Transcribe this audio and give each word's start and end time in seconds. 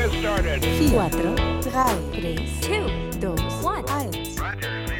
get 0.00 0.20
started. 0.20 0.64
4, 0.90 1.10
3, 1.10 2.36
3, 2.60 3.10
2, 3.20 3.34
1. 3.62 4.99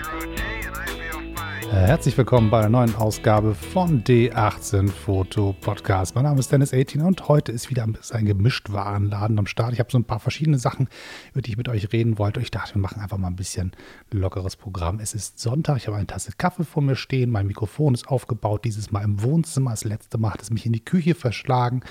Herzlich 1.72 2.18
willkommen 2.18 2.50
bei 2.50 2.58
einer 2.58 2.68
neuen 2.68 2.96
Ausgabe 2.96 3.54
von 3.54 4.02
D18 4.02 4.88
Foto 4.88 5.54
Podcast. 5.60 6.16
Mein 6.16 6.24
Name 6.24 6.40
ist 6.40 6.50
Dennis 6.50 6.74
18 6.74 7.00
und 7.00 7.28
heute 7.28 7.52
ist 7.52 7.70
wieder 7.70 7.84
ein 7.84 8.24
Gemischtwarenladen 8.26 9.38
am 9.38 9.46
Start. 9.46 9.72
Ich 9.72 9.78
habe 9.78 9.88
so 9.88 9.96
ein 9.96 10.04
paar 10.04 10.18
verschiedene 10.18 10.58
Sachen, 10.58 10.88
über 11.30 11.42
die 11.42 11.52
ich 11.52 11.56
mit 11.56 11.68
euch 11.68 11.92
reden 11.92 12.18
wollte. 12.18 12.40
Ich 12.40 12.50
dachte, 12.50 12.74
wir 12.74 12.82
machen 12.82 13.00
einfach 13.00 13.18
mal 13.18 13.28
ein 13.28 13.36
bisschen 13.36 13.70
lockeres 14.10 14.56
Programm. 14.56 14.98
Es 14.98 15.14
ist 15.14 15.38
Sonntag, 15.38 15.76
ich 15.76 15.86
habe 15.86 15.96
eine 15.96 16.08
Tasse 16.08 16.32
Kaffee 16.36 16.64
vor 16.64 16.82
mir 16.82 16.96
stehen, 16.96 17.30
mein 17.30 17.46
Mikrofon 17.46 17.94
ist 17.94 18.08
aufgebaut, 18.08 18.64
dieses 18.64 18.90
Mal 18.90 19.04
im 19.04 19.22
Wohnzimmer. 19.22 19.70
Das 19.70 19.84
letzte 19.84 20.18
Mal 20.18 20.32
hat 20.32 20.42
es 20.42 20.50
mich 20.50 20.66
in 20.66 20.72
die 20.72 20.84
Küche 20.84 21.14
verschlagen. 21.14 21.82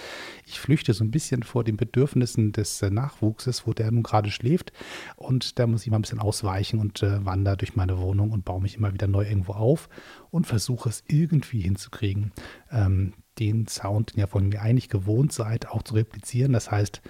Ich 0.46 0.60
flüchte 0.60 0.92
so 0.92 1.06
ein 1.06 1.12
bisschen 1.12 1.42
vor 1.42 1.64
den 1.64 1.78
Bedürfnissen 1.78 2.52
des 2.52 2.82
äh, 2.82 2.90
Nachwuchses, 2.90 3.66
wo 3.66 3.72
der 3.72 3.92
nun 3.92 4.04
gerade 4.04 4.30
schläft. 4.30 4.74
Und 5.16 5.58
da 5.58 5.68
muss 5.68 5.84
ich 5.86 5.90
mal 5.90 6.00
ein 6.00 6.02
bisschen 6.02 6.20
ausweichen 6.20 6.80
und 6.82 7.02
äh, 7.02 7.26
wandere 7.26 7.56
durch 7.56 7.78
meine 7.78 7.98
Wohnung 7.98 8.32
und 8.32 8.44
baue 8.44 8.62
mich 8.62 8.76
immer 8.76 8.94
wieder 8.94 9.08
neu 9.08 9.24
irgendwo 9.24 9.54
auf 9.54 9.69
auf 9.70 9.90
und 10.32 10.48
versuche 10.48 10.90
es 10.90 11.04
irgendwie 11.08 11.62
hinzukriegen, 11.62 12.32
ähm, 12.72 13.14
den 13.40 13.68
Sound, 13.68 14.14
den 14.14 14.20
ihr 14.20 14.28
von 14.28 14.50
mir 14.50 14.62
eigentlich 14.62 14.90
gewohnt 14.90 15.32
seid, 15.32 15.70
auch 15.70 15.84
zu 15.84 15.94
replizieren. 15.94 16.52
Das 16.52 16.70
heißt, 16.70 17.02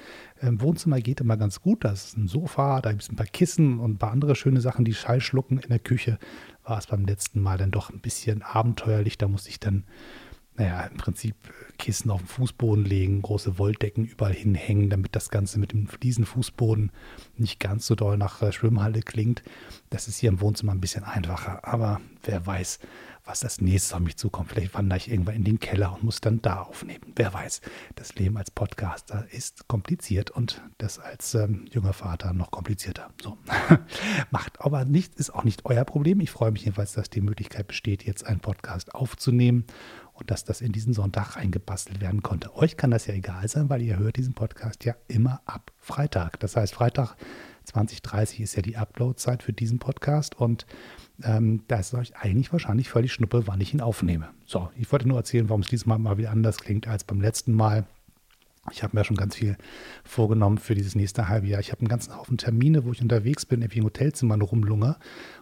im 0.41 0.61
Wohnzimmer 0.61 0.99
geht 1.01 1.21
immer 1.21 1.37
ganz 1.37 1.59
gut. 1.61 1.83
Da 1.83 1.91
ist 1.91 2.17
ein 2.17 2.27
Sofa, 2.27 2.81
da 2.81 2.91
gibt 2.91 3.01
es 3.01 3.09
ein 3.09 3.15
paar 3.15 3.25
Kissen 3.25 3.79
und 3.79 3.93
ein 3.93 3.97
paar 3.97 4.11
andere 4.11 4.35
schöne 4.35 4.61
Sachen, 4.61 4.85
die 4.85 4.93
Schall 4.93 5.21
schlucken. 5.21 5.57
In 5.57 5.69
der 5.69 5.79
Küche 5.79 6.19
war 6.63 6.77
es 6.77 6.87
beim 6.87 7.05
letzten 7.05 7.41
Mal 7.41 7.57
dann 7.57 7.71
doch 7.71 7.89
ein 7.89 8.01
bisschen 8.01 8.43
abenteuerlich. 8.43 9.17
Da 9.17 9.27
musste 9.27 9.49
ich 9.49 9.59
dann 9.59 9.85
naja, 10.59 10.81
im 10.81 10.97
Prinzip 10.97 11.35
Kissen 11.77 12.11
auf 12.11 12.19
den 12.19 12.27
Fußboden 12.27 12.83
legen, 12.83 13.21
große 13.21 13.57
Wolldecken 13.57 14.03
überall 14.03 14.33
hinhängen, 14.33 14.89
damit 14.89 15.15
das 15.15 15.29
Ganze 15.29 15.57
mit 15.57 15.71
dem 15.71 15.87
Fliesenfußboden 15.87 16.91
nicht 17.37 17.61
ganz 17.61 17.87
so 17.87 17.95
doll 17.95 18.17
nach 18.17 18.41
äh, 18.41 18.51
Schwimmhalle 18.51 18.99
klingt. 18.99 19.41
Das 19.89 20.09
ist 20.09 20.19
hier 20.19 20.29
im 20.29 20.41
Wohnzimmer 20.41 20.73
ein 20.73 20.81
bisschen 20.81 21.05
einfacher, 21.05 21.65
aber 21.65 22.01
wer 22.23 22.45
weiß, 22.45 22.79
was 23.23 23.41
das 23.41 23.61
nächste 23.61 23.95
auf 23.95 24.01
mich 24.01 24.17
zukommt. 24.17 24.49
Vielleicht 24.49 24.73
wandere 24.73 24.97
ich 24.97 25.09
irgendwann 25.09 25.35
in 25.35 25.43
den 25.43 25.59
Keller 25.59 25.93
und 25.93 26.03
muss 26.03 26.19
dann 26.19 26.41
da 26.41 26.63
aufnehmen. 26.63 27.13
Wer 27.15 27.33
weiß, 27.33 27.61
das 27.95 28.15
Leben 28.15 28.37
als 28.37 28.49
Podcaster 28.49 29.27
ist 29.31 29.67
kompliziert 29.67 30.31
und 30.31 30.61
das 30.79 30.97
als 30.99 31.35
ähm, 31.35 31.65
junger 31.71 31.93
Vater 31.93 32.33
noch 32.33 32.49
komplizierter. 32.49 33.11
So, 33.21 33.37
macht 34.31 34.59
aber 34.61 34.83
nicht, 34.83 35.15
ist 35.15 35.29
auch 35.29 35.43
nicht 35.43 35.65
euer 35.65 35.85
Problem. 35.85 36.19
Ich 36.21 36.31
freue 36.31 36.51
mich 36.51 36.65
jedenfalls, 36.65 36.93
dass 36.93 37.09
die 37.09 37.21
Möglichkeit 37.21 37.67
besteht, 37.67 38.03
jetzt 38.03 38.25
einen 38.25 38.39
Podcast 38.39 38.95
aufzunehmen 38.95 39.65
und 40.19 40.31
dass 40.31 40.43
das 40.43 40.61
in 40.61 40.71
diesen 40.71 40.93
Sonntag 40.93 41.35
reingebastelt 41.35 42.01
werden 42.01 42.23
konnte. 42.23 42.55
Euch 42.55 42.77
kann 42.77 42.91
das 42.91 43.07
ja 43.07 43.13
egal 43.13 43.47
sein, 43.47 43.69
weil 43.69 43.81
ihr 43.81 43.97
hört 43.97 44.17
diesen 44.17 44.33
Podcast 44.33 44.85
ja 44.85 44.95
immer 45.07 45.41
ab 45.45 45.71
Freitag. 45.77 46.39
Das 46.39 46.55
heißt, 46.55 46.73
Freitag 46.73 47.15
2030 47.65 48.41
ist 48.41 48.55
ja 48.55 48.61
die 48.61 48.77
Uploadzeit 48.77 49.43
für 49.43 49.53
diesen 49.53 49.79
Podcast 49.79 50.35
und 50.39 50.65
ähm, 51.23 51.63
da 51.67 51.79
ist 51.79 51.93
euch 51.93 52.15
eigentlich 52.15 52.51
wahrscheinlich 52.51 52.89
völlig 52.89 53.13
schnuppe, 53.13 53.47
wann 53.47 53.61
ich 53.61 53.73
ihn 53.73 53.81
aufnehme. 53.81 54.29
So, 54.45 54.69
ich 54.75 54.91
wollte 54.91 55.07
nur 55.07 55.17
erzählen, 55.17 55.49
warum 55.49 55.61
es 55.61 55.67
diesmal 55.67 55.99
mal 55.99 56.17
wieder 56.17 56.31
anders 56.31 56.57
klingt 56.57 56.87
als 56.87 57.03
beim 57.03 57.21
letzten 57.21 57.53
Mal. 57.53 57.85
Ich 58.71 58.83
habe 58.83 58.95
mir 58.95 59.03
schon 59.03 59.17
ganz 59.17 59.35
viel 59.35 59.57
vorgenommen 60.03 60.57
für 60.57 60.75
dieses 60.75 60.95
nächste 60.95 61.27
halbe 61.27 61.47
Jahr. 61.47 61.59
Ich 61.59 61.71
habe 61.71 61.81
einen 61.81 61.87
ganzen 61.87 62.15
Haufen 62.15 62.37
Termine, 62.37 62.85
wo 62.85 62.91
ich 62.91 63.01
unterwegs 63.01 63.45
bin, 63.45 63.61
irgendwie 63.61 63.79
im 63.79 63.85
Hotelzimmer 63.85 64.37
rumlunge. 64.39 64.97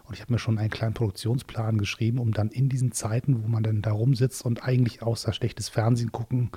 Und 0.06 0.14
ich 0.14 0.22
habe 0.22 0.34
mir 0.34 0.40
schon 0.40 0.58
einen 0.58 0.70
kleinen 0.70 0.94
Produktionsplan 0.94 1.78
geschrieben, 1.78 2.20
um 2.20 2.32
dann 2.32 2.50
in 2.50 2.70
diesen 2.70 2.92
Zeiten, 2.92 3.44
wo 3.44 3.48
man 3.48 3.64
dann 3.64 3.82
da 3.82 3.92
rumsitzt 3.92 4.46
und 4.46 4.64
eigentlich 4.64 5.02
außer 5.02 5.34
schlechtes 5.34 5.68
Fernsehen 5.68 6.12
gucken 6.12 6.52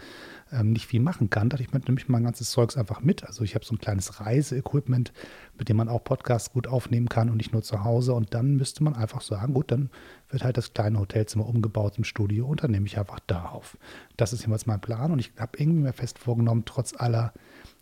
ähm, 0.52 0.72
nicht 0.72 0.86
viel 0.86 1.00
machen 1.00 1.30
kann, 1.30 1.50
ich, 1.58 1.72
nehme 1.72 1.98
ich 1.98 2.08
mein 2.08 2.24
ganzes 2.24 2.50
Zeugs 2.50 2.76
einfach 2.76 3.00
mit. 3.00 3.24
Also 3.24 3.44
ich 3.44 3.54
habe 3.54 3.64
so 3.64 3.74
ein 3.74 3.78
kleines 3.78 4.20
Reiseequipment, 4.20 5.12
mit 5.58 5.68
dem 5.68 5.76
man 5.76 5.88
auch 5.88 6.02
Podcasts 6.02 6.52
gut 6.52 6.66
aufnehmen 6.66 7.08
kann 7.08 7.30
und 7.30 7.36
nicht 7.36 7.52
nur 7.52 7.62
zu 7.62 7.84
Hause. 7.84 8.14
Und 8.14 8.34
dann 8.34 8.56
müsste 8.56 8.82
man 8.82 8.94
einfach 8.94 9.20
sagen, 9.20 9.54
gut, 9.54 9.70
dann 9.70 9.90
wird 10.28 10.44
halt 10.44 10.56
das 10.56 10.72
kleine 10.72 10.98
Hotelzimmer 10.98 11.46
umgebaut 11.46 11.98
im 11.98 12.04
Studio 12.04 12.46
und 12.46 12.62
dann 12.62 12.70
nehme 12.70 12.86
ich 12.86 12.98
einfach 12.98 13.20
da 13.26 13.46
auf. 13.46 13.76
Das 14.16 14.32
ist 14.32 14.44
jeweils 14.44 14.66
mein 14.66 14.80
Plan 14.80 15.12
und 15.12 15.18
ich 15.18 15.32
habe 15.38 15.58
irgendwie 15.58 15.80
mir 15.80 15.92
fest 15.92 16.18
vorgenommen, 16.18 16.64
trotz 16.64 16.94
aller 16.96 17.32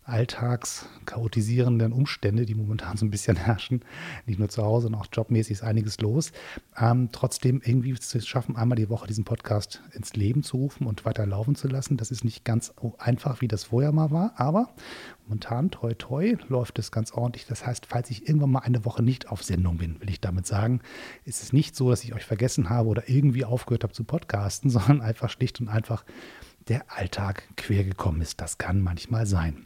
alltagschaotisierenden 0.09 1.93
Umstände, 1.93 2.45
die 2.45 2.55
momentan 2.55 2.97
so 2.97 3.05
ein 3.05 3.11
bisschen 3.11 3.37
herrschen. 3.45 3.81
Nicht 4.25 4.39
nur 4.39 4.49
zu 4.49 4.63
Hause, 4.63 4.83
sondern 4.83 5.01
auch 5.01 5.07
jobmäßig 5.11 5.53
ist 5.53 5.63
einiges 5.63 5.99
los. 5.99 6.31
Ähm, 6.77 7.09
trotzdem 7.11 7.61
irgendwie 7.63 7.93
zu 7.93 8.21
schaffen, 8.21 8.55
einmal 8.55 8.75
die 8.75 8.89
Woche 8.89 9.07
diesen 9.07 9.23
Podcast 9.23 9.81
ins 9.93 10.13
Leben 10.13 10.43
zu 10.43 10.57
rufen 10.57 10.87
und 10.87 11.05
weiter 11.05 11.25
laufen 11.25 11.55
zu 11.55 11.67
lassen. 11.67 11.97
Das 11.97 12.11
ist 12.11 12.23
nicht 12.23 12.43
ganz 12.45 12.73
einfach, 12.97 13.41
wie 13.41 13.47
das 13.47 13.65
vorher 13.65 13.91
mal 13.91 14.11
war, 14.11 14.33
aber 14.35 14.73
momentan, 15.27 15.69
toi 15.69 15.93
toi, 15.93 16.35
läuft 16.47 16.79
es 16.79 16.91
ganz 16.91 17.11
ordentlich. 17.11 17.45
Das 17.45 17.65
heißt, 17.65 17.85
falls 17.85 18.09
ich 18.09 18.27
irgendwann 18.27 18.51
mal 18.51 18.59
eine 18.59 18.83
Woche 18.85 19.03
nicht 19.03 19.29
auf 19.29 19.43
Sendung 19.43 19.77
bin, 19.77 20.01
will 20.01 20.09
ich 20.09 20.19
damit 20.19 20.47
sagen, 20.47 20.81
ist 21.25 21.43
es 21.43 21.53
nicht 21.53 21.75
so, 21.75 21.89
dass 21.89 22.03
ich 22.03 22.15
euch 22.15 22.25
vergessen 22.25 22.69
habe 22.69 22.89
oder 22.89 23.07
irgendwie 23.07 23.45
aufgehört 23.45 23.83
habe 23.83 23.93
zu 23.93 24.03
podcasten, 24.03 24.69
sondern 24.69 25.01
einfach 25.01 25.29
schlicht 25.29 25.61
und 25.61 25.69
einfach 25.69 26.03
der 26.67 26.85
Alltag 26.91 27.47
quer 27.57 27.83
gekommen 27.83 28.21
ist. 28.21 28.41
Das 28.41 28.57
kann 28.57 28.81
manchmal 28.81 29.25
sein. 29.25 29.65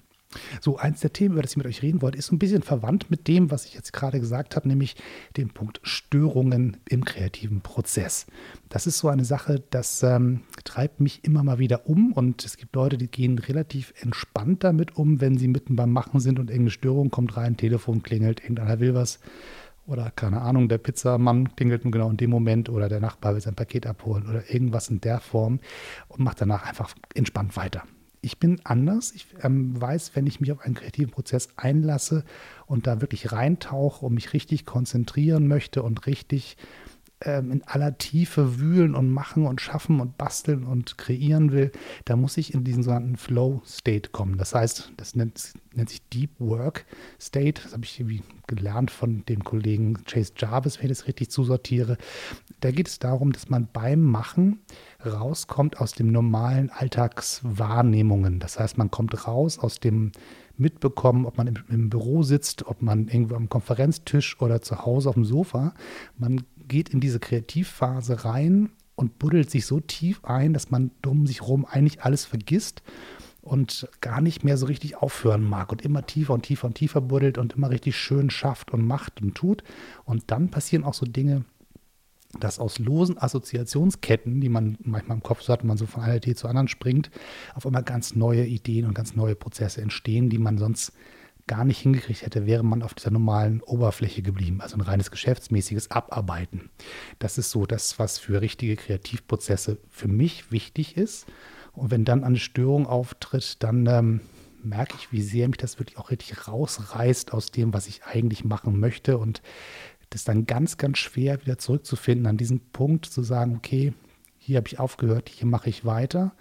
So, 0.62 0.78
eins 0.78 1.02
der 1.02 1.14
Themen, 1.14 1.34
über 1.34 1.42
das 1.42 1.52
ich 1.52 1.58
mit 1.58 1.68
euch 1.68 1.82
reden 1.82 2.02
wollte, 2.02 2.18
ist 2.18 2.32
ein 2.32 2.40
bisschen 2.40 2.62
verwandt 2.62 3.10
mit 3.10 3.28
dem, 3.28 3.52
was 3.52 3.66
ich 3.66 3.74
jetzt 3.74 3.94
gerade 3.94 4.20
gesagt 4.20 4.56
habe, 4.56 4.68
nämlich 4.68 4.96
den 5.38 5.50
Punkt 5.50 5.80
Störungen 5.84 6.78
im 6.90 7.06
kreativen 7.06 7.62
Prozess. 7.62 8.26
Das 8.70 8.88
ist 8.88 8.98
so 8.98 9.10
eine 9.10 9.26
Sache, 9.26 9.64
das 9.70 10.04
ähm, 10.04 10.42
treibt 10.64 11.00
mich 11.00 11.24
immer 11.24 11.44
mal 11.44 11.60
wieder 11.60 11.88
um 11.88 12.14
und 12.14 12.44
es 12.46 12.58
gibt 12.58 12.76
Leute, 12.76 12.98
die 12.98 13.10
gehen 13.10 13.38
relativ 13.38 13.94
entspannt 14.00 14.64
damit 14.64 14.98
um, 14.98 15.22
wenn 15.22 15.38
sie 15.38 15.48
mitten 15.48 15.76
beim 15.76 15.92
Machen 15.92 16.20
sind 16.20 16.40
und 16.40 16.50
irgendeine 16.50 16.72
Störung 16.72 17.10
kommt 17.10 17.38
rein, 17.38 17.58
Telefon 17.58 18.04
klingelt, 18.04 18.42
irgendeiner 18.42 18.80
will 18.80 18.94
was 18.94 19.20
oder 19.86 20.12
keine 20.12 20.42
Ahnung, 20.42 20.70
der 20.70 20.78
Pizzamann 20.78 21.56
klingelt 21.56 21.84
genau 21.84 22.10
in 22.10 22.18
dem 22.18 22.30
Moment 22.30 22.70
oder 22.70 22.88
der 22.88 23.02
Nachbar 23.02 23.34
will 23.34 23.42
sein 23.42 23.56
Paket 23.56 23.86
abholen 23.86 24.30
oder 24.30 24.50
irgendwas 24.50 24.90
in 24.90 25.02
der 25.02 25.20
Form 25.20 25.60
und 26.08 26.22
macht 26.22 26.40
danach 26.42 26.66
einfach 26.66 26.94
entspannt 27.14 27.58
weiter 27.58 27.84
ich 28.24 28.40
bin 28.40 28.62
anders. 28.64 29.12
Ich 29.12 29.28
ähm, 29.42 29.80
weiß, 29.80 30.16
wenn 30.16 30.26
ich 30.26 30.40
mich 30.40 30.52
auf 30.52 30.62
einen 30.62 30.76
kreativen 30.76 31.12
Prozess 31.12 31.50
einlasse 31.58 32.24
und 32.66 32.88
da 32.88 33.02
wirklich 33.02 33.32
reintauche 33.32 34.06
und 34.06 34.14
mich 34.14 34.34
richtig 34.34 34.66
konzentrieren 34.66 35.48
möchte 35.48 35.84
und 35.84 36.08
richtig 36.08 36.58
ähm, 37.26 37.52
in 37.52 37.64
aller 37.64 37.98
Tiefe 37.98 38.60
wühlen 38.60 38.96
und 38.96 39.10
machen 39.10 39.46
und 39.46 39.62
schaffen 39.62 40.00
und 40.00 40.18
basteln 40.18 40.64
und 40.66 40.98
kreieren 40.98 41.52
will, 41.52 41.72
da 42.06 42.16
muss 42.16 42.38
ich 42.38 42.54
in 42.54 42.64
diesen 42.64 42.84
sogenannten 42.84 43.18
Flow-State 43.18 44.10
kommen. 44.10 44.38
Das 44.38 44.54
heißt, 44.54 44.94
das 44.98 45.16
nennt, 45.16 45.54
nennt 45.74 45.90
sich 45.90 46.02
Deep 46.10 46.32
Work 46.40 46.86
State. 47.20 47.62
Das 47.64 47.74
habe 47.74 47.86
ich 47.86 48.00
irgendwie 48.00 48.24
gelernt 48.48 48.92
von 48.92 49.26
dem 49.26 49.44
Kollegen 49.44 50.04
Chase 50.06 50.34
Jarvis, 50.38 50.80
wenn 50.80 50.92
ich 50.92 50.98
das 50.98 51.08
richtig 51.08 51.30
zusortiere. 51.30 51.98
Da 52.60 52.72
geht 52.72 52.88
es 52.88 53.00
darum, 53.00 53.32
dass 53.32 53.50
man 53.50 53.68
beim 53.72 54.02
Machen 54.02 54.60
rauskommt 55.06 55.80
aus 55.80 55.94
dem 55.94 56.12
normalen 56.12 56.70
Alltagswahrnehmungen. 56.70 58.40
Das 58.40 58.60
heißt, 58.60 58.78
man 58.78 58.92
kommt 58.92 59.28
raus 59.28 59.60
aus 59.60 59.80
dem 59.80 60.12
Mitbekommen, 60.58 61.26
ob 61.26 61.38
man 61.38 61.48
im, 61.48 61.56
im 61.70 61.90
Büro 61.90 62.24
sitzt, 62.24 62.68
ob 62.68 62.82
man 62.82 63.08
irgendwo 63.08 63.36
am 63.36 63.50
Konferenztisch 63.50 64.40
oder 64.42 64.62
zu 64.62 64.86
Hause 64.86 65.10
auf 65.10 65.16
dem 65.16 65.26
Sofa. 65.26 65.74
Man 66.18 66.44
geht 66.68 66.90
in 66.90 67.00
diese 67.00 67.20
Kreativphase 67.20 68.26
rein 68.26 68.70
und 68.96 69.20
buddelt 69.20 69.50
sich 69.50 69.66
so 69.66 69.80
tief 69.80 70.24
ein, 70.24 70.54
dass 70.54 70.70
man 70.70 70.92
dumm 71.02 71.26
sich 71.26 71.42
rum 71.42 71.66
eigentlich 71.66 72.04
alles 72.04 72.26
vergisst 72.26 72.84
und 73.42 73.90
gar 74.00 74.22
nicht 74.22 74.44
mehr 74.44 74.58
so 74.58 74.68
richtig 74.68 74.96
aufhören 74.96 75.44
mag 75.44 75.72
und 75.72 75.82
immer 75.82 76.06
tiefer 76.06 76.34
und 76.34 76.44
tiefer 76.44 76.68
und 76.68 76.76
tiefer 76.76 77.02
buddelt 77.02 77.38
und 77.38 77.54
immer 77.54 77.70
richtig 77.70 77.98
schön 77.98 78.30
schafft 78.30 78.72
und 78.72 78.86
macht 78.86 79.22
und 79.22 79.36
tut. 79.36 79.64
Und 80.06 80.32
dann 80.32 80.50
passieren 80.50 80.86
auch 80.86 80.94
so 80.94 81.06
Dinge, 81.06 81.44
dass 82.40 82.60
aus 82.60 82.80
losen 82.80 83.18
Assoziationsketten, 83.18 84.42
die 84.42 84.50
man 84.50 84.78
manchmal 84.84 85.18
im 85.18 85.24
Kopf 85.24 85.48
hat, 85.48 85.62
wenn 85.62 85.68
man 85.68 85.78
so 85.78 85.86
von 85.86 86.04
einer 86.04 86.16
Idee 86.16 86.36
zur 86.36 86.50
anderen 86.50 86.68
springt, 86.68 87.12
auf 87.54 87.66
einmal 87.66 87.84
ganz 87.84 88.16
neue 88.16 88.46
Ideen 88.46 88.86
und 88.86 88.94
ganz 88.94 89.16
neue 89.16 89.36
Prozesse 89.36 89.82
entstehen, 89.82 90.30
die 90.30 90.40
man 90.40 90.58
sonst 90.58 90.94
gar 91.48 91.66
nicht 91.66 91.80
hingekriegt 91.80 92.22
hätte, 92.22 92.46
wäre 92.46 92.64
man 92.64 92.84
auf 92.84 92.94
dieser 92.94 93.12
normalen 93.12 93.62
Oberfläche 93.62 94.22
geblieben. 94.22 94.62
Also 94.62 94.78
ein 94.78 94.82
reines 94.82 95.12
geschäftsmäßiges 95.12 95.92
Abarbeiten. 95.92 96.70
Das 97.20 97.38
ist 97.38 97.52
so 97.52 97.66
das, 97.66 98.00
was 98.00 98.18
für 98.18 98.42
richtige 98.42 98.78
Kreativprozesse 98.78 99.78
für 99.90 100.08
mich 100.08 100.52
wichtig 100.52 100.96
ist. 100.96 101.26
Und 101.74 101.92
wenn 101.92 102.06
dann 102.06 102.24
eine 102.24 102.38
Störung 102.38 102.88
auftritt, 102.88 103.62
dann 103.62 103.86
ähm, 103.88 104.22
merke 104.64 104.96
ich, 104.98 105.12
wie 105.12 105.22
sehr 105.22 105.48
mich 105.48 105.58
das 105.58 105.80
wirklich 105.80 105.98
auch 105.98 106.12
richtig 106.12 106.48
rausreißt 106.48 107.34
aus 107.34 107.52
dem, 107.52 107.74
was 107.74 107.88
ich 107.88 108.06
eigentlich 108.06 108.46
machen 108.46 108.80
möchte. 108.80 109.18
Und 109.18 109.42
das 110.14 110.22
ist 110.22 110.28
dann 110.28 110.46
ganz, 110.46 110.78
ganz 110.78 111.00
schwer 111.00 111.42
wieder 111.42 111.58
zurückzufinden 111.58 112.28
an 112.28 112.38
diesen 112.38 112.60
Punkt, 112.72 113.08
zu 113.08 113.24
sagen, 113.24 113.56
okay, 113.58 113.94
hier 114.38 114.58
habe 114.58 114.68
ich 114.68 114.80
aufgehört, 114.80 115.28
hier 115.28 115.48
mache 115.48 115.70
ich 115.70 115.86
weiter. 115.86 116.34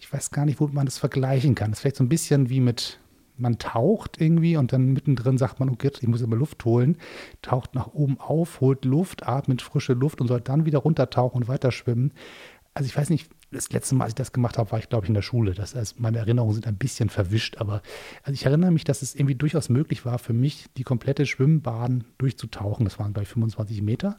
Ich 0.00 0.12
weiß 0.12 0.32
gar 0.32 0.44
nicht, 0.44 0.58
wo 0.58 0.66
man 0.66 0.86
das 0.86 0.98
vergleichen 0.98 1.54
kann. 1.54 1.70
Das 1.70 1.78
ist 1.78 1.82
vielleicht 1.82 1.96
so 1.96 2.04
ein 2.04 2.08
bisschen 2.08 2.50
wie 2.50 2.58
mit 2.58 2.98
man 3.36 3.58
taucht 3.58 4.20
irgendwie 4.20 4.56
und 4.56 4.72
dann 4.72 4.92
mittendrin 4.92 5.38
sagt 5.38 5.60
man, 5.60 5.70
okay, 5.70 5.90
ich 6.00 6.08
muss 6.08 6.20
immer 6.20 6.34
Luft 6.34 6.64
holen, 6.64 6.96
taucht 7.42 7.76
nach 7.76 7.94
oben 7.94 8.18
auf, 8.18 8.60
holt 8.60 8.84
Luft, 8.84 9.26
atmet 9.26 9.62
frische 9.62 9.92
Luft 9.92 10.20
und 10.20 10.26
soll 10.26 10.40
dann 10.40 10.66
wieder 10.66 10.80
runtertauchen 10.80 11.42
und 11.42 11.48
weiter 11.48 11.70
schwimmen. 11.70 12.12
Also 12.74 12.86
ich 12.86 12.96
weiß 12.96 13.08
nicht, 13.08 13.30
das 13.52 13.70
letzte 13.70 13.94
Mal, 13.94 14.04
als 14.04 14.12
ich 14.12 14.16
das 14.16 14.32
gemacht 14.32 14.58
habe, 14.58 14.70
war 14.72 14.78
ich, 14.78 14.88
glaube 14.88 15.04
ich, 15.04 15.08
in 15.08 15.14
der 15.14 15.22
Schule. 15.22 15.54
Das 15.54 15.74
heißt, 15.74 16.00
meine 16.00 16.18
Erinnerungen 16.18 16.54
sind 16.54 16.66
ein 16.66 16.76
bisschen 16.76 17.08
verwischt, 17.08 17.58
aber 17.58 17.82
also 18.22 18.34
ich 18.34 18.44
erinnere 18.46 18.70
mich, 18.70 18.84
dass 18.84 19.02
es 19.02 19.14
irgendwie 19.14 19.34
durchaus 19.34 19.68
möglich 19.68 20.04
war, 20.04 20.18
für 20.18 20.32
mich 20.32 20.66
die 20.76 20.82
komplette 20.82 21.26
Schwimmbahn 21.26 22.04
durchzutauchen. 22.18 22.84
Das 22.84 22.98
waren 22.98 23.12
bei 23.12 23.24
25 23.24 23.82
Meter. 23.82 24.16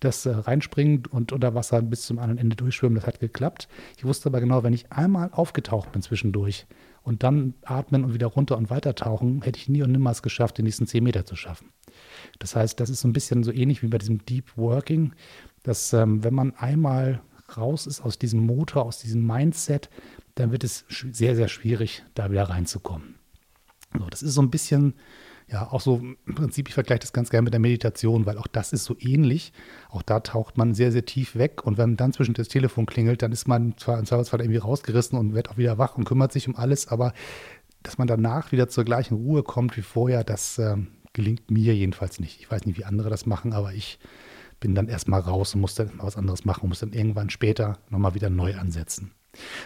Das 0.00 0.26
äh, 0.26 0.30
Reinspringen 0.30 1.04
und 1.10 1.32
unter 1.32 1.54
Wasser 1.54 1.82
bis 1.82 2.02
zum 2.02 2.18
anderen 2.18 2.38
Ende 2.38 2.56
durchschwimmen, 2.56 2.94
das 2.96 3.06
hat 3.06 3.20
geklappt. 3.20 3.68
Ich 3.96 4.04
wusste 4.04 4.28
aber 4.28 4.40
genau, 4.40 4.62
wenn 4.62 4.72
ich 4.72 4.92
einmal 4.92 5.30
aufgetaucht 5.32 5.92
bin 5.92 6.02
zwischendurch 6.02 6.66
und 7.02 7.22
dann 7.22 7.54
atmen 7.64 8.04
und 8.04 8.14
wieder 8.14 8.26
runter 8.26 8.56
und 8.56 8.70
weiter 8.70 8.94
tauchen, 8.94 9.42
hätte 9.42 9.58
ich 9.58 9.68
nie 9.68 9.82
und 9.82 9.92
nimmer 9.92 10.10
es 10.10 10.22
geschafft, 10.22 10.58
die 10.58 10.62
nächsten 10.62 10.86
10 10.86 11.02
Meter 11.02 11.24
zu 11.24 11.36
schaffen. 11.36 11.72
Das 12.38 12.54
heißt, 12.54 12.78
das 12.78 12.90
ist 12.90 13.00
so 13.00 13.08
ein 13.08 13.12
bisschen 13.12 13.42
so 13.42 13.52
ähnlich 13.52 13.82
wie 13.82 13.88
bei 13.88 13.98
diesem 13.98 14.24
Deep 14.24 14.56
Working, 14.56 15.12
dass 15.62 15.92
ähm, 15.92 16.22
wenn 16.22 16.34
man 16.34 16.54
einmal 16.56 17.20
raus 17.56 17.86
ist 17.86 18.00
aus 18.00 18.18
diesem 18.18 18.44
Motor, 18.44 18.84
aus 18.84 18.98
diesem 18.98 19.26
Mindset, 19.26 19.88
dann 20.34 20.52
wird 20.52 20.64
es 20.64 20.84
sehr, 20.88 21.34
sehr 21.34 21.48
schwierig, 21.48 22.04
da 22.14 22.30
wieder 22.30 22.44
reinzukommen. 22.44 23.16
So, 23.98 24.06
das 24.10 24.22
ist 24.22 24.34
so 24.34 24.42
ein 24.42 24.50
bisschen, 24.50 24.94
ja, 25.48 25.70
auch 25.70 25.80
so 25.80 25.96
im 26.26 26.34
Prinzip, 26.34 26.68
ich 26.68 26.74
vergleiche 26.74 27.00
das 27.00 27.12
ganz 27.12 27.30
gerne 27.30 27.44
mit 27.44 27.54
der 27.54 27.60
Meditation, 27.60 28.26
weil 28.26 28.38
auch 28.38 28.46
das 28.46 28.72
ist 28.72 28.84
so 28.84 28.96
ähnlich. 28.98 29.52
Auch 29.88 30.02
da 30.02 30.20
taucht 30.20 30.58
man 30.58 30.74
sehr, 30.74 30.92
sehr 30.92 31.06
tief 31.06 31.36
weg 31.36 31.64
und 31.64 31.78
wenn 31.78 31.96
dann 31.96 32.12
zwischen 32.12 32.34
das 32.34 32.48
Telefon 32.48 32.86
klingelt, 32.86 33.22
dann 33.22 33.32
ist 33.32 33.48
man 33.48 33.76
zwar 33.78 33.98
im 33.98 34.04
Zweifelsfall 34.04 34.40
irgendwie 34.40 34.58
rausgerissen 34.58 35.18
und 35.18 35.34
wird 35.34 35.50
auch 35.50 35.56
wieder 35.56 35.78
wach 35.78 35.96
und 35.96 36.04
kümmert 36.04 36.32
sich 36.32 36.48
um 36.48 36.56
alles, 36.56 36.88
aber 36.88 37.14
dass 37.82 37.96
man 37.96 38.08
danach 38.08 38.52
wieder 38.52 38.68
zur 38.68 38.84
gleichen 38.84 39.14
Ruhe 39.14 39.42
kommt 39.42 39.76
wie 39.76 39.82
vorher, 39.82 40.24
das 40.24 40.58
äh, 40.58 40.76
gelingt 41.14 41.50
mir 41.50 41.74
jedenfalls 41.74 42.20
nicht. 42.20 42.40
Ich 42.40 42.50
weiß 42.50 42.66
nicht, 42.66 42.78
wie 42.78 42.84
andere 42.84 43.08
das 43.08 43.24
machen, 43.24 43.52
aber 43.52 43.72
ich 43.72 43.98
bin 44.60 44.74
dann 44.74 44.88
erstmal 44.88 45.20
raus 45.20 45.54
und 45.54 45.60
musste 45.60 45.90
was 45.98 46.16
anderes 46.16 46.44
machen 46.44 46.62
und 46.62 46.70
musste 46.70 46.86
dann 46.86 46.98
irgendwann 46.98 47.30
später 47.30 47.78
nochmal 47.90 48.14
wieder 48.14 48.30
neu 48.30 48.56
ansetzen. 48.56 49.12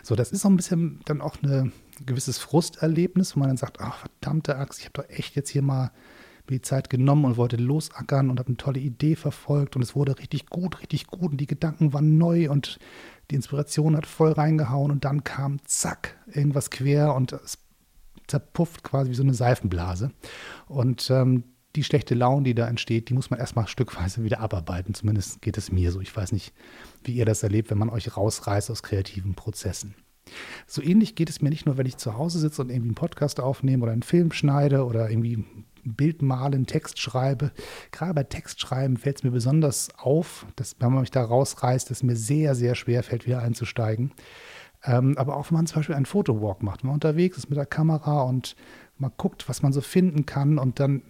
So, 0.02 0.14
das 0.14 0.32
ist 0.32 0.42
so 0.42 0.48
ein 0.48 0.56
bisschen 0.56 1.00
dann 1.04 1.20
auch 1.20 1.36
ein 1.42 1.72
gewisses 2.04 2.38
Frusterlebnis, 2.38 3.36
wo 3.36 3.40
man 3.40 3.48
dann 3.48 3.56
sagt, 3.56 3.80
ach 3.80 3.98
verdammte 3.98 4.56
Axt, 4.56 4.80
ich 4.80 4.86
habe 4.86 5.02
doch 5.02 5.08
echt 5.08 5.34
jetzt 5.34 5.50
hier 5.50 5.62
mal 5.62 5.92
die 6.50 6.60
Zeit 6.60 6.90
genommen 6.90 7.24
und 7.24 7.36
wollte 7.36 7.56
losackern 7.56 8.28
und 8.28 8.38
habe 8.38 8.48
eine 8.48 8.56
tolle 8.56 8.80
Idee 8.80 9.16
verfolgt 9.16 9.76
und 9.76 9.82
es 9.82 9.94
wurde 9.94 10.18
richtig 10.18 10.46
gut, 10.46 10.80
richtig 10.80 11.06
gut 11.06 11.32
und 11.32 11.38
die 11.38 11.46
Gedanken 11.46 11.92
waren 11.92 12.18
neu 12.18 12.50
und 12.50 12.78
die 13.30 13.36
Inspiration 13.36 13.96
hat 13.96 14.06
voll 14.06 14.32
reingehauen 14.32 14.90
und 14.90 15.04
dann 15.04 15.24
kam 15.24 15.58
zack, 15.64 16.18
irgendwas 16.26 16.70
quer 16.70 17.14
und 17.14 17.32
es 17.32 17.58
zerpufft 18.26 18.82
quasi 18.82 19.10
wie 19.10 19.14
so 19.14 19.22
eine 19.22 19.34
Seifenblase. 19.34 20.10
Und 20.66 21.10
ähm, 21.10 21.44
die 21.76 21.84
schlechte 21.84 22.14
Laune, 22.14 22.44
die 22.44 22.54
da 22.54 22.68
entsteht, 22.68 23.08
die 23.08 23.14
muss 23.14 23.30
man 23.30 23.40
erstmal 23.40 23.66
stückweise 23.68 24.24
wieder 24.24 24.40
abarbeiten. 24.40 24.94
Zumindest 24.94 25.42
geht 25.42 25.58
es 25.58 25.72
mir 25.72 25.92
so. 25.92 26.00
Ich 26.00 26.14
weiß 26.14 26.32
nicht, 26.32 26.52
wie 27.04 27.12
ihr 27.12 27.24
das 27.24 27.42
erlebt, 27.42 27.70
wenn 27.70 27.78
man 27.78 27.90
euch 27.90 28.16
rausreißt 28.16 28.70
aus 28.70 28.82
kreativen 28.82 29.34
Prozessen. 29.34 29.94
So 30.66 30.82
ähnlich 30.82 31.14
geht 31.14 31.28
es 31.28 31.42
mir 31.42 31.50
nicht 31.50 31.66
nur, 31.66 31.76
wenn 31.76 31.86
ich 31.86 31.96
zu 31.96 32.16
Hause 32.16 32.38
sitze 32.38 32.62
und 32.62 32.70
irgendwie 32.70 32.88
einen 32.88 32.94
Podcast 32.94 33.40
aufnehme 33.40 33.82
oder 33.82 33.92
einen 33.92 34.02
Film 34.02 34.32
schneide 34.32 34.84
oder 34.84 35.10
irgendwie 35.10 35.38
ein 35.38 35.66
Bild 35.84 36.22
malen, 36.22 36.66
Text 36.66 37.00
schreibe. 37.00 37.50
Gerade 37.90 38.14
bei 38.14 38.22
Textschreiben 38.22 38.96
fällt 38.96 39.16
es 39.16 39.22
mir 39.24 39.32
besonders 39.32 39.90
auf, 39.98 40.46
dass 40.56 40.76
wenn 40.78 40.92
man 40.92 41.00
mich 41.00 41.10
da 41.10 41.24
rausreißt, 41.24 41.90
es 41.90 42.02
mir 42.02 42.16
sehr, 42.16 42.54
sehr 42.54 42.74
schwer 42.74 43.02
fällt, 43.02 43.26
wieder 43.26 43.42
einzusteigen. 43.42 44.12
Ähm, 44.84 45.16
aber 45.16 45.36
auch 45.36 45.50
wenn 45.50 45.56
man 45.56 45.66
zum 45.66 45.76
Beispiel 45.76 45.94
einen 45.94 46.06
Fotowalk 46.06 46.62
macht, 46.62 46.82
wenn 46.82 46.88
man 46.88 46.94
unterwegs 46.94 47.36
ist 47.36 47.50
mit 47.50 47.56
der 47.56 47.66
Kamera 47.66 48.22
und 48.22 48.56
man 48.98 49.12
guckt, 49.16 49.48
was 49.48 49.62
man 49.62 49.72
so 49.72 49.80
finden 49.80 50.26
kann 50.26 50.58
und 50.58 50.80
dann 50.80 51.02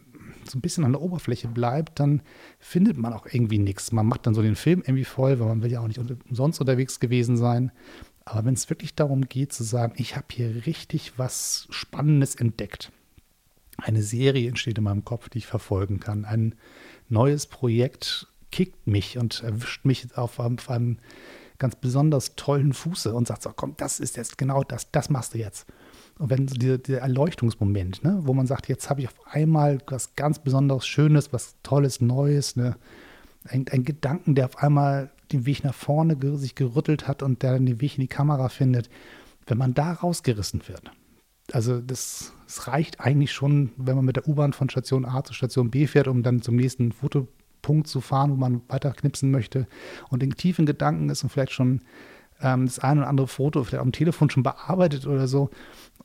so 0.49 0.59
ein 0.59 0.61
bisschen 0.61 0.85
an 0.85 0.93
der 0.93 1.03
Oberfläche 1.03 1.49
bleibt, 1.49 2.01
dann 2.01 2.23
findet 2.59 2.97
man 2.97 3.13
auch 3.13 3.27
irgendwie 3.27 3.59
nichts. 3.59 3.93
Man 3.93 4.07
macht 4.07 4.27
dann 4.27 4.35
so 4.35 4.43
den 4.43 4.57
Film 4.57 4.81
irgendwie 4.81 5.05
voll, 5.05 5.39
weil 5.41 5.49
man 5.49 5.63
will 5.63 5.73
ja 5.73 5.81
auch 5.81 5.89
nicht 5.89 6.01
umsonst 6.29 6.61
unterwegs 6.61 7.01
gewesen 7.01 7.37
sein. 7.37 7.73
Aber 8.25 8.45
wenn 8.45 8.55
es 8.55 8.71
wirklich 8.71 8.95
darum 8.95 9.29
geht 9.29 9.53
zu 9.53 9.65
sagen, 9.65 9.95
ich 9.97 10.17
habe 10.17 10.27
hier 10.31 10.67
richtig 10.67 11.19
was 11.19 11.67
Spannendes 11.71 12.35
entdeckt, 12.35 12.93
eine 13.79 14.03
Serie 14.03 14.49
entsteht 14.49 14.79
in 14.79 14.85
meinem 14.85 15.05
Kopf, 15.05 15.29
die 15.29 15.39
ich 15.39 15.47
verfolgen 15.47 15.99
kann, 15.99 16.25
ein 16.25 16.55
neues 17.09 17.47
Projekt 17.47 18.29
kickt 18.51 18.87
mich 18.87 19.19
und 19.19 19.43
erwischt 19.43 19.85
mich 19.85 20.17
auf 20.17 20.39
einem, 20.39 20.59
auf 20.59 20.71
einem 20.71 20.99
ganz 21.59 21.77
besonders 21.77 22.37
tollen 22.37 22.73
Fuße 22.73 23.15
und 23.15 23.27
sagt 23.27 23.43
so, 23.43 23.51
komm, 23.55 23.75
das 23.77 23.99
ist 23.99 24.17
jetzt 24.17 24.39
genau 24.39 24.63
das, 24.63 24.91
das 24.91 25.11
machst 25.11 25.35
du 25.35 25.39
jetzt. 25.39 25.67
Und 26.23 26.31
wenn 26.31 26.47
so 26.47 26.55
dieser, 26.55 26.79
dieser 26.79 27.01
Erleuchtungsmoment, 27.01 28.05
ne, 28.05 28.21
wo 28.23 28.33
man 28.33 28.47
sagt, 28.47 28.69
jetzt 28.69 28.89
habe 28.89 29.01
ich 29.01 29.09
auf 29.09 29.15
einmal 29.27 29.79
was 29.89 30.15
ganz 30.15 30.39
besonderes, 30.39 30.87
Schönes, 30.87 31.33
was 31.33 31.57
Tolles, 31.65 32.01
Neues, 32.01 32.55
ne, 32.55 32.77
ein, 33.49 33.67
ein 33.73 33.83
Gedanken, 33.83 34.37
der 34.37 34.45
auf 34.45 34.59
einmal 34.59 35.11
den 35.33 35.47
Weg 35.47 35.65
nach 35.65 35.75
vorne 35.75 36.17
sich 36.39 36.55
gerüttelt 36.55 37.09
hat 37.09 37.25
und 37.25 37.43
der 37.43 37.59
den 37.59 37.81
Weg 37.81 37.99
in 37.99 38.03
die 38.03 38.07
Kamera 38.07 38.51
findet, 38.51 38.89
wenn 39.49 39.59
man 39.59 39.75
da 39.75 39.95
rausgerissen 39.95 40.63
wird. 40.69 40.93
Also 41.51 41.81
das, 41.81 42.33
das 42.47 42.69
reicht 42.69 43.01
eigentlich 43.01 43.33
schon, 43.33 43.73
wenn 43.77 43.97
man 43.97 44.05
mit 44.05 44.15
der 44.15 44.29
U-Bahn 44.29 44.53
von 44.53 44.71
Station 44.71 45.05
A 45.05 45.25
zu 45.25 45.35
Station 45.35 45.73
B 45.73 45.89
fährt, 45.89 46.07
um 46.07 46.23
dann 46.23 46.41
zum 46.41 46.55
nächsten 46.55 46.93
Fotopunkt 46.93 47.89
zu 47.89 48.01
fahren, 48.01 48.31
wo 48.31 48.37
man 48.37 48.61
weiter 48.69 48.93
knipsen 48.93 49.33
möchte 49.33 49.67
und 50.09 50.23
in 50.23 50.37
tiefen 50.37 50.67
Gedanken 50.67 51.09
ist 51.09 51.25
und 51.25 51.31
vielleicht 51.31 51.51
schon 51.51 51.81
ähm, 52.43 52.67
das 52.67 52.79
eine 52.79 53.01
oder 53.01 53.09
andere 53.09 53.29
Foto 53.29 53.65
vielleicht 53.65 53.83
am 53.83 53.93
Telefon 53.93 54.31
schon 54.31 54.43
bearbeitet 54.43 55.07
oder 55.07 55.27
so 55.27 55.51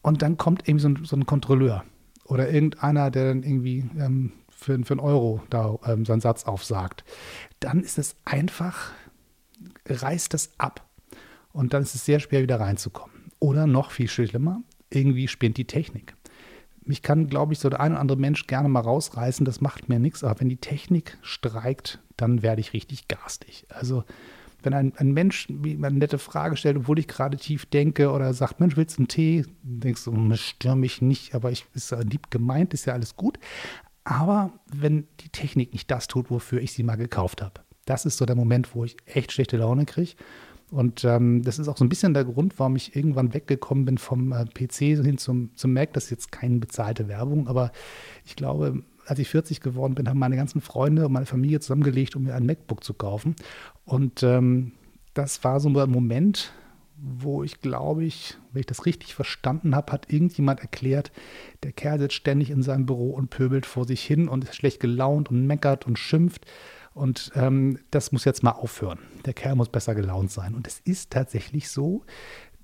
und 0.02 0.22
dann 0.22 0.38
kommt 0.38 0.68
irgendwie 0.68 0.82
so 0.82 0.90
ein, 0.90 1.06
so 1.06 1.16
ein 1.16 1.26
Kontrolleur 1.26 1.84
oder 2.26 2.50
irgendeiner, 2.50 3.12
der 3.12 3.30
dann 3.30 3.44
irgendwie 3.44 3.86
ähm, 3.98 4.34
für, 4.50 4.78
für 4.84 4.94
einen 4.94 5.00
Euro 5.00 5.42
da 5.50 5.78
ähm, 5.86 6.06
seinen 6.06 6.22
Satz 6.22 6.46
aufsagt. 6.46 7.04
Dann 7.60 7.82
ist 7.82 7.98
es 7.98 8.16
einfach, 8.26 8.92
reißt 9.88 10.34
das 10.34 10.52
ab. 10.58 10.86
Und 11.52 11.74
dann 11.74 11.84
ist 11.84 11.96
es 11.96 12.06
sehr 12.06 12.20
schwer, 12.20 12.42
wieder 12.42 12.60
reinzukommen. 12.60 13.16
Oder 13.40 13.68
noch 13.68 13.92
viel 13.92 14.08
schlimmer, 14.08 14.62
irgendwie 14.90 15.28
spinnt 15.28 15.58
die 15.58 15.66
Technik. 15.66 16.16
Mich 16.84 17.02
kann, 17.02 17.28
glaube 17.28 17.54
ich, 17.54 17.60
so 17.60 17.70
der 17.70 17.82
ein 17.82 17.92
oder 17.92 18.02
andere 18.02 18.18
Mensch 18.18 18.48
gerne 18.48 18.70
mal 18.70 18.80
rausreißen, 18.80 19.46
das 19.46 19.62
macht 19.62 19.90
mir 19.90 20.00
nichts. 20.00 20.24
Aber 20.24 20.40
wenn 20.40 20.50
die 20.50 20.58
Technik 20.58 21.18
streikt, 21.22 22.00
dann 22.16 22.42
werde 22.42 22.62
ich 22.62 22.74
richtig 22.74 23.08
garstig. 23.08 23.66
Also 23.70 24.04
wenn 24.64 24.74
ein, 24.74 24.94
ein 24.98 25.12
Mensch 25.12 25.48
eine 25.50 25.92
nette 25.92 26.18
Frage 26.18 26.58
stellt, 26.58 26.78
obwohl 26.78 27.00
ich 27.00 27.08
gerade 27.08 27.38
tief 27.38 27.66
denke 27.66 28.12
oder 28.12 28.34
sagt, 28.34 28.60
Mensch, 28.60 28.76
willst 28.78 28.98
du 28.98 29.02
einen 29.02 29.08
Tee? 29.08 29.46
Dann 29.64 29.80
denkst 29.82 30.06
du, 30.06 30.12
oh, 30.12 30.36
stör 30.36 30.76
mich 30.76 31.02
nicht, 31.02 31.36
aber 31.36 31.52
ich 31.52 31.66
ist 31.74 31.92
ja 31.92 32.00
lieb 32.00 32.32
gemeint, 32.32 32.74
ist 32.74 32.86
ja 32.86 32.94
alles 32.94 33.16
gut. 33.16 33.38
Aber 34.04 34.54
wenn 34.72 35.08
die 35.20 35.30
Technik 35.30 35.74
nicht 35.74 35.92
das 35.92 36.08
tut, 36.08 36.32
wofür 36.32 36.62
ich 36.62 36.72
sie 36.72 36.84
mal 36.84 36.96
gekauft 36.96 37.42
habe, 37.42 37.62
das 37.86 38.06
ist 38.06 38.18
so 38.18 38.26
der 38.26 38.36
Moment, 38.36 38.74
wo 38.74 38.84
ich 38.84 38.98
echt 39.06 39.32
schlechte 39.32 39.58
Laune 39.58 39.86
kriege. 39.86 40.14
Und 40.70 41.06
ähm, 41.06 41.44
das 41.44 41.60
ist 41.60 41.70
auch 41.70 41.78
so 41.78 41.86
ein 41.86 41.90
bisschen 41.90 42.14
der 42.14 42.26
Grund, 42.26 42.60
warum 42.60 42.76
ich 42.76 42.96
irgendwann 42.96 43.34
weggekommen 43.34 43.86
bin 43.86 43.98
vom 43.98 44.34
äh, 44.34 44.46
PC 44.46 45.02
hin 45.04 45.18
zum, 45.18 45.56
zum 45.56 45.72
Mac. 45.72 45.94
Das 45.94 46.06
ist 46.06 46.10
jetzt 46.10 46.32
keine 46.32 46.58
bezahlte 46.58 47.08
Werbung, 47.08 47.48
aber 47.48 47.72
ich 48.26 48.36
glaube, 48.36 48.84
als 49.08 49.20
ich 49.20 49.30
40 49.30 49.62
geworden 49.62 49.96
bin, 49.96 50.10
haben 50.10 50.20
meine 50.20 50.36
ganzen 50.36 50.62
Freunde 50.62 51.06
und 51.06 51.14
meine 51.14 51.26
Familie 51.26 51.60
zusammengelegt, 51.60 52.16
um 52.16 52.24
mir 52.24 52.36
ein 52.36 52.46
MacBook 52.46 52.84
zu 52.84 52.94
kaufen. 52.94 53.36
Und 53.86 54.24
ähm, 54.24 54.74
das 55.14 55.44
war 55.44 55.60
so 55.60 55.70
ein 55.70 55.90
Moment, 55.90 56.52
wo 56.98 57.44
ich 57.44 57.62
glaube 57.62 58.04
ich, 58.04 58.38
wenn 58.52 58.62
ich 58.62 58.66
das 58.66 58.86
richtig 58.86 59.16
verstanden 59.16 59.76
habe, 59.76 59.92
hat 59.92 60.12
irgendjemand 60.12 60.60
erklärt, 60.60 61.12
der 61.64 61.72
Kerl 61.72 62.00
sitzt 62.00 62.16
ständig 62.16 62.50
in 62.50 62.64
seinem 62.64 62.86
Büro 62.86 63.12
und 63.12 63.30
pöbelt 63.30 63.66
vor 63.66 63.86
sich 63.86 64.04
hin 64.04 64.28
und 64.28 64.44
ist 64.44 64.56
schlecht 64.56 64.80
gelaunt 64.80 65.30
und 65.30 65.46
meckert 65.46 65.86
und 65.86 66.00
schimpft. 66.00 66.46
Und 66.94 67.32
ähm, 67.36 67.78
das 67.92 68.12
muss 68.12 68.26
jetzt 68.26 68.42
mal 68.42 68.52
aufhören. 68.52 69.00
Der 69.26 69.34
Kerl 69.34 69.56
muss 69.56 69.70
besser 69.70 69.94
gelaunt 69.94 70.32
sein. 70.32 70.56
Und 70.56 70.66
es 70.66 70.80
ist 70.80 71.12
tatsächlich 71.12 71.70
so. 71.70 72.04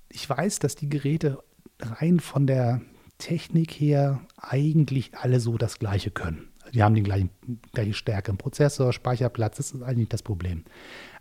Ich 0.08 0.28
weiß, 0.28 0.58
dass 0.58 0.74
die 0.74 0.88
Geräte 0.88 1.38
rein 1.80 2.18
von 2.18 2.46
der 2.46 2.80
Technik 3.24 3.70
her 3.72 4.20
eigentlich 4.36 5.16
alle 5.16 5.40
so 5.40 5.56
das 5.56 5.78
Gleiche 5.78 6.10
können. 6.10 6.48
Die 6.74 6.82
haben 6.82 6.94
die 6.94 7.02
gleiche, 7.02 7.30
gleiche 7.72 7.94
Stärke 7.94 8.30
im 8.30 8.36
Prozessor, 8.36 8.92
Speicherplatz, 8.92 9.56
das 9.56 9.70
ist 9.70 9.82
eigentlich 9.82 10.10
das 10.10 10.22
Problem. 10.22 10.62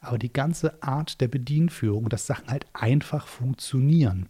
Aber 0.02 0.18
die 0.18 0.34
ganze 0.34 0.84
Art 0.84 1.22
der 1.22 1.30
Bedienführung, 1.30 2.10
dass 2.10 2.28
Sachen 2.28 2.50
halt 2.50 2.66
einfach 2.74 3.26
funktionieren, 3.26 4.28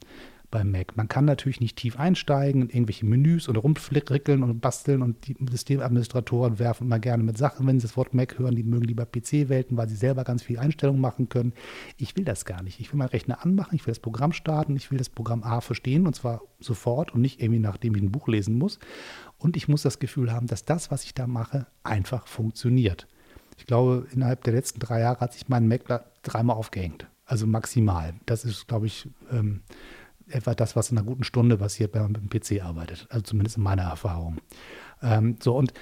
beim 0.53 0.71
Mac. 0.71 0.95
Man 0.95 1.07
kann 1.07 1.25
natürlich 1.25 1.59
nicht 1.59 1.77
tief 1.77 1.99
einsteigen 1.99 2.61
in 2.61 2.69
irgendwelche 2.69 3.07
Menüs 3.07 3.47
und 3.47 3.57
rumfrickeln 3.57 4.43
und 4.43 4.61
basteln 4.61 5.01
und 5.01 5.27
die 5.27 5.35
Systemadministratoren 5.49 6.59
werfen 6.59 6.85
immer 6.85 6.99
gerne 6.99 7.23
mit 7.23 7.39
Sachen, 7.39 7.65
wenn 7.65 7.79
sie 7.79 7.87
das 7.87 7.97
Wort 7.97 8.13
Mac 8.13 8.37
hören, 8.37 8.55
die 8.55 8.63
mögen 8.63 8.85
lieber 8.85 9.05
PC-Welten, 9.05 9.75
weil 9.75 9.89
sie 9.89 9.95
selber 9.95 10.23
ganz 10.23 10.43
viel 10.43 10.59
Einstellungen 10.59 11.01
machen 11.01 11.27
können. 11.27 11.53
Ich 11.97 12.15
will 12.15 12.23
das 12.23 12.45
gar 12.45 12.61
nicht. 12.61 12.79
Ich 12.79 12.93
will 12.93 12.99
meinen 12.99 13.09
Rechner 13.09 13.43
anmachen, 13.43 13.75
ich 13.75 13.87
will 13.87 13.93
das 13.93 13.99
Programm 13.99 14.31
starten, 14.31 14.75
ich 14.75 14.91
will 14.91 14.99
das 14.99 15.09
Programm 15.09 15.43
A 15.43 15.59
verstehen 15.59 16.05
und 16.05 16.15
zwar 16.15 16.41
sofort 16.59 17.15
und 17.15 17.21
nicht 17.21 17.41
irgendwie 17.41 17.59
nachdem 17.59 17.95
ich 17.95 18.03
ein 18.03 18.11
Buch 18.11 18.27
lesen 18.27 18.55
muss. 18.55 18.77
Und 19.39 19.57
ich 19.57 19.67
muss 19.67 19.81
das 19.81 19.97
Gefühl 19.97 20.31
haben, 20.31 20.45
dass 20.45 20.65
das, 20.65 20.91
was 20.91 21.03
ich 21.03 21.15
da 21.15 21.25
mache, 21.25 21.65
einfach 21.81 22.27
funktioniert. 22.27 23.07
Ich 23.57 23.65
glaube, 23.65 24.05
innerhalb 24.11 24.43
der 24.43 24.53
letzten 24.53 24.79
drei 24.79 24.99
Jahre 24.99 25.19
hat 25.19 25.33
sich 25.33 25.49
mein 25.49 25.67
Mac 25.67 25.81
dreimal 26.21 26.57
aufgehängt. 26.57 27.07
Also 27.25 27.47
maximal. 27.47 28.13
Das 28.27 28.45
ist, 28.45 28.67
glaube 28.67 28.85
ich, 28.85 29.09
ähm, 29.31 29.61
etwa 30.27 30.53
das, 30.55 30.75
was 30.75 30.91
in 30.91 30.97
einer 30.97 31.05
guten 31.05 31.23
Stunde 31.23 31.57
passiert, 31.57 31.93
wenn 31.93 32.03
man 32.03 32.11
mit 32.13 32.21
dem 32.21 32.29
PC 32.29 32.63
arbeitet. 32.63 33.07
Also 33.09 33.23
zumindest 33.23 33.57
in 33.57 33.63
meiner 33.63 33.83
Erfahrung. 33.83 34.39
Ähm, 35.01 35.37
so, 35.41 35.55
und 35.55 35.73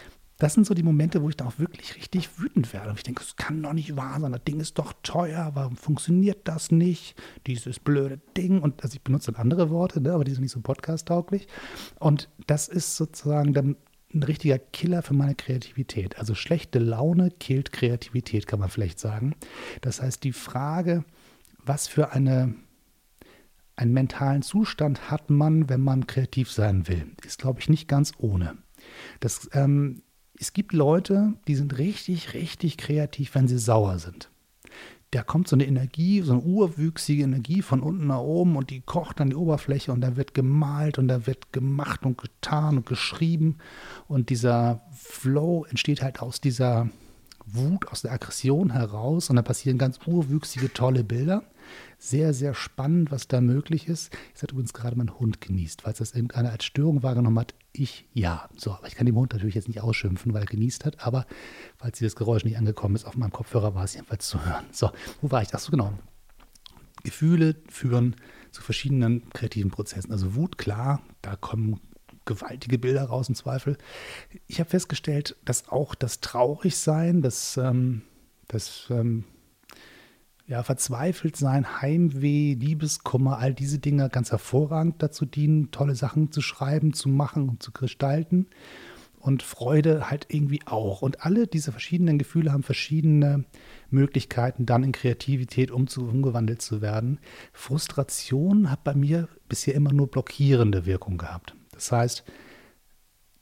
das 0.41 0.55
sind 0.55 0.65
so 0.65 0.73
die 0.73 0.81
Momente, 0.81 1.21
wo 1.21 1.29
ich 1.29 1.37
dann 1.37 1.47
auch 1.47 1.59
wirklich 1.59 1.95
richtig 1.95 2.39
wütend 2.39 2.73
werde. 2.73 2.89
Und 2.89 2.97
ich 2.97 3.03
denke, 3.03 3.21
es 3.21 3.35
kann 3.35 3.61
doch 3.61 3.73
nicht 3.73 3.95
wahr 3.95 4.19
sein, 4.19 4.31
das 4.31 4.43
Ding 4.43 4.59
ist 4.59 4.79
doch 4.79 4.93
teuer, 5.03 5.51
warum 5.53 5.77
funktioniert 5.77 6.47
das 6.47 6.71
nicht? 6.71 7.15
Dieses 7.45 7.79
blöde 7.79 8.19
Ding. 8.35 8.59
Und 8.59 8.83
also 8.83 8.95
ich 8.95 9.03
benutze 9.03 9.31
dann 9.31 9.39
andere 9.39 9.69
Worte, 9.69 10.01
ne, 10.01 10.13
aber 10.13 10.23
die 10.23 10.31
sind 10.31 10.41
nicht 10.41 10.51
so 10.51 10.61
podcast-tauglich. 10.61 11.47
Und 11.99 12.27
das 12.47 12.67
ist 12.67 12.95
sozusagen 12.95 13.53
dann 13.53 13.75
ein 14.13 14.23
richtiger 14.23 14.57
Killer 14.57 15.03
für 15.03 15.13
meine 15.13 15.35
Kreativität. 15.35 16.17
Also 16.17 16.33
schlechte 16.33 16.79
Laune 16.79 17.29
killt 17.29 17.71
Kreativität, 17.71 18.47
kann 18.47 18.59
man 18.59 18.69
vielleicht 18.69 18.99
sagen. 18.99 19.35
Das 19.81 20.01
heißt, 20.01 20.23
die 20.23 20.33
Frage, 20.33 21.05
was 21.63 21.87
für 21.87 22.11
eine, 22.11 22.55
einen 23.81 23.93
mentalen 23.93 24.41
Zustand 24.41 25.09
hat 25.09 25.29
man, 25.29 25.69
wenn 25.69 25.81
man 25.81 26.07
kreativ 26.07 26.51
sein 26.51 26.87
will, 26.87 27.07
ist, 27.25 27.39
glaube 27.39 27.59
ich, 27.59 27.69
nicht 27.69 27.87
ganz 27.87 28.13
ohne. 28.17 28.57
Das 29.19 29.49
ähm, 29.53 30.03
es 30.41 30.53
gibt 30.53 30.73
Leute, 30.73 31.33
die 31.47 31.55
sind 31.55 31.77
richtig, 31.77 32.33
richtig 32.33 32.77
kreativ, 32.77 33.35
wenn 33.35 33.47
sie 33.47 33.59
sauer 33.59 33.99
sind. 33.99 34.31
Da 35.11 35.21
kommt 35.21 35.47
so 35.47 35.55
eine 35.55 35.67
Energie, 35.67 36.21
so 36.21 36.31
eine 36.31 36.41
urwüchsige 36.41 37.21
Energie 37.21 37.61
von 37.61 37.81
unten 37.81 38.07
nach 38.07 38.21
oben 38.21 38.55
und 38.55 38.71
die 38.71 38.81
kocht 38.81 39.21
an 39.21 39.29
die 39.29 39.35
Oberfläche 39.35 39.91
und 39.91 40.01
da 40.01 40.15
wird 40.15 40.33
gemalt 40.33 40.97
und 40.97 41.09
da 41.09 41.27
wird 41.27 41.53
gemacht 41.53 42.05
und 42.05 42.17
getan 42.17 42.77
und 42.77 42.87
geschrieben. 42.87 43.57
Und 44.07 44.29
dieser 44.29 44.81
Flow 44.93 45.65
entsteht 45.69 46.01
halt 46.01 46.21
aus 46.21 46.41
dieser 46.41 46.89
Wut, 47.45 47.87
aus 47.89 48.01
der 48.01 48.13
Aggression 48.13 48.71
heraus 48.71 49.29
und 49.29 49.35
da 49.35 49.43
passieren 49.43 49.77
ganz 49.77 49.99
urwüchsige, 50.07 50.73
tolle 50.73 51.03
Bilder. 51.03 51.43
Sehr, 51.97 52.33
sehr 52.33 52.53
spannend, 52.53 53.11
was 53.11 53.27
da 53.27 53.41
möglich 53.41 53.87
ist. 53.87 54.13
Jetzt 54.29 54.43
hat 54.43 54.51
übrigens 54.51 54.73
gerade 54.73 54.97
mein 54.97 55.19
Hund 55.19 55.41
genießt. 55.41 55.83
Falls 55.83 55.99
das 55.99 56.13
irgendeiner 56.13 56.51
als 56.51 56.65
Störung 56.65 57.03
wahrgenommen 57.03 57.39
hat, 57.39 57.53
ich 57.73 58.05
ja. 58.13 58.49
So, 58.57 58.71
aber 58.71 58.87
ich 58.87 58.95
kann 58.95 59.05
dem 59.05 59.15
Hund 59.15 59.33
natürlich 59.33 59.55
jetzt 59.55 59.67
nicht 59.67 59.81
ausschimpfen, 59.81 60.33
weil 60.33 60.43
er 60.43 60.47
genießt 60.47 60.85
hat. 60.85 61.05
Aber 61.05 61.25
falls 61.77 61.97
dieses 61.97 62.15
Geräusch 62.15 62.43
nicht 62.43 62.57
angekommen 62.57 62.95
ist, 62.95 63.05
auf 63.05 63.15
meinem 63.15 63.31
Kopfhörer 63.31 63.75
war 63.75 63.83
es 63.83 63.93
jedenfalls 63.93 64.27
zu 64.27 64.43
hören. 64.45 64.65
So, 64.71 64.91
wo 65.21 65.31
war 65.31 65.41
ich? 65.41 65.53
Achso, 65.53 65.71
genau. 65.71 65.93
Gefühle 67.03 67.55
führen 67.69 68.15
zu 68.51 68.61
verschiedenen 68.61 69.29
kreativen 69.29 69.71
Prozessen. 69.71 70.11
Also 70.11 70.35
Wut, 70.35 70.57
klar, 70.57 71.01
da 71.21 71.35
kommen 71.35 71.79
gewaltige 72.25 72.77
Bilder 72.77 73.03
raus 73.05 73.29
im 73.29 73.35
Zweifel. 73.35 73.77
Ich 74.47 74.59
habe 74.59 74.69
festgestellt, 74.69 75.35
dass 75.45 75.69
auch 75.69 75.95
das 75.95 76.19
Traurigsein, 76.19 77.21
das, 77.21 77.57
ähm, 77.57 78.03
das 78.47 78.87
ähm, 78.89 79.23
ja, 80.51 80.63
verzweifelt 80.63 81.37
sein, 81.37 81.81
Heimweh, 81.81 82.55
Liebeskummer, 82.55 83.37
all 83.37 83.53
diese 83.53 83.79
Dinge 83.79 84.09
ganz 84.09 84.31
hervorragend 84.31 85.01
dazu 85.01 85.25
dienen, 85.25 85.71
tolle 85.71 85.95
Sachen 85.95 86.33
zu 86.33 86.41
schreiben, 86.41 86.91
zu 86.91 87.07
machen 87.07 87.47
und 87.47 87.63
zu 87.63 87.71
gestalten. 87.71 88.47
Und 89.17 89.43
Freude 89.43 90.09
halt 90.09 90.25
irgendwie 90.27 90.59
auch. 90.65 91.03
Und 91.03 91.25
alle 91.25 91.47
diese 91.47 91.71
verschiedenen 91.71 92.17
Gefühle 92.17 92.51
haben 92.51 92.63
verschiedene 92.63 93.45
Möglichkeiten, 93.89 94.65
dann 94.65 94.83
in 94.83 94.91
Kreativität 94.91 95.71
umzu 95.71 96.05
umgewandelt 96.05 96.61
zu 96.61 96.81
werden. 96.81 97.19
Frustration 97.53 98.69
hat 98.69 98.83
bei 98.83 98.93
mir 98.93 99.29
bisher 99.47 99.73
immer 99.73 99.93
nur 99.93 100.07
blockierende 100.07 100.85
Wirkung 100.85 101.17
gehabt. 101.17 101.55
Das 101.71 101.93
heißt, 101.93 102.25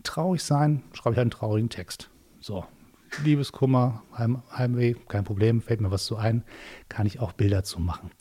traurig 0.04 0.44
sein, 0.44 0.84
schreibe 0.94 1.16
ich 1.16 1.18
halt 1.18 1.24
einen 1.24 1.32
traurigen 1.32 1.70
Text. 1.70 2.12
So, 2.40 2.66
Liebeskummer, 3.24 4.04
Heim, 4.18 4.44
Heimweh, 4.52 4.96
kein 5.08 5.24
Problem, 5.24 5.62
fällt 5.62 5.82
mir 5.82 5.92
was 5.92 6.06
zu 6.06 6.18
ein, 6.18 6.44
kann 6.88 7.06
ich 7.06 7.20
auch 7.20 7.34
Bilder 7.34 7.64
zu 7.64 7.80
machen. 7.80 8.12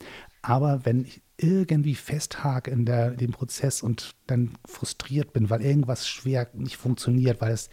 Aber 0.42 0.85
wenn 0.85 1.04
ich 1.04 1.23
irgendwie 1.37 1.95
festhake 1.95 2.71
in 2.71 2.85
der, 2.85 3.11
dem 3.11 3.33
Prozess 3.33 3.83
und 3.83 4.14
dann 4.26 4.52
frustriert 4.66 5.33
bin, 5.33 5.50
weil 5.50 5.62
irgendwas 5.62 6.09
schwer 6.09 6.49
nicht 6.52 6.76
funktioniert, 6.76 7.40
weil 7.40 7.52
es 7.52 7.71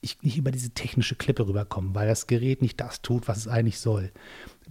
ich 0.00 0.22
nicht 0.22 0.36
über 0.36 0.50
diese 0.50 0.70
technische 0.70 1.16
Klippe 1.16 1.46
rüberkomme, 1.46 1.94
weil 1.94 2.06
das 2.06 2.26
Gerät 2.26 2.62
nicht 2.62 2.80
das 2.80 3.02
tut, 3.02 3.28
was 3.28 3.38
es 3.38 3.48
eigentlich 3.48 3.80
soll, 3.80 4.12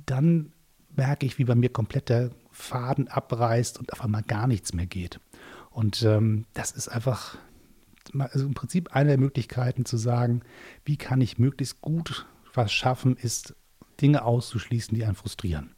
dann 0.06 0.52
merke 0.96 1.26
ich, 1.26 1.38
wie 1.38 1.46
bei 1.46 1.56
mir 1.56 1.70
komplett 1.70 2.10
der 2.10 2.32
Faden 2.52 3.08
abreißt 3.08 3.80
und 3.80 3.92
auf 3.92 4.02
einmal 4.02 4.24
gar 4.24 4.48
nichts 4.48 4.74
mehr 4.74 4.86
geht. 4.86 5.20
Und 5.72 6.04
ähm, 6.04 6.46
das 6.54 6.72
ist 6.72 6.88
einfach 6.88 7.38
also 8.18 8.46
im 8.46 8.54
Prinzip 8.54 8.96
eine 8.96 9.10
der 9.10 9.20
Möglichkeiten 9.20 9.86
zu 9.86 9.98
sagen, 9.98 10.42
wie 10.84 10.98
kann 10.98 11.22
ich 11.22 11.38
möglichst 11.38 11.82
gut 11.82 12.28
was 12.54 12.72
schaffen, 12.72 13.18
ist 13.18 13.56
Dinge 14.02 14.24
auszuschließen, 14.24 14.96
die 14.96 15.06
einen 15.06 15.16
frustrieren. 15.16 15.76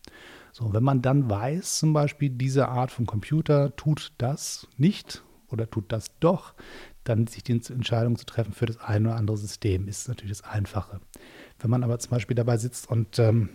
So, 0.51 0.73
wenn 0.73 0.83
man 0.83 1.01
dann 1.01 1.29
weiß, 1.29 1.79
zum 1.79 1.93
Beispiel, 1.93 2.29
diese 2.29 2.67
Art 2.67 2.91
von 2.91 3.05
Computer 3.05 3.75
tut 3.75 4.13
das 4.17 4.67
nicht 4.77 5.23
oder 5.49 5.69
tut 5.69 5.91
das 5.91 6.07
doch, 6.19 6.53
dann 7.03 7.27
sich 7.27 7.43
die 7.43 7.53
Entscheidung 7.53 8.17
zu 8.17 8.25
treffen 8.25 8.53
für 8.53 8.65
das 8.65 8.79
eine 8.79 9.09
oder 9.09 9.17
andere 9.17 9.37
System, 9.37 9.87
ist 9.87 10.07
natürlich 10.07 10.37
das 10.37 10.43
Einfache. 10.43 10.99
Wenn 11.59 11.69
man 11.69 11.83
aber 11.83 11.99
zum 11.99 12.11
Beispiel 12.11 12.35
dabei 12.35 12.57
sitzt 12.57 12.89
und 12.89 13.19
ähm, 13.19 13.49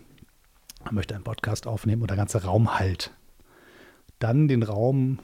möchte 0.91 1.15
einen 1.15 1.25
Podcast 1.25 1.67
aufnehmen 1.67 2.03
und 2.03 2.11
der 2.11 2.17
ganze 2.17 2.45
Raum 2.45 2.79
halt, 2.79 3.13
dann 4.19 4.49
den 4.49 4.63
Raum 4.63 5.19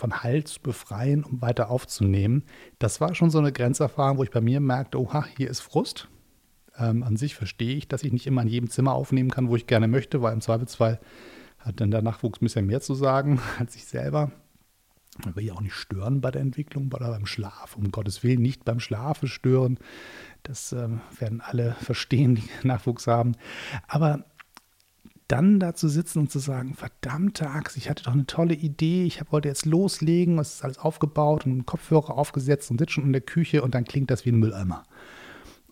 von 0.00 0.22
Halt 0.22 0.48
zu 0.48 0.60
befreien, 0.60 1.22
um 1.24 1.40
weiter 1.42 1.70
aufzunehmen. 1.70 2.44
Das 2.78 3.00
war 3.00 3.14
schon 3.14 3.30
so 3.30 3.38
eine 3.38 3.52
Grenzerfahrung, 3.52 4.18
wo 4.18 4.22
ich 4.22 4.30
bei 4.30 4.40
mir 4.40 4.60
merkte, 4.60 4.98
oha, 4.98 5.26
hier 5.36 5.50
ist 5.50 5.60
Frust. 5.60 6.08
Ähm, 6.76 7.02
an 7.02 7.16
sich 7.16 7.34
verstehe 7.34 7.76
ich, 7.76 7.86
dass 7.86 8.02
ich 8.02 8.12
nicht 8.12 8.26
immer 8.26 8.42
in 8.42 8.48
jedem 8.48 8.70
Zimmer 8.70 8.94
aufnehmen 8.94 9.30
kann, 9.30 9.48
wo 9.48 9.56
ich 9.56 9.66
gerne 9.66 9.88
möchte, 9.88 10.22
weil 10.22 10.32
im 10.32 10.40
Zweifelsfall 10.40 10.98
hat 11.58 11.80
dann 11.80 11.90
der 11.90 12.00
Nachwuchs 12.00 12.40
ein 12.40 12.46
bisschen 12.46 12.66
mehr 12.66 12.80
zu 12.80 12.94
sagen 12.94 13.40
als 13.58 13.76
ich 13.76 13.84
selber. 13.84 14.32
Man 15.22 15.36
will 15.36 15.44
ja 15.44 15.52
auch 15.52 15.60
nicht 15.60 15.74
stören 15.74 16.22
bei 16.22 16.30
der 16.30 16.40
Entwicklung 16.40 16.90
oder 16.94 17.10
beim 17.10 17.26
Schlaf. 17.26 17.76
Um 17.76 17.90
Gottes 17.90 18.22
Willen 18.22 18.40
nicht 18.40 18.64
beim 18.64 18.80
Schlafe 18.80 19.28
stören. 19.28 19.78
Das 20.44 20.72
äh, 20.72 20.88
werden 21.18 21.42
alle 21.42 21.72
verstehen, 21.82 22.36
die 22.36 22.48
Nachwuchs 22.66 23.06
haben. 23.06 23.34
Aber 23.86 24.24
dann 25.30 25.60
da 25.60 25.74
zu 25.74 25.88
sitzen 25.88 26.18
und 26.18 26.30
zu 26.30 26.40
sagen, 26.40 26.74
verdammte 26.74 27.48
Axt, 27.48 27.76
ich 27.76 27.88
hatte 27.88 28.02
doch 28.02 28.12
eine 28.12 28.26
tolle 28.26 28.54
Idee, 28.54 29.04
ich 29.04 29.20
wollte 29.30 29.48
jetzt 29.48 29.64
loslegen, 29.64 30.38
es 30.38 30.54
ist 30.54 30.64
alles 30.64 30.78
aufgebaut 30.78 31.46
und 31.46 31.66
Kopfhörer 31.66 32.18
aufgesetzt 32.18 32.70
und 32.70 32.78
sitze 32.78 32.94
schon 32.94 33.04
in 33.04 33.12
der 33.12 33.20
Küche 33.20 33.62
und 33.62 33.74
dann 33.74 33.84
klingt 33.84 34.10
das 34.10 34.24
wie 34.24 34.30
ein 34.30 34.40
Mülleimer. 34.40 34.82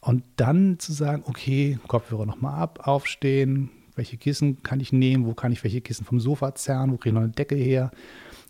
Und 0.00 0.22
dann 0.36 0.78
zu 0.78 0.92
sagen, 0.92 1.24
okay, 1.26 1.78
Kopfhörer 1.88 2.24
nochmal 2.24 2.60
ab, 2.60 2.86
aufstehen, 2.86 3.70
welche 3.96 4.16
Kissen 4.16 4.62
kann 4.62 4.78
ich 4.78 4.92
nehmen, 4.92 5.26
wo 5.26 5.34
kann 5.34 5.50
ich 5.50 5.64
welche 5.64 5.80
Kissen 5.80 6.04
vom 6.04 6.20
Sofa 6.20 6.54
zerren, 6.54 6.92
wo 6.92 6.96
kriege 6.96 7.10
ich 7.10 7.14
noch 7.14 7.22
eine 7.22 7.32
Decke 7.32 7.56
her 7.56 7.90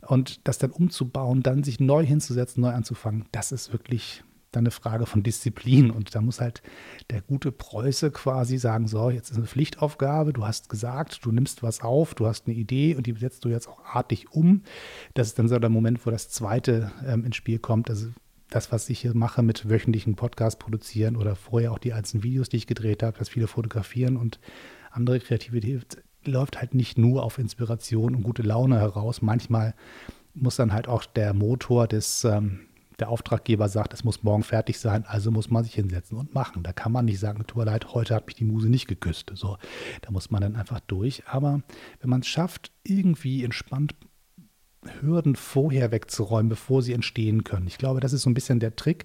und 0.06 0.46
das 0.46 0.58
dann 0.58 0.72
umzubauen, 0.72 1.42
dann 1.42 1.64
sich 1.64 1.80
neu 1.80 2.04
hinzusetzen, 2.04 2.60
neu 2.60 2.70
anzufangen, 2.70 3.24
das 3.32 3.50
ist 3.50 3.72
wirklich 3.72 4.22
dann 4.52 4.62
eine 4.62 4.70
Frage 4.70 5.06
von 5.06 5.22
Disziplin. 5.22 5.90
Und 5.90 6.14
da 6.14 6.20
muss 6.20 6.40
halt 6.40 6.62
der 7.10 7.20
gute 7.20 7.52
Preuße 7.52 8.10
quasi 8.10 8.58
sagen: 8.58 8.88
So, 8.88 9.10
jetzt 9.10 9.30
ist 9.30 9.36
eine 9.36 9.46
Pflichtaufgabe, 9.46 10.32
du 10.32 10.46
hast 10.46 10.68
gesagt, 10.68 11.24
du 11.24 11.32
nimmst 11.32 11.62
was 11.62 11.80
auf, 11.82 12.14
du 12.14 12.26
hast 12.26 12.46
eine 12.46 12.56
Idee 12.56 12.94
und 12.94 13.06
die 13.06 13.14
setzt 13.14 13.44
du 13.44 13.48
jetzt 13.48 13.68
auch 13.68 13.84
artig 13.84 14.32
um. 14.32 14.62
Das 15.14 15.28
ist 15.28 15.38
dann 15.38 15.48
so 15.48 15.58
der 15.58 15.70
Moment, 15.70 16.04
wo 16.06 16.10
das 16.10 16.30
zweite 16.30 16.92
ähm, 17.06 17.24
ins 17.24 17.36
Spiel 17.36 17.58
kommt. 17.58 17.90
Also 17.90 18.08
das, 18.50 18.72
was 18.72 18.88
ich 18.88 19.00
hier 19.00 19.14
mache 19.14 19.42
mit 19.42 19.68
wöchentlichen 19.68 20.16
Podcast 20.16 20.58
produzieren 20.58 21.16
oder 21.16 21.36
vorher 21.36 21.72
auch 21.72 21.78
die 21.78 21.92
einzelnen 21.92 22.22
Videos, 22.22 22.48
die 22.48 22.56
ich 22.56 22.66
gedreht 22.66 23.02
habe, 23.02 23.18
das 23.18 23.28
viele 23.28 23.46
fotografieren 23.46 24.16
und 24.16 24.40
andere 24.90 25.20
Kreativität 25.20 26.02
läuft 26.24 26.58
halt 26.58 26.74
nicht 26.74 26.98
nur 26.98 27.22
auf 27.22 27.38
Inspiration 27.38 28.14
und 28.14 28.22
gute 28.22 28.42
Laune 28.42 28.78
heraus. 28.78 29.22
Manchmal 29.22 29.74
muss 30.34 30.56
dann 30.56 30.72
halt 30.72 30.88
auch 30.88 31.04
der 31.04 31.34
Motor 31.34 31.86
des 31.86 32.24
ähm, 32.24 32.67
der 32.98 33.08
Auftraggeber 33.08 33.68
sagt, 33.68 33.94
es 33.94 34.04
muss 34.04 34.22
morgen 34.22 34.42
fertig 34.42 34.78
sein, 34.78 35.04
also 35.06 35.30
muss 35.30 35.50
man 35.50 35.64
sich 35.64 35.74
hinsetzen 35.74 36.18
und 36.18 36.34
machen. 36.34 36.62
Da 36.62 36.72
kann 36.72 36.92
man 36.92 37.04
nicht 37.04 37.20
sagen, 37.20 37.46
tut 37.46 37.56
mir 37.56 37.64
leid, 37.64 37.94
heute 37.94 38.14
hat 38.14 38.26
mich 38.26 38.36
die 38.36 38.44
Muse 38.44 38.68
nicht 38.68 38.88
geküsst. 38.88 39.30
So, 39.34 39.56
da 40.02 40.10
muss 40.10 40.30
man 40.30 40.42
dann 40.42 40.56
einfach 40.56 40.80
durch. 40.80 41.22
Aber 41.26 41.62
wenn 42.00 42.10
man 42.10 42.20
es 42.20 42.26
schafft, 42.26 42.72
irgendwie 42.82 43.44
entspannt 43.44 43.94
Hürden 45.00 45.36
vorher 45.36 45.90
wegzuräumen, 45.90 46.48
bevor 46.48 46.82
sie 46.82 46.92
entstehen 46.92 47.44
können. 47.44 47.66
Ich 47.66 47.78
glaube, 47.78 48.00
das 48.00 48.12
ist 48.12 48.22
so 48.22 48.30
ein 48.30 48.34
bisschen 48.34 48.60
der 48.60 48.76
Trick, 48.76 49.04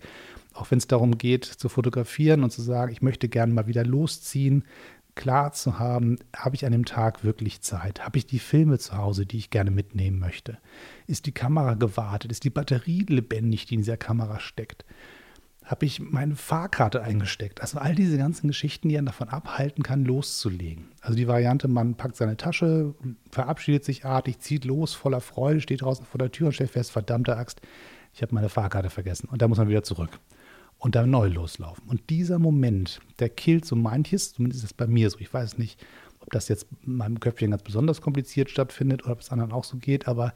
auch 0.54 0.70
wenn 0.72 0.78
es 0.78 0.88
darum 0.88 1.18
geht, 1.18 1.46
zu 1.46 1.68
fotografieren 1.68 2.44
und 2.44 2.52
zu 2.52 2.62
sagen, 2.62 2.92
ich 2.92 3.02
möchte 3.02 3.28
gerne 3.28 3.54
mal 3.54 3.68
wieder 3.68 3.84
losziehen, 3.84 4.66
klar 5.15 5.51
zu 5.53 5.79
haben, 5.79 6.17
habe 6.36 6.55
ich 6.55 6.65
an 6.65 6.72
dem 6.72 6.86
Tag 6.86 7.24
wirklich 7.24 7.62
Zeit? 7.62 8.05
Habe 8.05 8.17
ich 8.17 8.25
die 8.25 8.39
Filme 8.39 8.79
zu 8.79 8.98
Hause, 8.98 9.25
die 9.25 9.38
ich 9.38 9.50
gerne 9.50 9.72
mitnehmen 9.72 10.20
möchte? 10.20 10.58
Ist 11.08 11.25
die 11.25 11.32
Kamera 11.32 11.75
gewartet? 11.75 12.32
Ist 12.32 12.43
die 12.43 12.50
Batterie 12.50 13.05
lebendig, 13.08 13.65
die 13.65 13.75
in 13.75 13.82
dieser 13.82 13.98
Kamera 13.98 14.39
steckt? 14.39 14.86
Habe 15.63 15.86
ich 15.86 16.00
meine 16.01 16.36
Fahrkarte 16.36 17.01
eingesteckt? 17.01 17.62
Also 17.62 17.77
all 17.77 17.96
diese 17.96 18.17
ganzen 18.17 18.48
Geschichten, 18.48 18.89
die 18.89 18.98
einen 18.98 19.05
davon 19.05 19.29
abhalten 19.29 19.82
kann, 19.84 20.03
loszulegen. 20.03 20.89
Also 21.00 21.15
die 21.15 21.27
Variante, 21.27 21.67
man 21.67 21.96
packt 21.96 22.17
seine 22.17 22.36
Tasche, 22.36 22.93
verabschiedet 23.32 23.86
sich 23.86 24.05
artig, 24.05 24.39
zieht 24.39 24.65
los, 24.65 24.93
voller 24.93 25.22
Freude, 25.22 25.62
steht 25.62 25.82
draußen 25.82 26.05
vor 26.05 26.17
der 26.17 26.32
Tür 26.32 26.48
und 26.48 26.53
stellt 26.53 26.72
fest, 26.72 26.91
verdammte 26.91 27.38
Axt, 27.38 27.62
ich 28.13 28.22
habe 28.22 28.36
meine 28.36 28.50
Fahrkarte 28.50 28.89
vergessen. 28.89 29.29
Und 29.29 29.41
da 29.41 29.48
muss 29.48 29.58
man 29.58 29.70
wieder 29.70 29.84
zurück 29.84 30.20
und 30.84 30.96
dann 30.96 31.12
neu 31.12 31.30
loslaufen. 31.30 31.86
Und 31.88 32.10
dieser 32.10 32.40
Moment, 32.40 33.00
der 33.20 33.30
killt 33.30 33.63
so 33.63 33.74
manches, 33.74 34.34
zumindest 34.34 34.66
ist 34.66 34.72
es 34.72 34.74
bei 34.74 34.86
mir 34.86 35.10
so. 35.10 35.18
Ich 35.20 35.34
weiß 35.34 35.58
nicht, 35.58 35.82
ob 36.20 36.30
das 36.32 36.50
jetzt 36.50 36.68
in 36.86 36.98
meinem 36.98 37.22
Köpfchen 37.22 37.52
ganz 37.52 37.63
besonders 37.63 38.02
kompliziert 38.02 38.50
stattfindet 38.50 39.04
oder 39.04 39.13
ob 39.13 39.22
es 39.22 39.30
anderen 39.30 39.54
auch 39.54 39.63
so 39.63 39.78
geht, 39.78 40.10
aber 40.10 40.34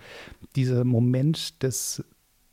dieser 0.56 0.86
Moment 0.86 1.62
des 1.64 2.02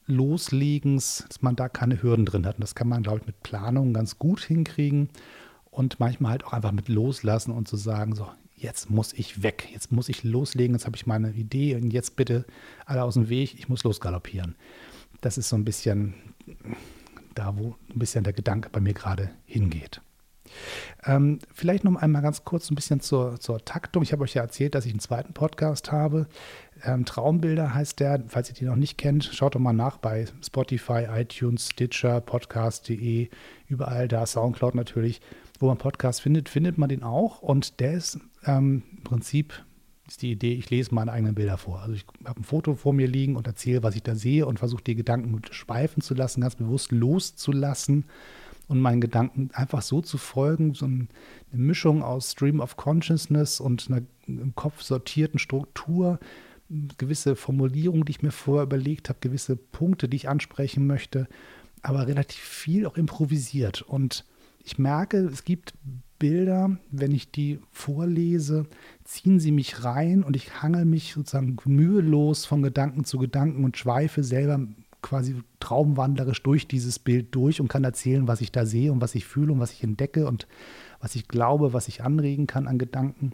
Loslegens, 0.07 1.25
dass 1.29 1.41
man 1.41 1.55
da 1.55 1.69
keine 1.69 2.03
Hürden 2.03 2.27
drin 2.27 2.47
hat. 2.47 2.57
Und 2.57 2.63
das 2.63 2.75
kann 2.75 2.89
man, 2.89 3.05
glaube 3.05 3.21
ich, 3.21 3.27
mit 3.29 3.45
Planung 3.45 3.93
ganz 3.93 4.19
gut 4.19 4.41
hinkriegen 4.41 5.09
und 5.71 6.01
manchmal 6.01 6.33
halt 6.33 6.45
auch 6.47 6.53
einfach 6.53 6.73
mit 6.73 6.89
loslassen 6.89 7.53
und 7.53 7.69
zu 7.69 7.77
sagen, 7.77 8.17
so, 8.17 8.27
jetzt 8.57 8.91
muss 8.91 9.13
ich 9.13 9.45
weg, 9.45 9.69
jetzt 9.73 9.93
muss 9.93 10.09
ich 10.09 10.25
loslegen, 10.25 10.75
jetzt 10.75 10.87
habe 10.87 10.97
ich 10.97 11.07
meine 11.07 11.31
Idee 11.31 11.77
und 11.77 11.93
jetzt 11.93 12.17
bitte 12.17 12.45
alle 12.87 13.05
aus 13.05 13.15
dem 13.15 13.29
Weg, 13.29 13.55
ich 13.55 13.69
muss 13.69 13.85
losgaloppieren. 13.85 14.57
Das 15.21 15.39
ist 15.39 15.49
so 15.49 15.55
ein 15.55 15.65
bisschen 15.65 16.15
da, 17.35 17.57
wo 17.57 17.77
ein 17.93 17.99
bisschen 17.99 18.25
der 18.25 18.33
Gedanke 18.33 18.71
bei 18.71 18.81
mir 18.81 18.95
gerade 18.95 19.31
hingeht. 19.45 20.01
Ähm, 21.05 21.39
vielleicht 21.53 21.85
noch 21.85 21.97
einmal 21.97 22.23
ganz 22.23 22.45
kurz 22.45 22.71
ein 22.71 22.75
bisschen 22.75 23.01
zur, 23.01 23.41
zur 23.41 23.65
Taktung. 23.65 24.03
Ich 24.03 24.13
habe 24.13 24.23
euch 24.23 24.35
ja 24.35 24.43
erzählt, 24.43 24.75
dass 24.75 24.87
ich 24.87 24.93
einen 24.93 25.01
zweiten 25.01 25.33
Podcast 25.33 25.93
habe. 25.93 26.27
Ähm, 26.83 27.05
Traumbilder 27.05 27.75
heißt 27.75 28.01
der. 28.01 28.23
Falls 28.29 28.49
ihr 28.49 28.55
die 28.55 28.65
noch 28.65 28.77
nicht 28.77 28.99
kennt, 28.99 29.25
schaut 29.25 29.55
doch 29.55 29.61
mal 29.61 29.73
nach 29.73 29.99
bei 29.99 30.27
Spotify, 30.45 31.07
iTunes, 31.11 31.71
Stitcher, 31.71 32.21
Podcast.de, 32.21 33.29
überall 33.69 34.09
da, 34.09 34.27
Soundcloud 34.27 34.75
natürlich. 34.75 35.21
Wo 35.61 35.67
man 35.67 35.79
Podcast 35.79 36.21
findet, 36.21 36.49
findet 36.49 36.79
man 36.79 36.89
den 36.89 37.03
auch. 37.03 37.41
Und 37.41 37.81
der 37.81 37.95
ist 37.95 38.19
ähm, 38.45 38.83
im 38.97 39.05
Prinzip 39.05 39.65
ist 40.07 40.23
die 40.23 40.33
Idee, 40.33 40.55
ich 40.55 40.71
lese 40.71 40.95
meine 40.95 41.13
eigenen 41.13 41.35
Bilder 41.35 41.57
vor. 41.57 41.81
Also 41.81 41.95
ich 41.95 42.05
habe 42.25 42.41
ein 42.41 42.45
Foto 42.45 42.75
vor 42.75 42.93
mir 42.93 43.09
liegen 43.09 43.37
und 43.37 43.47
erzähle, 43.47 43.83
was 43.83 43.97
ich 43.97 44.03
da 44.03 44.15
sehe 44.15 44.47
und 44.47 44.59
versuche 44.59 44.85
die 44.85 44.95
Gedanken 44.95 45.41
schweifen 45.51 46.03
zu 46.03 46.15
lassen, 46.15 46.43
ganz 46.43 46.57
bewusst 46.57 46.93
loszulassen 46.93 48.05
und 48.69 48.81
meinen 48.81 49.01
Gedanken 49.01 49.51
einfach 49.53 49.83
so 49.83 50.01
zu 50.01 50.19
folgen, 50.19 50.75
so 50.75 50.87
eine 50.87 51.09
Mischung 51.53 52.03
aus 52.03 52.33
Stream 52.33 52.61
of 52.61 52.77
Consciousness 52.77 53.61
und 53.61 53.89
einer 53.89 54.03
im 54.27 54.55
Kopf 54.55 54.83
sortierten 54.83 55.39
Struktur, 55.39 56.19
gewisse 56.99 57.37
Formulierungen, 57.37 58.05
die 58.05 58.13
ich 58.13 58.23
mir 58.23 58.31
vorher 58.31 58.65
überlegt 58.65 59.09
habe, 59.09 59.19
gewisse 59.21 59.57
Punkte, 59.57 60.09
die 60.09 60.17
ich 60.17 60.29
ansprechen 60.29 60.87
möchte, 60.87 61.29
aber 61.83 62.07
relativ 62.07 62.41
viel 62.41 62.87
auch 62.87 62.97
improvisiert. 62.97 63.83
Und 63.83 64.25
ich 64.65 64.79
merke, 64.79 65.19
es 65.19 65.45
gibt 65.45 65.75
Bilder, 66.19 66.79
wenn 66.91 67.13
ich 67.13 67.31
die 67.31 67.59
vorlese, 67.71 68.67
ziehen 69.05 69.41
sie 69.41 69.53
mich 69.53 69.85
rein 69.85 70.23
und 70.23 70.37
ich 70.37 70.63
hangel 70.63 70.85
mich 70.85 71.13
sozusagen 71.13 71.57
mühelos 71.65 72.47
von 72.47 72.63
Gedanken 72.63 73.05
zu 73.05 73.19
Gedanken 73.19 73.65
und 73.65 73.77
schweife 73.77 74.23
selber 74.25 74.61
quasi 75.03 75.37
traumwandlerisch 75.61 76.43
durch 76.43 76.67
dieses 76.67 76.99
Bild 76.99 77.35
durch 77.35 77.61
und 77.61 77.69
kann 77.69 77.85
erzählen, 77.85 78.27
was 78.27 78.41
ich 78.41 78.53
da 78.53 78.65
sehe 78.65 78.91
und 78.91 79.03
was 79.03 79.15
ich 79.15 79.27
fühle 79.27 79.53
und 79.53 79.61
was 79.61 79.73
ich 79.73 79.83
entdecke 79.83 80.27
und 80.27 80.49
was 81.01 81.15
ich 81.15 81.29
glaube, 81.29 81.75
was 81.75 81.89
ich 81.89 82.03
anregen 82.03 82.47
kann 82.47 82.67
an 82.67 82.79
Gedanken. 82.79 83.33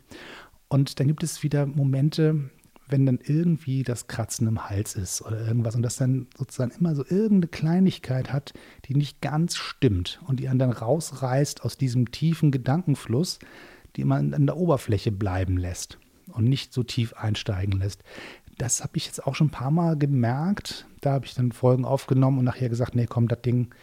Und 0.69 0.99
dann 0.99 1.07
gibt 1.07 1.23
es 1.23 1.45
wieder 1.45 1.67
Momente, 1.67 2.51
wenn 2.90 3.06
dann 3.06 3.18
irgendwie 3.23 3.82
das 3.82 4.06
Kratzen 4.06 4.47
im 4.47 4.68
Hals 4.68 4.94
ist 4.94 5.23
oder 5.23 5.47
irgendwas 5.47 5.75
und 5.75 5.82
das 5.82 5.97
dann 5.97 6.26
sozusagen 6.37 6.73
immer 6.78 6.94
so 6.94 7.04
irgendeine 7.04 7.49
Kleinigkeit 7.49 8.32
hat, 8.32 8.52
die 8.87 8.94
nicht 8.94 9.20
ganz 9.20 9.56
stimmt 9.56 10.20
und 10.26 10.40
die 10.40 10.49
einen 10.49 10.59
dann 10.59 10.73
rausreißt 10.73 11.64
aus 11.64 11.76
diesem 11.76 12.11
tiefen 12.11 12.50
Gedankenfluss, 12.50 13.38
die 13.97 14.04
man 14.04 14.35
an 14.35 14.47
der 14.47 14.56
Oberfläche 14.56 15.12
bleiben 15.12 15.56
lässt 15.56 15.99
und 16.28 16.44
nicht 16.44 16.73
so 16.73 16.82
tief 16.82 17.14
einsteigen 17.14 17.78
lässt. 17.80 18.02
Das 18.59 18.82
habe 18.82 18.97
ich 18.97 19.06
jetzt 19.06 19.26
auch 19.26 19.35
schon 19.35 19.49
ein 19.49 19.52
paar 19.52 19.70
Mal 19.70 19.97
gemerkt. 19.97 20.87
Da 21.00 21.12
habe 21.12 21.26
ich 21.26 21.35
dann 21.35 21.52
Folgen 21.52 21.85
aufgenommen 21.85 22.38
und 22.38 22.44
nachher 22.44 22.68
gesagt, 22.68 22.94
nee, 22.94 23.06
komm, 23.06 23.26
das 23.26 23.42
Ding, 23.42 23.75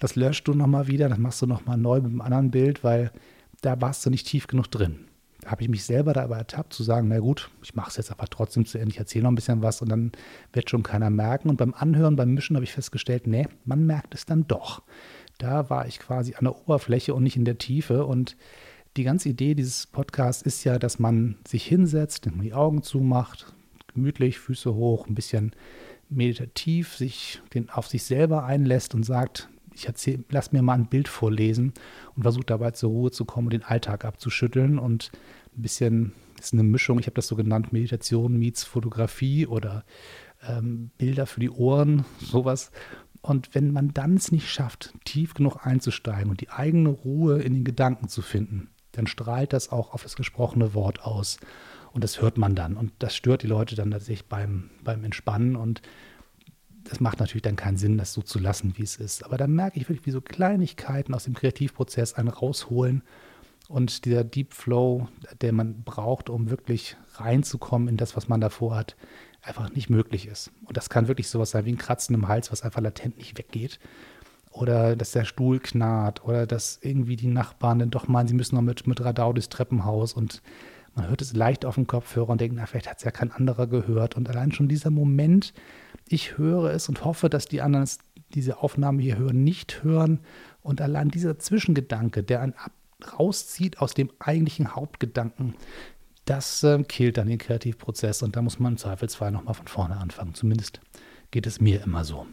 das 0.00 0.16
löscht 0.16 0.48
du 0.48 0.54
nochmal 0.54 0.88
wieder, 0.88 1.08
das 1.08 1.18
machst 1.18 1.42
du 1.42 1.46
nochmal 1.46 1.76
neu 1.76 1.96
mit 1.96 2.06
einem 2.06 2.20
anderen 2.20 2.50
Bild, 2.50 2.82
weil 2.82 3.12
da 3.60 3.80
warst 3.80 4.04
du 4.04 4.10
nicht 4.10 4.26
tief 4.26 4.46
genug 4.46 4.70
drin. 4.70 5.06
Habe 5.44 5.62
ich 5.62 5.68
mich 5.68 5.84
selber 5.84 6.12
dabei 6.12 6.38
ertappt, 6.38 6.72
zu 6.72 6.82
sagen, 6.82 7.08
na 7.08 7.18
gut, 7.18 7.50
ich 7.62 7.74
mache 7.74 7.90
es 7.90 7.96
jetzt 7.96 8.10
aber 8.10 8.26
trotzdem 8.26 8.66
zu 8.66 8.78
Ende, 8.78 8.90
ich 8.90 8.98
erzähle 8.98 9.24
noch 9.24 9.32
ein 9.32 9.34
bisschen 9.34 9.62
was 9.62 9.82
und 9.82 9.88
dann 9.88 10.12
wird 10.52 10.70
schon 10.70 10.82
keiner 10.82 11.10
merken. 11.10 11.50
Und 11.50 11.56
beim 11.56 11.74
Anhören, 11.74 12.16
beim 12.16 12.34
Mischen 12.34 12.56
habe 12.56 12.64
ich 12.64 12.72
festgestellt, 12.72 13.26
nee, 13.26 13.46
man 13.64 13.86
merkt 13.86 14.14
es 14.14 14.26
dann 14.26 14.46
doch. 14.46 14.82
Da 15.38 15.68
war 15.70 15.86
ich 15.86 15.98
quasi 15.98 16.34
an 16.34 16.44
der 16.44 16.56
Oberfläche 16.56 17.14
und 17.14 17.22
nicht 17.22 17.36
in 17.36 17.44
der 17.44 17.58
Tiefe 17.58 18.06
und 18.06 18.36
die 18.96 19.04
ganze 19.04 19.28
Idee 19.28 19.54
dieses 19.54 19.86
Podcasts 19.86 20.42
ist 20.42 20.62
ja, 20.62 20.78
dass 20.78 21.00
man 21.00 21.36
sich 21.46 21.66
hinsetzt, 21.66 22.28
die 22.42 22.54
Augen 22.54 22.82
zumacht, 22.82 23.52
gemütlich, 23.92 24.38
Füße 24.38 24.72
hoch, 24.72 25.08
ein 25.08 25.16
bisschen 25.16 25.52
meditativ 26.08 26.94
sich 26.94 27.42
den, 27.54 27.70
auf 27.70 27.88
sich 27.88 28.04
selber 28.04 28.44
einlässt 28.44 28.94
und 28.94 29.02
sagt, 29.02 29.48
ich 29.74 29.86
erzähl, 29.86 30.24
lass 30.30 30.52
mir 30.52 30.62
mal 30.62 30.74
ein 30.74 30.88
Bild 30.88 31.08
vorlesen 31.08 31.72
und 32.14 32.22
versuche 32.22 32.44
dabei 32.44 32.70
zur 32.72 32.90
Ruhe 32.90 33.10
zu 33.10 33.24
kommen 33.24 33.48
und 33.48 33.52
den 33.52 33.64
Alltag 33.64 34.04
abzuschütteln 34.04 34.78
und 34.78 35.10
ein 35.56 35.62
bisschen, 35.62 36.12
ist 36.38 36.52
eine 36.52 36.62
Mischung, 36.62 36.98
ich 36.98 37.06
habe 37.06 37.14
das 37.14 37.26
so 37.26 37.36
genannt, 37.36 37.72
Meditation 37.72 38.38
meets 38.38 38.64
Fotografie 38.64 39.46
oder 39.46 39.84
ähm, 40.46 40.90
Bilder 40.98 41.26
für 41.26 41.40
die 41.40 41.50
Ohren, 41.50 42.04
sowas. 42.20 42.70
Und 43.20 43.54
wenn 43.54 43.72
man 43.72 43.94
dann 43.94 44.16
es 44.16 44.32
nicht 44.32 44.50
schafft, 44.50 44.92
tief 45.04 45.34
genug 45.34 45.66
einzusteigen 45.66 46.30
und 46.30 46.40
die 46.40 46.50
eigene 46.50 46.90
Ruhe 46.90 47.40
in 47.40 47.54
den 47.54 47.64
Gedanken 47.64 48.08
zu 48.08 48.20
finden, 48.20 48.68
dann 48.92 49.06
strahlt 49.06 49.52
das 49.52 49.72
auch 49.72 49.94
auf 49.94 50.02
das 50.02 50.16
gesprochene 50.16 50.74
Wort 50.74 51.02
aus. 51.02 51.38
Und 51.92 52.04
das 52.04 52.20
hört 52.20 52.38
man 52.38 52.54
dann. 52.54 52.76
Und 52.76 52.92
das 52.98 53.14
stört 53.14 53.42
die 53.42 53.46
Leute 53.46 53.76
dann 53.76 53.92
tatsächlich 53.92 54.28
beim, 54.28 54.70
beim 54.82 55.04
Entspannen. 55.04 55.56
Und 55.56 55.80
das 56.84 57.00
macht 57.00 57.20
natürlich 57.20 57.42
dann 57.42 57.56
keinen 57.56 57.76
Sinn, 57.76 57.98
das 57.98 58.12
so 58.12 58.22
zu 58.22 58.38
lassen, 58.38 58.74
wie 58.76 58.82
es 58.82 58.96
ist. 58.96 59.24
Aber 59.24 59.36
dann 59.36 59.52
merke 59.52 59.78
ich 59.78 59.88
wirklich, 59.88 60.06
wie 60.06 60.10
so 60.10 60.20
Kleinigkeiten 60.20 61.14
aus 61.14 61.24
dem 61.24 61.34
Kreativprozess 61.34 62.14
einen 62.14 62.28
rausholen. 62.28 63.02
Und 63.68 64.04
dieser 64.04 64.24
Deep 64.24 64.52
Flow, 64.52 65.08
der 65.40 65.52
man 65.52 65.82
braucht, 65.82 66.28
um 66.28 66.50
wirklich 66.50 66.96
reinzukommen 67.14 67.88
in 67.88 67.96
das, 67.96 68.14
was 68.16 68.28
man 68.28 68.40
davor 68.40 68.76
hat, 68.76 68.96
einfach 69.40 69.70
nicht 69.72 69.88
möglich 69.88 70.26
ist. 70.26 70.52
Und 70.66 70.76
das 70.76 70.90
kann 70.90 71.08
wirklich 71.08 71.28
sowas 71.28 71.50
sein 71.50 71.64
wie 71.64 71.72
ein 71.72 71.78
Kratzen 71.78 72.14
im 72.14 72.28
Hals, 72.28 72.52
was 72.52 72.62
einfach 72.62 72.82
latent 72.82 73.16
nicht 73.16 73.38
weggeht 73.38 73.78
oder 74.54 74.94
dass 74.94 75.10
der 75.10 75.24
Stuhl 75.24 75.58
knarrt 75.58 76.24
oder 76.24 76.46
dass 76.46 76.78
irgendwie 76.80 77.16
die 77.16 77.26
Nachbarn 77.26 77.80
dann 77.80 77.90
doch 77.90 78.06
meinen, 78.06 78.28
sie 78.28 78.34
müssen 78.34 78.54
noch 78.54 78.62
mit, 78.62 78.86
mit 78.86 79.04
Radau 79.04 79.32
durchs 79.32 79.48
Treppenhaus 79.48 80.12
und 80.12 80.42
man 80.94 81.08
hört 81.08 81.20
es 81.22 81.34
leicht 81.34 81.64
auf 81.64 81.74
dem 81.74 81.88
Kopfhörer 81.88 82.28
und 82.28 82.40
denkt, 82.40 82.56
na, 82.56 82.66
vielleicht 82.66 82.88
hat 82.88 82.98
es 82.98 83.04
ja 83.04 83.10
kein 83.10 83.32
anderer 83.32 83.66
gehört. 83.66 84.16
Und 84.16 84.30
allein 84.30 84.52
schon 84.52 84.68
dieser 84.68 84.90
Moment, 84.90 85.52
ich 86.08 86.38
höre 86.38 86.72
es 86.72 86.88
und 86.88 87.04
hoffe, 87.04 87.28
dass 87.28 87.46
die 87.46 87.62
anderen 87.62 87.88
diese 88.34 88.58
Aufnahme 88.58 89.02
hier 89.02 89.16
hören, 89.16 89.44
nicht 89.44 89.82
hören. 89.82 90.20
Und 90.62 90.80
allein 90.80 91.08
dieser 91.08 91.38
Zwischengedanke, 91.38 92.22
der 92.22 92.40
einen 92.40 92.54
ab, 92.54 92.72
rauszieht 93.18 93.78
aus 93.78 93.94
dem 93.94 94.10
eigentlichen 94.18 94.74
Hauptgedanken, 94.74 95.54
das 96.24 96.62
äh, 96.62 96.82
killt 96.84 97.18
dann 97.18 97.28
den 97.28 97.38
Kreativprozess. 97.38 98.22
Und 98.22 98.36
da 98.36 98.42
muss 98.42 98.58
man 98.58 98.74
im 98.74 98.78
Zweifelsfall 98.78 99.30
nochmal 99.30 99.54
von 99.54 99.66
vorne 99.66 99.96
anfangen. 99.96 100.34
Zumindest 100.34 100.80
geht 101.30 101.46
es 101.46 101.60
mir 101.60 101.82
immer 101.82 102.04
so. 102.04 102.26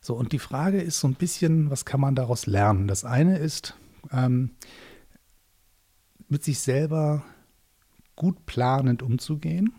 So, 0.00 0.14
und 0.14 0.32
die 0.32 0.38
Frage 0.38 0.80
ist 0.80 1.00
so 1.00 1.08
ein 1.08 1.14
bisschen, 1.14 1.70
was 1.70 1.84
kann 1.84 2.00
man 2.00 2.14
daraus 2.14 2.46
lernen? 2.46 2.86
Das 2.86 3.04
eine 3.04 3.38
ist, 3.38 3.76
ähm, 4.12 4.50
mit 6.28 6.44
sich 6.44 6.60
selber 6.60 7.24
gut 8.16 8.46
planend 8.46 9.02
umzugehen 9.02 9.72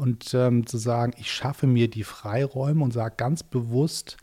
und 0.00 0.32
ähm, 0.32 0.66
zu 0.66 0.78
sagen, 0.78 1.12
ich 1.18 1.30
schaffe 1.30 1.66
mir 1.66 1.90
die 1.90 2.04
Freiräume 2.04 2.82
und 2.82 2.90
sage 2.90 3.16
ganz 3.18 3.42
bewusst, 3.42 4.16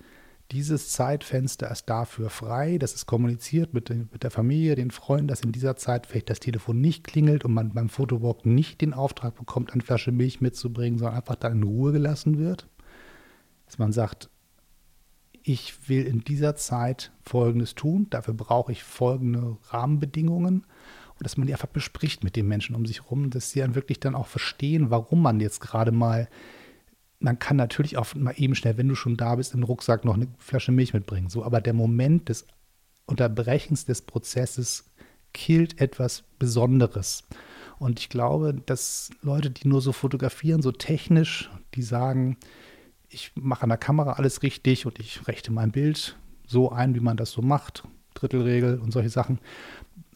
dieses 0.50 0.90
Zeitfenster 0.90 1.70
ist 1.70 1.86
dafür 1.88 2.32
frei, 2.32 2.80
das 2.80 2.96
ist 2.96 3.06
kommuniziert 3.06 3.76
mit, 3.76 3.92
mit 3.92 4.24
der 4.24 4.32
Familie, 4.32 4.74
den 4.74 4.90
Freunden, 4.90 5.28
dass 5.28 5.42
in 5.42 5.52
dieser 5.52 5.76
Zeit 5.76 6.08
vielleicht 6.08 6.32
das 6.32 6.40
Telefon 6.40 6.82
nicht 6.82 7.04
klingelt 7.04 7.46
und 7.46 7.54
man 7.54 7.76
beim 7.76 7.90
Fotowalk 7.90 8.44
nicht 8.44 8.82
den 8.82 8.96
Auftrag 8.96 9.36
bekommt, 9.36 9.72
eine 9.72 9.84
Flasche 9.84 10.12
Milch 10.12 10.42
mitzubringen, 10.42 10.98
sondern 10.98 11.18
einfach 11.18 11.36
dann 11.36 11.52
in 11.52 11.64
Ruhe 11.64 11.92
gelassen 11.92 12.40
wird. 12.40 12.68
Dass 13.68 13.78
man 13.78 13.92
sagt, 13.92 14.32
ich 15.44 15.88
will 15.88 16.08
in 16.08 16.22
dieser 16.22 16.56
Zeit 16.56 17.12
Folgendes 17.22 17.76
tun, 17.76 18.08
dafür 18.10 18.34
brauche 18.34 18.72
ich 18.72 18.84
folgende 18.84 19.58
Rahmenbedingungen 19.70 20.66
dass 21.20 21.38
man 21.38 21.48
die 21.48 21.54
einfach 21.54 21.68
bespricht 21.68 22.24
mit 22.24 22.36
den 22.36 22.48
Menschen 22.48 22.76
um 22.76 22.86
sich 22.86 23.04
herum, 23.04 23.30
dass 23.30 23.52
sie 23.52 23.60
dann 23.60 23.76
wirklich 23.76 24.00
dann 24.00 24.16
auch 24.16 24.28
verstehen, 24.28 24.90
warum 24.90 25.22
man 25.22 25.40
jetzt 25.40 25.62
gerade 25.62 25.92
mal, 25.92 26.28
man 27.20 27.40
kann 27.40 27.58
natürlich 27.58 27.98
auch 27.98 28.14
mal 28.16 28.34
eben 28.38 28.56
schnell, 28.56 28.78
wenn 28.78 28.88
du 28.88 28.96
schon 28.96 29.18
da 29.18 29.36
bist, 29.36 29.54
im 29.54 29.64
Rucksack 29.64 30.06
noch 30.06 30.16
eine 30.16 30.28
Flasche 30.38 30.72
Milch 30.72 30.94
mitbringen, 30.94 31.30
so, 31.30 31.44
aber 31.44 31.62
der 31.62 31.74
Moment 31.74 32.30
des 32.30 32.46
Unterbrechens 33.06 33.86
des 33.86 34.02
Prozesses 34.02 34.92
killt 35.34 35.80
etwas 35.80 36.24
Besonderes. 36.40 37.24
Und 37.80 38.00
ich 38.00 38.10
glaube, 38.10 38.56
dass 38.66 39.12
Leute, 39.22 39.52
die 39.52 39.68
nur 39.68 39.82
so 39.82 39.92
fotografieren, 39.92 40.62
so 40.62 40.72
technisch, 40.72 41.50
die 41.76 41.84
sagen, 41.84 42.38
ich 43.10 43.32
mache 43.36 43.64
an 43.64 43.70
der 43.70 43.78
Kamera 43.78 44.14
alles 44.14 44.44
richtig 44.44 44.86
und 44.86 45.00
ich 45.00 45.28
rechte 45.28 45.52
mein 45.52 45.72
Bild 45.72 46.18
so 46.48 46.72
ein, 46.72 46.96
wie 46.96 47.00
man 47.00 47.18
das 47.18 47.32
so 47.32 47.42
macht, 47.42 47.84
Drittelregel 48.20 48.80
und 48.80 48.92
solche 48.92 49.10
Sachen. 49.10 49.40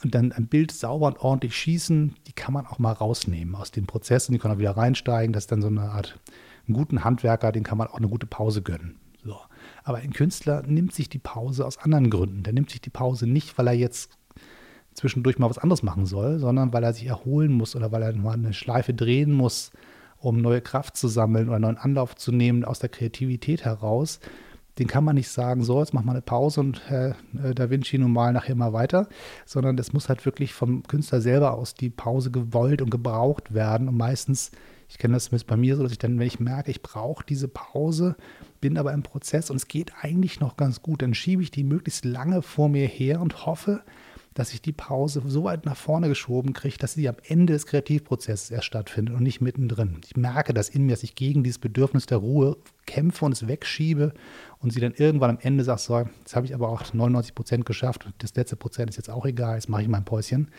Und 0.04 0.16
dann 0.16 0.32
ein 0.32 0.48
Bild 0.48 0.72
sauber 0.72 1.08
und 1.08 1.20
ordentlich 1.20 1.56
schießen, 1.56 2.16
die 2.28 2.34
kann 2.34 2.54
man 2.54 2.66
auch 2.66 2.80
mal 2.80 2.94
rausnehmen 2.94 3.56
aus 3.56 3.72
dem 3.72 3.86
Prozess 3.86 4.28
und 4.28 4.34
die 4.34 4.40
kann 4.40 4.52
auch 4.52 4.58
wieder 4.58 4.76
reinsteigen. 4.76 5.34
Das 5.34 5.44
ist 5.44 5.52
dann 5.52 5.62
so 5.62 5.68
eine 5.68 5.82
Art, 5.82 6.20
einen 6.68 6.76
guten 6.76 7.04
Handwerker, 7.04 7.52
den 7.52 7.64
kann 7.64 7.78
man 7.78 7.88
auch 7.88 7.98
eine 7.98 8.08
gute 8.08 8.26
Pause 8.26 8.62
gönnen. 8.62 8.96
So. 9.24 9.38
Aber 9.84 10.00
ein 10.00 10.14
Künstler 10.14 10.64
nimmt 10.64 10.94
sich 10.94 11.10
die 11.10 11.20
Pause 11.20 11.66
aus 11.66 11.78
anderen 11.78 12.10
Gründen. 12.10 12.44
Der 12.44 12.54
nimmt 12.54 12.72
sich 12.72 12.82
die 12.82 12.90
Pause 12.90 13.28
nicht, 13.28 13.58
weil 13.58 13.68
er 13.68 13.74
jetzt 13.74 14.18
zwischendurch 14.94 15.40
mal 15.40 15.50
was 15.50 15.60
anderes 15.60 15.84
machen 15.84 16.06
soll, 16.06 16.40
sondern 16.40 16.74
weil 16.74 16.84
er 16.84 16.94
sich 16.94 17.06
erholen 17.06 17.52
muss 17.52 17.76
oder 17.76 17.92
weil 17.92 18.02
er 18.02 18.14
mal 18.16 18.34
eine 18.34 18.54
Schleife 18.54 18.94
drehen 18.94 19.32
muss 19.32 19.72
um 20.22 20.38
neue 20.40 20.62
Kraft 20.62 20.96
zu 20.96 21.08
sammeln 21.08 21.50
oder 21.50 21.60
neuen 21.60 21.78
Anlauf 21.78 22.16
zu 22.16 22.32
nehmen 22.32 22.64
aus 22.64 22.80
der 22.80 22.90
Kreativität 22.90 23.66
heraus, 23.66 24.20
den 24.82 24.88
kann 24.88 25.04
man 25.04 25.14
nicht 25.14 25.30
sagen, 25.30 25.64
so, 25.64 25.80
jetzt 25.80 25.94
mach 25.94 26.04
mal 26.04 26.14
eine 26.14 26.24
Pause 26.24 26.60
und 26.60 26.90
Herr 26.90 27.16
äh, 27.44 27.54
Da 27.54 27.70
Vinci 27.70 28.00
nun 28.00 28.12
mal 28.12 28.34
nachher 28.34 28.56
mal 28.56 28.74
weiter, 28.74 29.08
sondern 29.46 29.78
das 29.78 29.94
muss 29.94 30.10
halt 30.10 30.26
wirklich 30.26 30.54
vom 30.54 30.82
Künstler 30.82 31.22
selber 31.22 31.54
aus 31.54 31.76
die 31.76 31.92
Pause 31.92 32.32
gewollt 32.32 32.82
und 32.82 32.90
gebraucht 32.90 33.54
werden. 33.54 33.88
Und 33.88 33.96
meistens, 33.96 34.50
ich 34.90 34.98
kenne 34.98 35.14
das 35.14 35.26
zumindest 35.26 35.46
bei 35.46 35.56
mir 35.56 35.76
so, 35.76 35.84
dass 35.84 35.92
ich 35.92 36.00
dann, 36.00 36.18
wenn 36.18 36.26
ich 36.26 36.40
merke, 36.40 36.72
ich 36.72 36.82
brauche 36.82 37.24
diese 37.24 37.48
Pause, 37.48 38.16
bin 38.60 38.76
aber 38.76 38.92
im 38.92 39.04
Prozess 39.04 39.52
und 39.52 39.58
es 39.58 39.68
geht 39.68 39.94
eigentlich 40.02 40.40
noch 40.40 40.58
ganz 40.58 40.82
gut, 40.82 41.04
dann 41.04 41.14
schiebe 41.14 41.44
ich 41.44 41.52
die 41.52 41.64
möglichst 41.64 42.04
lange 42.04 42.42
vor 42.42 42.68
mir 42.68 42.88
her 42.88 43.22
und 43.22 43.46
hoffe, 43.46 43.84
dass 44.34 44.54
ich 44.54 44.62
die 44.62 44.72
Pause 44.72 45.22
so 45.26 45.44
weit 45.44 45.66
nach 45.66 45.76
vorne 45.76 46.08
geschoben 46.08 46.54
kriege, 46.54 46.78
dass 46.78 46.94
sie 46.94 47.10
am 47.10 47.18
Ende 47.28 47.54
des 47.54 47.66
Kreativprozesses 47.66 48.50
erst 48.50 48.66
stattfindet 48.66 49.16
und 49.16 49.24
nicht 49.24 49.42
mittendrin. 49.42 50.00
Ich 50.06 50.16
merke 50.16 50.54
das 50.54 50.70
in 50.70 50.86
mir, 50.86 50.94
dass 50.94 51.04
ich 51.04 51.16
gegen 51.16 51.44
dieses 51.44 51.60
Bedürfnis 51.60 52.06
der 52.06 52.20
Ruhe 52.20 52.58
kämpfe 52.86 53.26
und 53.26 53.34
es 53.34 53.48
wegschiebe 53.48 54.14
und 54.60 54.72
sie 54.72 54.80
dann 54.80 54.94
irgendwann 54.94 55.32
am 55.32 55.40
Ende 55.42 55.64
sagt, 55.64 55.82
so, 55.82 56.00
jetzt 56.00 56.36
habe 56.36 56.46
ich 56.46 56.56
aber 56.56 56.70
auch 56.70 56.94
99 56.94 57.36
Prozent 57.36 57.66
geschafft 57.66 58.06
und 58.06 58.14
das 58.20 58.34
letzte 58.36 58.56
Prozent 58.56 58.90
ist 58.90 58.96
jetzt 58.96 59.10
auch 59.10 59.26
egal, 59.26 59.56
jetzt 59.56 59.70
mache 59.70 59.82
ich 59.82 59.90
mein 59.90 60.06
Päuschen. 60.06 60.50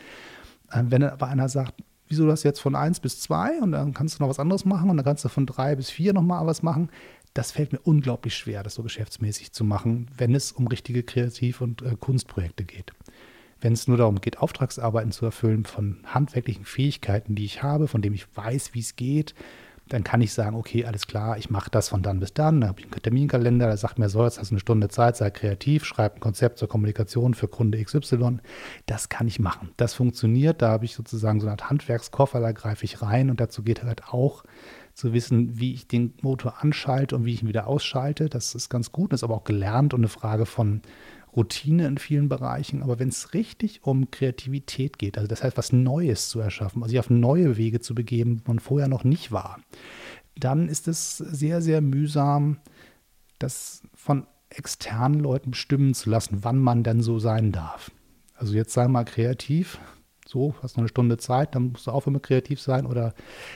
Ähm, 0.71 0.91
wenn 0.91 1.03
aber 1.03 1.27
einer 1.27 1.49
sagt, 1.49 1.73
wieso 2.07 2.27
das 2.27 2.43
jetzt 2.43 2.59
von 2.59 2.75
1 2.75 2.99
bis 2.99 3.21
2 3.21 3.61
und 3.61 3.71
dann 3.71 3.93
kannst 3.93 4.19
du 4.19 4.23
noch 4.23 4.29
was 4.29 4.39
anderes 4.39 4.65
machen 4.65 4.91
und 4.91 4.97
dann 4.97 5.05
kannst 5.05 5.25
du 5.25 5.29
von 5.29 5.47
3 5.47 5.77
bis 5.77 5.89
4 5.89 6.13
nochmal 6.13 6.45
was 6.45 6.61
machen, 6.61 6.89
das 7.33 7.51
fällt 7.51 7.73
mir 7.73 7.79
unglaublich 7.79 8.35
schwer, 8.35 8.61
das 8.61 8.75
so 8.75 8.83
geschäftsmäßig 8.83 9.53
zu 9.53 9.63
machen, 9.63 10.11
wenn 10.15 10.35
es 10.35 10.51
um 10.51 10.67
richtige 10.67 11.01
Kreativ- 11.01 11.61
und 11.61 11.81
äh, 11.81 11.95
Kunstprojekte 11.99 12.63
geht 12.63 12.93
wenn 13.63 13.73
es 13.73 13.87
nur 13.87 13.97
darum 13.97 14.19
geht, 14.19 14.39
Auftragsarbeiten 14.39 15.11
zu 15.11 15.25
erfüllen 15.25 15.65
von 15.65 15.99
handwerklichen 16.05 16.65
Fähigkeiten, 16.65 17.33
die 17.33 17.45
ich 17.45 17.63
habe, 17.63 17.87
von 17.87 18.01
denen 18.01 18.15
ich 18.15 18.27
weiß, 18.35 18.73
wie 18.73 18.81
es 18.81 18.95
geht, 18.97 19.33
dann 19.89 20.03
kann 20.03 20.21
ich 20.21 20.33
sagen, 20.33 20.55
okay, 20.55 20.85
alles 20.85 21.07
klar, 21.07 21.37
ich 21.37 21.49
mache 21.49 21.69
das 21.69 21.89
von 21.89 22.01
dann 22.01 22.19
bis 22.19 22.33
dann. 22.33 22.61
Da 22.61 22.67
habe 22.67 22.79
ich 22.79 22.85
einen 22.85 23.01
Terminkalender, 23.01 23.67
der 23.67 23.77
sagt 23.77 23.99
mir 23.99 24.09
so, 24.09 24.23
jetzt 24.23 24.39
hast 24.39 24.51
du 24.51 24.55
eine 24.55 24.59
Stunde 24.59 24.87
Zeit, 24.87 25.17
sei 25.17 25.29
kreativ, 25.29 25.85
schreib 25.85 26.15
ein 26.15 26.19
Konzept 26.19 26.57
zur 26.57 26.67
Kommunikation 26.67 27.33
für 27.33 27.47
Kunde 27.47 27.83
XY. 27.83 28.39
Das 28.85 29.09
kann 29.09 29.27
ich 29.27 29.39
machen. 29.39 29.71
Das 29.77 29.93
funktioniert. 29.93 30.61
Da 30.61 30.69
habe 30.69 30.85
ich 30.85 30.95
sozusagen 30.95 31.39
so 31.39 31.47
eine 31.47 31.51
Art 31.51 31.69
Handwerkskoffer, 31.69 32.39
da 32.39 32.51
greife 32.53 32.85
ich 32.85 33.01
rein 33.01 33.29
und 33.29 33.39
dazu 33.39 33.63
geht 33.63 33.83
halt 33.83 34.07
auch 34.07 34.43
zu 34.93 35.11
wissen, 35.11 35.59
wie 35.59 35.73
ich 35.73 35.87
den 35.87 36.13
Motor 36.21 36.61
anschalte 36.61 37.15
und 37.15 37.25
wie 37.25 37.33
ich 37.33 37.41
ihn 37.41 37.49
wieder 37.49 37.67
ausschalte. 37.67 38.29
Das 38.29 38.55
ist 38.55 38.69
ganz 38.69 38.91
gut, 38.91 39.11
das 39.11 39.19
ist 39.19 39.23
aber 39.23 39.35
auch 39.35 39.43
gelernt 39.43 39.93
und 39.93 40.01
eine 40.01 40.07
Frage 40.07 40.45
von 40.45 40.81
Routine 41.35 41.87
in 41.87 41.97
vielen 41.97 42.29
Bereichen. 42.29 42.83
Aber 42.83 42.99
wenn 42.99 43.09
es 43.09 43.33
richtig 43.33 43.83
um 43.83 44.11
Kreativität 44.11 44.99
geht, 44.99 45.17
also 45.17 45.27
das 45.27 45.43
heißt, 45.43 45.57
was 45.57 45.73
Neues 45.73 46.29
zu 46.29 46.39
erschaffen, 46.39 46.83
also 46.83 46.91
sich 46.91 46.99
auf 46.99 47.09
neue 47.09 47.57
Wege 47.57 47.79
zu 47.79 47.95
begeben, 47.95 48.41
wo 48.45 48.51
man 48.51 48.59
vorher 48.59 48.87
noch 48.87 49.03
nicht 49.03 49.31
war, 49.31 49.59
dann 50.35 50.67
ist 50.67 50.87
es 50.87 51.17
sehr, 51.17 51.61
sehr 51.61 51.81
mühsam, 51.81 52.57
das 53.39 53.83
von 53.93 54.27
externen 54.49 55.19
Leuten 55.19 55.51
bestimmen 55.51 55.93
zu 55.93 56.09
lassen, 56.09 56.39
wann 56.41 56.59
man 56.59 56.83
denn 56.83 57.01
so 57.01 57.19
sein 57.19 57.51
darf. 57.51 57.91
Also 58.35 58.53
jetzt 58.55 58.73
sei 58.73 58.87
mal 58.87 59.05
kreativ, 59.05 59.79
so, 60.27 60.55
hast 60.61 60.77
noch 60.77 60.81
eine 60.81 60.89
Stunde 60.89 61.17
Zeit, 61.17 61.55
dann 61.55 61.71
musst 61.71 61.87
du 61.87 61.91
auch 61.91 62.07
immer 62.07 62.19
kreativ 62.19 62.61
sein 62.61 62.85
oder 62.85 63.13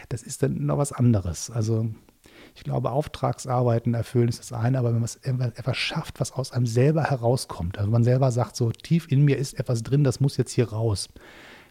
das 0.10 0.24
ist 0.24 0.44
dann 0.44 0.66
noch 0.66 0.78
was 0.78 0.92
anderes. 0.92 1.50
Also 1.50 1.90
ich 2.58 2.63
glaube, 2.63 2.89
Auftragsarbeiten 2.89 3.93
erfüllen 3.93 4.30
ist 4.30 4.39
das 4.39 4.52
eine, 4.52 4.80
aber 4.80 4.91
wenn 4.91 5.00
man 5.00 5.52
etwas 5.52 5.78
schafft, 5.78 6.20
was 6.20 6.32
aus 6.32 6.52
einem 6.52 6.65
selber 6.65 7.04
herauskommt, 7.04 7.78
also 7.78 7.91
man 7.91 8.04
selber 8.04 8.32
sagt, 8.32 8.56
so 8.56 8.72
tief 8.72 9.12
in 9.12 9.24
mir 9.24 9.38
ist 9.38 9.60
etwas 9.60 9.84
drin, 9.84 10.04
das 10.04 10.20
muss 10.20 10.38
jetzt 10.38 10.54
hier 10.54 10.70
raus. 10.70 11.10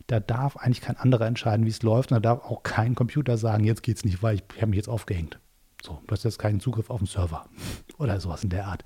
Da 0.07 0.21
darf 0.21 0.57
eigentlich 0.57 0.83
kein 0.83 0.97
anderer 0.97 1.27
entscheiden, 1.27 1.67
wie 1.67 1.71
es 1.71 1.83
läuft. 1.83 2.13
Und 2.13 2.15
da 2.15 2.21
darf 2.21 2.45
auch 2.45 2.63
kein 2.63 2.95
Computer 2.95 3.37
sagen, 3.37 3.65
jetzt 3.65 3.83
geht 3.83 3.97
es 3.97 4.05
nicht, 4.05 4.23
weil 4.23 4.37
ich, 4.37 4.45
ich 4.55 4.63
habe 4.63 4.71
mich 4.71 4.77
jetzt 4.77 4.89
aufgehängt. 4.89 5.41
So, 5.83 6.01
du 6.07 6.13
hast 6.13 6.23
jetzt 6.23 6.39
keinen 6.39 6.61
Zugriff 6.61 6.89
auf 6.89 7.01
den 7.01 7.09
Server 7.09 7.47
oder 7.99 8.21
sowas 8.21 8.45
in 8.45 8.51
der 8.51 8.69
Art. 8.69 8.85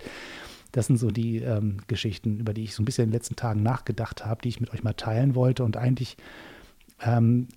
Das 0.73 0.87
sind 0.87 0.97
so 0.97 1.11
die 1.11 1.37
ähm, 1.39 1.83
Geschichten, 1.87 2.41
über 2.41 2.55
die 2.55 2.65
ich 2.65 2.75
so 2.75 2.83
ein 2.83 2.87
bisschen 2.87 3.05
in 3.05 3.11
den 3.11 3.17
letzten 3.17 3.37
Tagen 3.37 3.63
nachgedacht 3.63 4.25
habe, 4.25 4.41
die 4.41 4.49
ich 4.49 4.61
mit 4.61 4.73
euch 4.73 4.83
mal 4.83 4.95
teilen 4.95 5.35
wollte. 5.35 5.65
Und 5.65 5.77
eigentlich 5.77 6.17
ähm, 7.03 7.49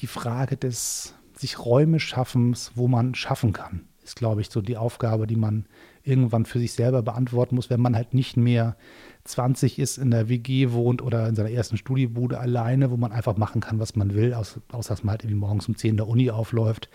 die 0.00 0.06
Frage 0.06 0.58
des 0.58 1.14
sich 1.40 1.64
Räume 1.64 2.00
schaffen, 2.00 2.56
wo 2.74 2.88
man 2.88 3.14
schaffen 3.14 3.52
kann. 3.52 3.86
Ist, 4.02 4.16
glaube 4.16 4.40
ich, 4.40 4.50
so 4.50 4.60
die 4.60 4.76
Aufgabe, 4.76 5.26
die 5.26 5.36
man 5.36 5.66
irgendwann 6.02 6.46
für 6.46 6.58
sich 6.58 6.72
selber 6.72 7.02
beantworten 7.02 7.54
muss, 7.54 7.70
wenn 7.70 7.80
man 7.80 7.94
halt 7.94 8.14
nicht 8.14 8.36
mehr 8.36 8.76
20 9.24 9.78
ist, 9.78 9.98
in 9.98 10.10
der 10.10 10.28
WG 10.28 10.72
wohnt 10.72 11.02
oder 11.02 11.28
in 11.28 11.34
seiner 11.34 11.50
ersten 11.50 11.76
Studiebude 11.76 12.38
alleine, 12.38 12.90
wo 12.90 12.96
man 12.96 13.12
einfach 13.12 13.36
machen 13.36 13.60
kann, 13.60 13.78
was 13.78 13.96
man 13.96 14.14
will, 14.14 14.32
außer 14.32 14.60
dass 14.70 15.04
man 15.04 15.12
halt 15.12 15.22
irgendwie 15.22 15.40
morgens 15.40 15.68
um 15.68 15.76
10 15.76 15.90
in 15.90 15.96
der 15.98 16.08
Uni 16.08 16.30
aufläuft, 16.30 16.88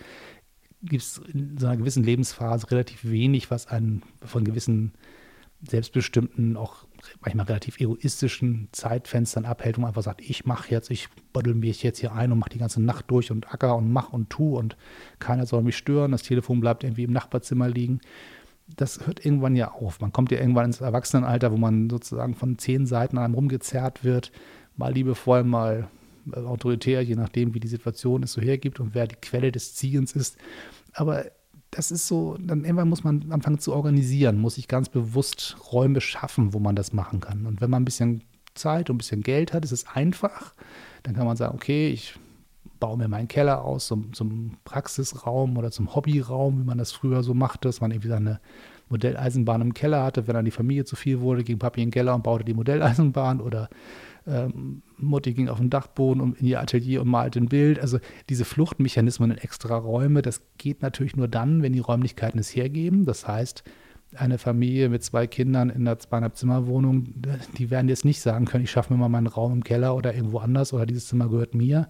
gibt 0.81 1.03
es 1.03 1.21
in 1.31 1.57
so 1.57 1.67
einer 1.67 1.77
gewissen 1.77 2.03
Lebensphase 2.03 2.69
relativ 2.71 3.05
wenig, 3.05 3.51
was 3.51 3.67
einen 3.67 4.03
von 4.23 4.43
gewissen 4.43 4.93
selbstbestimmten, 5.67 6.57
auch 6.57 6.85
manchmal 7.21 7.45
relativ 7.45 7.79
egoistischen 7.79 8.69
Zeitfenstern 8.71 9.45
abhält, 9.45 9.77
wo 9.77 9.81
man 9.81 9.89
einfach 9.89 10.03
sagt, 10.03 10.21
ich 10.21 10.45
mache 10.45 10.71
jetzt, 10.71 10.89
ich 10.91 11.07
buddel 11.33 11.53
mich 11.53 11.83
jetzt 11.83 11.99
hier 11.99 12.13
ein 12.13 12.31
und 12.31 12.39
mache 12.39 12.49
die 12.49 12.57
ganze 12.57 12.81
Nacht 12.81 13.05
durch 13.09 13.31
und 13.31 13.53
acker 13.53 13.75
und 13.75 13.91
mach 13.91 14.13
und 14.13 14.29
tu 14.29 14.57
und 14.57 14.77
keiner 15.19 15.45
soll 15.45 15.63
mich 15.63 15.77
stören, 15.77 16.11
das 16.11 16.23
Telefon 16.23 16.59
bleibt 16.59 16.83
irgendwie 16.83 17.03
im 17.03 17.13
Nachbarzimmer 17.13 17.69
liegen. 17.69 18.01
Das 18.75 19.05
hört 19.05 19.23
irgendwann 19.23 19.55
ja 19.55 19.71
auf. 19.71 20.01
Man 20.01 20.11
kommt 20.11 20.31
ja 20.31 20.39
irgendwann 20.39 20.65
ins 20.65 20.81
Erwachsenenalter, 20.81 21.51
wo 21.51 21.57
man 21.57 21.89
sozusagen 21.89 22.33
von 22.33 22.57
zehn 22.57 22.87
Seiten 22.87 23.17
an 23.17 23.25
einem 23.25 23.35
rumgezerrt 23.35 24.03
wird, 24.03 24.31
mal 24.75 24.91
liebevoll, 24.91 25.43
mal 25.43 25.87
äh, 26.33 26.39
autoritär, 26.39 27.01
je 27.03 27.15
nachdem, 27.15 27.53
wie 27.53 27.59
die 27.59 27.67
Situation 27.67 28.23
es 28.23 28.33
so 28.33 28.41
hergibt 28.41 28.79
und 28.79 28.95
wer 28.95 29.07
die 29.07 29.15
Quelle 29.15 29.51
des 29.51 29.75
Ziegens 29.75 30.13
ist. 30.13 30.37
Aber 30.93 31.25
das 31.75 31.91
ist 31.91 32.07
so, 32.07 32.37
dann 32.39 32.63
irgendwann 32.63 32.89
muss 32.89 33.03
man 33.03 33.31
anfangen 33.31 33.59
zu 33.59 33.73
organisieren, 33.73 34.39
muss 34.39 34.55
sich 34.55 34.67
ganz 34.67 34.89
bewusst 34.89 35.57
Räume 35.71 35.99
schaffen, 35.99 36.53
wo 36.53 36.59
man 36.59 36.75
das 36.75 36.93
machen 36.93 37.19
kann. 37.19 37.45
Und 37.45 37.61
wenn 37.61 37.69
man 37.69 37.81
ein 37.81 37.85
bisschen 37.85 38.23
Zeit 38.53 38.89
und 38.89 38.95
ein 38.95 38.99
bisschen 38.99 39.21
Geld 39.21 39.53
hat, 39.53 39.65
ist 39.65 39.73
es 39.73 39.87
einfach. 39.87 40.53
Dann 41.03 41.15
kann 41.15 41.25
man 41.25 41.35
sagen, 41.35 41.53
okay, 41.53 41.89
ich 41.89 42.17
baue 42.79 42.97
mir 42.97 43.07
meinen 43.07 43.27
Keller 43.27 43.63
aus 43.63 43.87
zum, 43.87 44.13
zum 44.13 44.57
Praxisraum 44.63 45.57
oder 45.57 45.71
zum 45.71 45.93
Hobbyraum, 45.93 46.61
wie 46.61 46.65
man 46.65 46.77
das 46.77 46.91
früher 46.91 47.23
so 47.23 47.33
machte, 47.33 47.67
dass 47.67 47.81
man 47.81 47.91
irgendwie 47.91 48.09
seine 48.09 48.39
Modelleisenbahn 48.89 49.61
im 49.61 49.73
Keller 49.73 50.03
hatte. 50.03 50.27
Wenn 50.27 50.35
dann 50.35 50.45
die 50.45 50.51
Familie 50.51 50.85
zu 50.85 50.95
viel 50.95 51.19
wurde, 51.19 51.43
ging 51.43 51.59
Papi 51.59 51.81
in 51.81 51.87
den 51.87 51.93
Keller 51.93 52.15
und 52.15 52.23
baute 52.23 52.45
die 52.45 52.53
Modelleisenbahn 52.53 53.41
oder 53.41 53.69
ähm, 54.27 54.81
Mutti 54.97 55.33
ging 55.33 55.49
auf 55.49 55.59
den 55.59 55.69
Dachboden 55.69 56.21
und 56.21 56.39
in 56.39 56.47
ihr 56.47 56.59
Atelier 56.59 57.01
und 57.01 57.07
malte 57.07 57.39
ein 57.39 57.49
Bild. 57.49 57.79
Also 57.79 57.99
diese 58.29 58.45
Fluchtmechanismen 58.45 59.31
in 59.31 59.37
extra 59.37 59.75
Räume, 59.75 60.21
das 60.21 60.41
geht 60.57 60.81
natürlich 60.81 61.15
nur 61.15 61.27
dann, 61.27 61.61
wenn 61.61 61.73
die 61.73 61.79
Räumlichkeiten 61.79 62.39
es 62.39 62.55
hergeben. 62.55 63.05
Das 63.05 63.27
heißt, 63.27 63.63
eine 64.15 64.37
Familie 64.37 64.89
mit 64.89 65.03
zwei 65.03 65.27
Kindern 65.27 65.69
in 65.69 65.81
einer 65.81 65.99
zweieinhalb 65.99 66.35
Zimmerwohnung, 66.37 67.13
die 67.57 67.69
werden 67.69 67.89
jetzt 67.89 68.05
nicht 68.05 68.21
sagen 68.21 68.45
können, 68.45 68.63
ich 68.63 68.71
schaffe 68.71 68.93
mir 68.93 68.99
mal 68.99 69.09
meinen 69.09 69.27
Raum 69.27 69.51
im 69.53 69.63
Keller 69.63 69.95
oder 69.95 70.15
irgendwo 70.15 70.39
anders 70.39 70.73
oder 70.73 70.85
dieses 70.85 71.07
Zimmer 71.07 71.29
gehört 71.29 71.53
mir. 71.53 71.87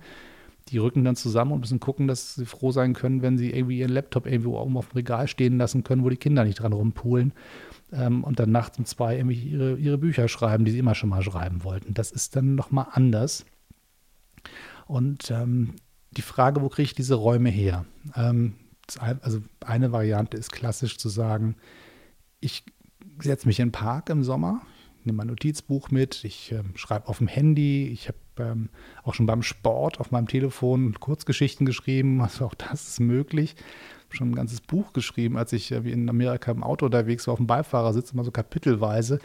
Die 0.69 0.79
rücken 0.79 1.03
dann 1.03 1.15
zusammen 1.15 1.51
und 1.51 1.59
müssen 1.59 1.79
gucken, 1.79 2.07
dass 2.07 2.33
sie 2.33 2.45
froh 2.45 2.71
sein 2.71 2.93
können, 2.93 3.21
wenn 3.21 3.37
sie 3.37 3.51
irgendwie 3.51 3.79
ihren 3.79 3.91
Laptop 3.91 4.25
irgendwo 4.25 4.57
oben 4.57 4.77
auf 4.77 4.89
dem 4.89 4.95
Regal 4.95 5.27
stehen 5.27 5.59
lassen 5.59 5.83
können, 5.83 6.03
wo 6.03 6.09
die 6.09 6.17
Kinder 6.17 6.43
nicht 6.43 6.59
dran 6.59 6.73
rumpulen 6.73 7.33
ähm, 7.95 8.23
und 8.23 8.39
dann 8.39 8.51
nachts 8.51 8.77
um 8.77 8.85
zwei 8.85 9.17
irgendwie 9.17 9.41
ihre, 9.41 9.75
ihre 9.75 9.97
Bücher 9.97 10.27
schreiben, 10.27 10.65
die 10.65 10.71
sie 10.71 10.79
immer 10.79 10.95
schon 10.95 11.09
mal 11.09 11.23
schreiben 11.23 11.63
wollten. 11.63 11.93
Das 11.93 12.11
ist 12.11 12.35
dann 12.35 12.55
nochmal 12.55 12.87
anders. 12.91 13.45
Und 14.87 15.31
ähm, 15.31 15.75
die 16.11 16.21
Frage, 16.21 16.61
wo 16.61 16.69
kriege 16.69 16.85
ich 16.85 16.95
diese 16.95 17.15
Räume 17.15 17.49
her? 17.49 17.85
Ähm, 18.15 18.55
also 18.99 19.41
eine 19.65 19.91
Variante 19.91 20.37
ist 20.37 20.51
klassisch 20.51 20.97
zu 20.97 21.09
sagen, 21.09 21.55
ich 22.39 22.63
setze 23.19 23.47
mich 23.47 23.59
in 23.59 23.67
den 23.67 23.71
Park 23.71 24.09
im 24.09 24.23
Sommer, 24.23 24.61
nehme 25.03 25.17
mein 25.17 25.27
Notizbuch 25.27 25.89
mit, 25.89 26.23
ich 26.23 26.51
äh, 26.51 26.63
schreibe 26.75 27.07
auf 27.07 27.17
dem 27.17 27.27
Handy, 27.27 27.87
ich 27.87 28.07
habe 28.07 28.17
ähm, 28.37 28.69
auch 29.03 29.13
schon 29.13 29.25
beim 29.25 29.41
Sport 29.41 29.99
auf 29.99 30.11
meinem 30.11 30.27
Telefon 30.27 30.93
Kurzgeschichten 30.99 31.65
geschrieben, 31.65 32.21
also 32.21 32.45
auch 32.45 32.53
das 32.53 32.87
ist 32.87 32.99
möglich 32.99 33.55
schon 34.15 34.31
ein 34.31 34.35
ganzes 34.35 34.61
Buch 34.61 34.93
geschrieben, 34.93 35.37
als 35.37 35.53
ich 35.53 35.71
wie 35.83 35.91
in 35.91 36.09
Amerika 36.09 36.51
im 36.51 36.63
Auto 36.63 36.85
unterwegs 36.85 37.27
war, 37.27 37.33
auf 37.33 37.39
dem 37.39 37.47
Beifahrersitz, 37.47 38.11
immer 38.11 38.23
so 38.23 38.31
kapitelweise. 38.31 39.19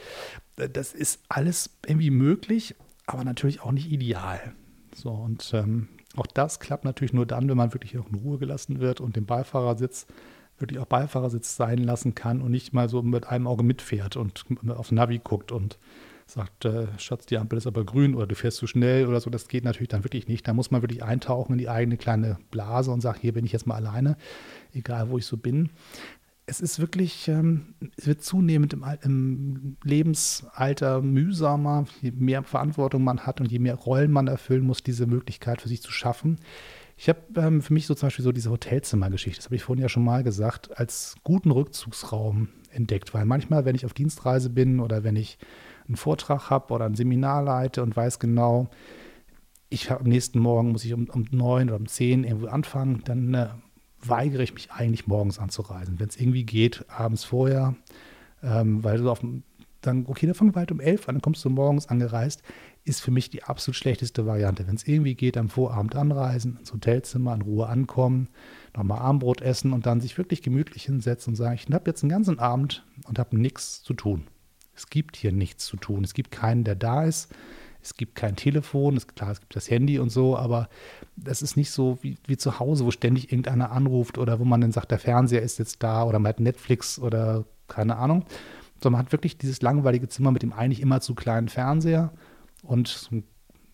Das 0.57 0.93
ist 0.93 1.21
alles 1.29 1.71
irgendwie 1.87 2.11
möglich, 2.11 2.75
aber 3.07 3.25
natürlich 3.25 3.63
auch 3.63 3.73
nicht 3.73 3.91
ideal. 3.91 4.55
So, 4.95 5.11
und 5.11 5.53
ähm, 5.55 5.89
auch 6.17 6.27
das 6.27 6.61
klappt 6.61 6.85
natürlich 6.85 7.13
nur 7.13 7.27
dann, 7.27 7.49
wenn 7.49 7.57
man 7.57 7.73
wirklich 7.73 7.97
auch 7.99 8.09
in 8.09 8.17
Ruhe 8.17 8.39
gelassen 8.39 8.81
wird 8.81 9.01
und 9.01 9.17
den 9.17 9.27
Beifahrersitz 9.27 10.07
wirklich 10.59 10.79
auch 10.79 10.87
Beifahrersitz 10.87 11.57
sein 11.57 11.79
lassen 11.79 12.15
kann 12.15 12.43
und 12.43 12.51
nicht 12.51 12.73
mal 12.73 12.89
so 12.89 13.03
mit 13.03 13.27
einem 13.27 13.47
Auge 13.47 13.63
mitfährt 13.63 14.17
und 14.17 14.45
aufs 14.69 14.93
Navi 14.93 15.19
guckt 15.19 15.53
und 15.53 15.79
sagt, 16.27 16.65
äh, 16.65 16.87
Schatz, 16.99 17.27
die 17.27 17.39
Ampel 17.39 17.59
ist 17.59 17.67
aber 17.67 17.85
grün 17.85 18.15
oder 18.15 18.27
du 18.27 18.35
fährst 18.35 18.59
zu 18.59 18.67
schnell 18.67 19.07
oder 19.07 19.21
so. 19.21 19.31
Das 19.31 19.49
geht 19.49 19.65
natürlich 19.65 19.89
dann 19.89 20.05
wirklich 20.05 20.29
nicht. 20.29 20.47
Da 20.47 20.55
muss 20.55 20.71
man 20.71 20.83
wirklich 20.83 21.03
eintauchen 21.03 21.53
in 21.53 21.59
die 21.59 21.69
eigene 21.69 21.97
kleine 21.97 22.39
Blase 22.51 22.91
und 22.91 23.01
sagen, 23.01 23.19
hier 23.21 23.33
bin 23.33 23.45
ich 23.45 23.53
jetzt 23.53 23.67
mal 23.67 23.75
alleine, 23.75 24.17
egal 24.75 25.11
wo 25.11 25.19
ich 25.19 25.27
so 25.27 25.37
bin. 25.37 25.71
Es 26.47 26.61
ist 26.61 26.81
wirklich, 26.81 27.29
ähm, 27.29 27.75
es 27.97 28.07
wird 28.07 28.23
zunehmend 28.23 28.75
im, 29.03 29.77
Lebensalter 29.85 31.01
mühsamer, 31.01 31.87
je 32.03 32.11
mehr 32.11 32.43
Verantwortung 32.43 33.05
man 33.05 33.21
hat 33.21 33.41
und 33.41 33.53
je 33.53 33.61
mehr 33.61 33.77
Rollen 33.77 34.11
man 34.11 34.27
erfüllen 34.27 34.67
muss, 34.67 34.83
diese 34.83 35.07
Möglichkeit 35.07 35.63
für 35.63 35.69
sich 35.69 35.81
zu 35.81 35.93
schaffen. 35.93 36.39
Ich 36.97 37.09
habe 37.09 37.21
ähm, 37.37 37.63
für 37.63 37.73
mich 37.73 37.87
so 37.87 37.95
zum 37.95 38.09
Beispiel 38.09 38.25
so 38.25 38.33
diese 38.33 38.51
Hotelzimmergeschichte, 38.51 39.39
das 39.39 39.47
habe 39.47 39.57
ich 39.57 39.63
vorhin 39.63 39.83
ja 39.83 39.89
schon 39.89 40.05
mal 40.05 40.23
gesagt, 40.25 40.77
als 40.77 41.15
guten 41.23 41.51
Rückzugsraum 41.51 42.49
entdeckt, 42.73 43.15
weil 43.15 43.25
manchmal, 43.25 43.65
wenn 43.65 43.75
ich 43.75 43.87
auf 43.87 43.95
Dienstreise 43.95 44.51
bin 44.51 44.81
oder 44.81 45.05
wenn 45.05 45.17
ich 45.17 45.39
einen 45.87 45.97
Vortrag 45.97 46.51
habe 46.51 46.75
oder 46.75 46.85
ein 46.87 46.95
Seminar 46.95 47.43
leite 47.43 47.83
und 47.83 47.97
weiß 47.97 48.19
genau, 48.19 48.69
ich 49.71 49.91
am 49.91 50.03
nächsten 50.03 50.41
Morgen 50.41 50.73
muss 50.73 50.85
ich 50.85 50.93
um, 50.93 51.09
um 51.09 51.25
neun 51.31 51.69
oder 51.69 51.79
um 51.79 51.87
zehn 51.87 52.25
irgendwo 52.25 52.49
anfangen, 52.49 53.03
dann 53.05 53.33
äh, 53.35 53.49
weigere 54.03 54.43
ich 54.43 54.55
mich 54.55 54.71
eigentlich 54.73 55.07
morgens 55.07 55.39
anzureisen. 55.39 56.01
Wenn 56.01 56.09
es 56.09 56.17
irgendwie 56.17 56.45
geht, 56.45 56.85
abends 56.89 57.25
vorher, 57.25 57.75
ähm, 58.43 58.83
weil 58.83 58.99
du 58.99 59.11
auf 59.11 59.23
dann, 59.81 60.05
okay, 60.07 60.27
dann 60.27 60.35
fangen 60.35 60.55
wir 60.55 60.59
halt 60.59 60.73
um 60.73 60.81
elf 60.81 61.09
an, 61.09 61.17
dann 61.17 61.23
kommst 61.23 61.45
du 61.45 61.51
morgens 61.51 61.89
angereist, 61.89 62.43
ist 62.85 63.01
für 63.01 63.11
mich 63.11 63.31
die 63.31 63.45
absolut 63.45 63.77
schlechteste 63.77 64.27
Variante. 64.27 64.67
Wenn 64.67 64.75
es 64.75 64.87
irgendwie 64.87 65.15
geht, 65.15 65.37
am 65.37 65.49
Vorabend 65.49 65.95
anreisen, 65.97 66.59
ins 66.59 66.73
Hotelzimmer, 66.73 67.35
in 67.35 67.43
Ruhe 67.43 67.67
ankommen, 67.67 68.29
nochmal 68.77 68.99
Armbrot 68.99 69.41
essen 69.41 69.73
und 69.73 69.87
dann 69.87 70.01
sich 70.01 70.19
wirklich 70.19 70.43
gemütlich 70.43 70.85
hinsetzen 70.85 71.33
und 71.33 71.37
sagen, 71.37 71.55
ich 71.55 71.73
habe 71.73 71.91
jetzt 71.91 72.03
einen 72.03 72.11
ganzen 72.11 72.39
Abend 72.39 72.85
und 73.07 73.19
habe 73.19 73.39
nichts 73.39 73.83
zu 73.83 73.95
tun. 73.95 74.27
Es 74.75 74.89
gibt 74.89 75.17
hier 75.17 75.33
nichts 75.33 75.67
zu 75.67 75.77
tun. 75.77 76.05
Es 76.05 76.15
gibt 76.15 76.31
keinen, 76.31 76.65
der 76.65 76.75
da 76.75 77.05
ist. 77.05 77.35
Es 77.83 77.95
gibt 77.95 78.15
kein 78.15 78.37
Telefon, 78.37 78.97
es, 78.97 79.07
klar, 79.07 79.31
es 79.31 79.41
gibt 79.41 79.57
das 79.57 79.71
Handy 79.71 79.99
und 79.99 80.11
so, 80.11 80.37
aber 80.37 80.69
das 81.17 81.43
ist 81.43 81.57
nicht 81.57 81.71
so 81.71 81.99
wie, 82.03 82.19
wie 82.27 82.37
zu 82.37 82.59
Hause, 82.59 82.85
wo 82.85 82.91
ständig 82.91 83.33
irgendeiner 83.33 83.73
anruft 83.73 84.19
oder 84.19 84.39
wo 84.39 84.45
man 84.45 84.61
dann 84.61 84.73
sagt, 84.73 84.91
der 84.91 84.99
Fernseher 84.99 85.43
ist 85.43 85.59
jetzt 85.59 85.83
da 85.83 86.05
oder 86.05 86.19
man 86.19 86.31
hat 86.31 86.41
Netflix 86.41 86.99
oder 86.99 87.45
keine 87.69 87.97
Ahnung. 87.97 88.25
Sondern 88.83 88.99
man 88.99 89.07
hat 89.07 89.13
wirklich 89.13 89.39
dieses 89.39 89.63
langweilige 89.63 90.09
Zimmer 90.09 90.33
mit 90.33 90.43
dem 90.43 90.53
eigentlich 90.53 90.81
immer 90.81 91.01
zu 91.01 91.15
kleinen 91.15 91.49
Fernseher 91.49 92.13
und 92.63 93.11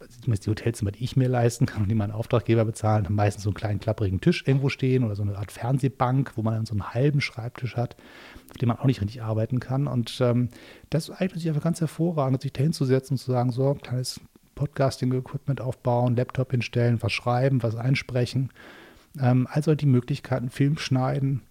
zumindest 0.08 0.46
die 0.46 0.50
Hotelzimmer, 0.50 0.92
die 0.92 1.04
ich 1.04 1.16
mir 1.16 1.28
leisten 1.28 1.66
kann 1.66 1.82
und 1.82 1.88
die 1.88 1.94
mein 1.94 2.10
Auftraggeber 2.10 2.64
bezahlen, 2.64 3.04
haben 3.04 3.14
meistens 3.14 3.44
so 3.44 3.50
einen 3.50 3.54
kleinen 3.54 3.80
klapprigen 3.80 4.20
Tisch 4.20 4.44
irgendwo 4.46 4.68
stehen 4.68 5.04
oder 5.04 5.16
so 5.16 5.22
eine 5.22 5.36
Art 5.36 5.52
Fernsehbank, 5.52 6.32
wo 6.36 6.42
man 6.42 6.54
dann 6.54 6.66
so 6.66 6.74
einen 6.74 6.94
halben 6.94 7.20
Schreibtisch 7.20 7.76
hat, 7.76 7.96
auf 8.50 8.58
dem 8.58 8.68
man 8.68 8.78
auch 8.78 8.84
nicht 8.84 9.00
richtig 9.00 9.22
arbeiten 9.22 9.60
kann. 9.60 9.86
Und 9.86 10.18
ähm, 10.20 10.48
das 10.90 11.10
eignet 11.10 11.40
sich 11.40 11.48
einfach 11.48 11.62
ganz 11.62 11.80
hervorragend, 11.80 12.42
sich 12.42 12.52
da 12.52 12.62
hinzusetzen 12.62 13.14
und 13.14 13.18
zu 13.18 13.30
sagen, 13.30 13.52
so, 13.52 13.70
ein 13.70 13.78
kleines 13.78 14.20
Podcasting-Equipment 14.54 15.60
aufbauen, 15.60 16.16
Laptop 16.16 16.50
hinstellen, 16.50 17.02
was 17.02 17.12
schreiben, 17.12 17.62
was 17.62 17.76
einsprechen. 17.76 18.50
Ähm, 19.20 19.46
also 19.50 19.74
die 19.74 19.86
Möglichkeiten, 19.86 20.50
Film 20.50 20.78
schneiden. 20.78 21.42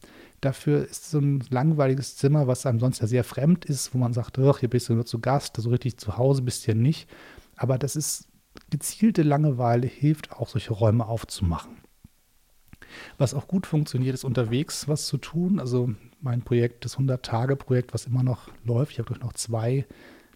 Dafür 0.42 0.84
ist 0.86 1.10
so 1.10 1.20
ein 1.20 1.44
langweiliges 1.50 2.18
Zimmer, 2.18 2.48
was 2.48 2.66
einem 2.66 2.80
sonst 2.80 3.00
ja 3.00 3.08
sehr 3.08 3.24
fremd 3.24 3.66
ist, 3.66 3.94
wo 3.94 3.98
man 3.98 4.14
sagt, 4.14 4.38
ach, 4.38 4.60
hier 4.60 4.70
bist 4.70 4.90
du 4.90 4.94
nur 4.94 5.06
zu 5.06 5.20
Gast, 5.20 5.56
so 5.58 5.70
richtig 5.70 5.98
zu 5.98 6.18
Hause 6.18 6.42
bist 6.42 6.68
du 6.68 6.72
ja 6.72 6.78
nicht. 6.78 7.10
Aber 7.56 7.78
das 7.78 7.96
ist 7.96 8.28
gezielte 8.70 9.24
Langeweile 9.24 9.88
hilft 9.88 10.32
auch, 10.32 10.50
solche 10.50 10.74
Räume 10.74 11.08
aufzumachen. 11.08 11.78
Was 13.18 13.34
auch 13.34 13.48
gut 13.48 13.66
funktioniert, 13.66 14.14
ist 14.14 14.24
unterwegs 14.24 14.88
was 14.88 15.08
zu 15.08 15.18
tun. 15.18 15.60
Also 15.60 15.94
mein 16.22 16.42
Projekt, 16.42 16.86
das 16.86 16.98
100-Tage-Projekt, 16.98 17.94
was 17.94 18.06
immer 18.06 18.24
noch 18.24 18.50
läuft. 18.64 18.94
Ich 18.94 19.00
habe 19.00 19.18
noch 19.20 19.34
zwei, 19.34 19.86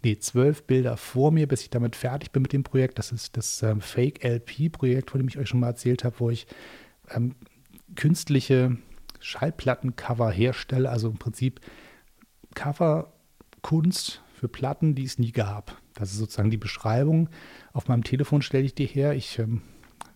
nee, 0.03 0.17
zwölf 0.17 0.63
Bilder 0.63 0.97
vor 0.97 1.31
mir, 1.31 1.47
bis 1.47 1.61
ich 1.61 1.69
damit 1.69 1.95
fertig 1.95 2.31
bin 2.31 2.41
mit 2.41 2.53
dem 2.53 2.63
Projekt. 2.63 2.99
Das 2.99 3.11
ist 3.11 3.37
das 3.37 3.63
ähm, 3.63 3.81
Fake-LP-Projekt, 3.81 5.11
von 5.11 5.19
dem 5.19 5.27
ich 5.27 5.37
euch 5.37 5.49
schon 5.49 5.59
mal 5.59 5.67
erzählt 5.67 6.03
habe, 6.03 6.15
wo 6.19 6.29
ich 6.29 6.47
ähm, 7.09 7.35
künstliche 7.95 8.77
Schallplattencover 9.19 10.31
herstelle. 10.31 10.89
Also 10.89 11.09
im 11.09 11.17
Prinzip 11.17 11.59
Coverkunst 12.55 14.21
für 14.33 14.47
Platten, 14.47 14.95
die 14.95 15.03
es 15.03 15.19
nie 15.19 15.31
gab. 15.31 15.77
Das 15.99 16.11
ist 16.11 16.17
sozusagen 16.17 16.49
die 16.49 16.57
Beschreibung. 16.57 17.29
Auf 17.73 17.87
meinem 17.87 18.03
Telefon 18.03 18.41
stelle 18.41 18.63
ich 18.63 18.73
die 18.73 18.85
her. 18.85 19.13
Ich 19.13 19.37
ähm, 19.39 19.61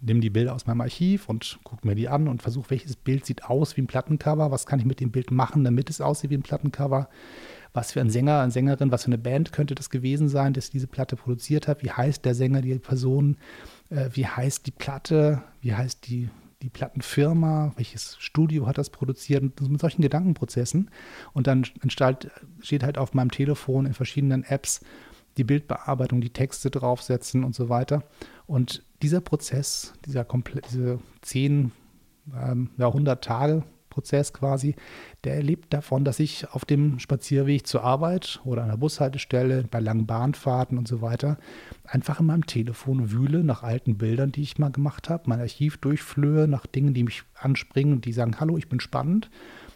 nehme 0.02 0.20
die 0.20 0.30
Bilder 0.30 0.54
aus 0.54 0.66
meinem 0.66 0.82
Archiv 0.82 1.30
und 1.30 1.60
gucke 1.64 1.86
mir 1.88 1.96
die 1.96 2.10
an 2.10 2.28
und 2.28 2.42
versuche, 2.42 2.72
welches 2.72 2.96
Bild 2.96 3.26
sieht 3.26 3.46
aus 3.46 3.78
wie 3.78 3.82
ein 3.82 3.88
Plattencover. 3.88 4.52
Was 4.52 4.66
kann 4.66 4.80
ich 4.80 4.86
mit 4.86 5.00
dem 5.00 5.12
Bild 5.12 5.32
machen, 5.32 5.64
damit 5.64 5.90
es 5.90 6.02
aussieht 6.02 6.30
wie 6.30 6.38
ein 6.38 6.44
Plattencover? 6.44 7.10
Was 7.74 7.92
für 7.92 8.02
ein 8.02 8.10
Sänger, 8.10 8.42
eine 8.42 8.52
Sängerin, 8.52 8.92
was 8.92 9.04
für 9.04 9.08
eine 9.08 9.18
Band 9.18 9.52
könnte 9.52 9.76
das 9.76 9.90
gewesen 9.90 10.30
sein, 10.30 10.54
das 10.54 10.70
diese 10.70 10.88
Platte 10.88 11.16
produziert 11.16 11.68
hat? 11.68 11.84
Wie 11.84 11.92
heißt 11.92 12.24
der 12.24 12.36
Sänger, 12.36 12.62
die 12.62 12.78
Person? 12.80 13.38
Äh, 13.90 14.10
wie 14.14 14.28
heißt 14.28 14.66
die 14.68 14.72
Platte? 14.72 15.44
Wie 15.62 15.74
heißt 15.74 16.08
die 16.08 16.30
die 16.62 16.70
Plattenfirma, 16.70 17.74
welches 17.76 18.16
Studio 18.20 18.66
hat 18.68 18.78
das 18.78 18.90
produziert, 18.90 19.44
mit 19.44 19.82
solchen 19.82 20.02
Gedankenprozessen. 20.02 20.90
Und 21.34 21.48
dann 21.48 21.66
steht 21.66 22.84
halt 22.84 22.98
auf 22.98 23.14
meinem 23.14 23.32
Telefon 23.32 23.86
in 23.86 23.94
verschiedenen 23.94 24.46
Apps 24.46 24.80
die 25.38 25.44
Bildbearbeitung, 25.44 26.22
die 26.22 26.32
Texte 26.32 26.70
draufsetzen 26.70 27.44
und 27.44 27.56
so 27.56 27.70
weiter. 27.70 28.04
Und 28.46 28.84
dieser 29.02 29.22
Prozess, 29.22 29.94
dieser 30.06 30.24
komplett, 30.24 30.66
diese 30.70 31.00
zehn, 31.22 31.72
ähm, 32.36 32.70
ja, 32.78 32.88
100 32.88 33.24
Tage 33.24 33.64
Prozess 33.94 34.34
quasi, 34.34 34.76
der 35.24 35.42
lebt 35.44 35.72
davon, 35.72 36.04
dass 36.04 36.20
ich 36.20 36.50
auf 36.50 36.66
dem 36.66 37.00
Spazierweg 37.00 37.68
zur 37.68 37.84
Arbeit 37.84 38.42
oder 38.44 38.64
an 38.64 38.70
der 38.70 38.78
Bushaltestelle, 38.78 39.66
bei 39.70 39.80
langen 39.80 40.08
Bahnfahrten 40.08 40.78
und 40.78 40.88
so 40.88 41.02
weiter, 41.02 41.38
einfach 41.86 42.20
in 42.20 42.26
meinem 42.26 42.48
Telefon 42.48 43.12
wühle 43.12 43.44
nach 43.44 43.62
alten 43.62 43.98
Bildern, 43.98 44.32
die 44.32 44.42
ich 44.42 44.58
mal 44.58 44.72
gemacht 44.72 45.10
habe, 45.10 45.24
mein 45.28 45.40
Archiv 45.40 45.78
durchflöhe 45.78 46.48
nach 46.48 46.66
Dingen, 46.66 46.96
die 46.96 47.04
mich 47.04 47.24
anspringen 47.40 47.94
und 47.94 48.06
die 48.06 48.14
sagen, 48.14 48.40
hallo, 48.40 48.58
ich 48.58 48.68
bin 48.68 48.80
spannend 48.80 49.30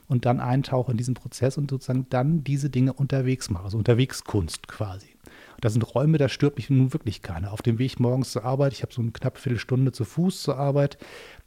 und 0.07 0.25
dann 0.25 0.39
eintauche 0.39 0.91
in 0.91 0.97
diesen 0.97 1.13
Prozess 1.13 1.57
und 1.57 1.69
sozusagen 1.69 2.07
dann 2.09 2.43
diese 2.43 2.69
Dinge 2.69 2.93
unterwegs 2.93 3.49
mache, 3.49 3.65
also 3.65 3.77
Unterwegskunst 3.77 4.67
quasi. 4.67 5.09
Das 5.59 5.73
sind 5.73 5.81
Räume, 5.95 6.17
da 6.17 6.29
stört 6.29 6.57
mich 6.57 6.69
nun 6.69 6.93
wirklich 6.93 7.21
keiner. 7.21 7.51
Auf 7.51 7.61
dem 7.61 7.79
Weg 7.79 7.99
morgens 7.99 8.31
zur 8.31 8.45
Arbeit, 8.45 8.73
ich 8.73 8.83
habe 8.83 8.93
so 8.93 9.01
eine 9.01 9.11
knappe 9.11 9.39
Viertelstunde 9.39 9.91
zu 9.91 10.05
Fuß 10.05 10.43
zur 10.43 10.57
Arbeit, 10.57 10.97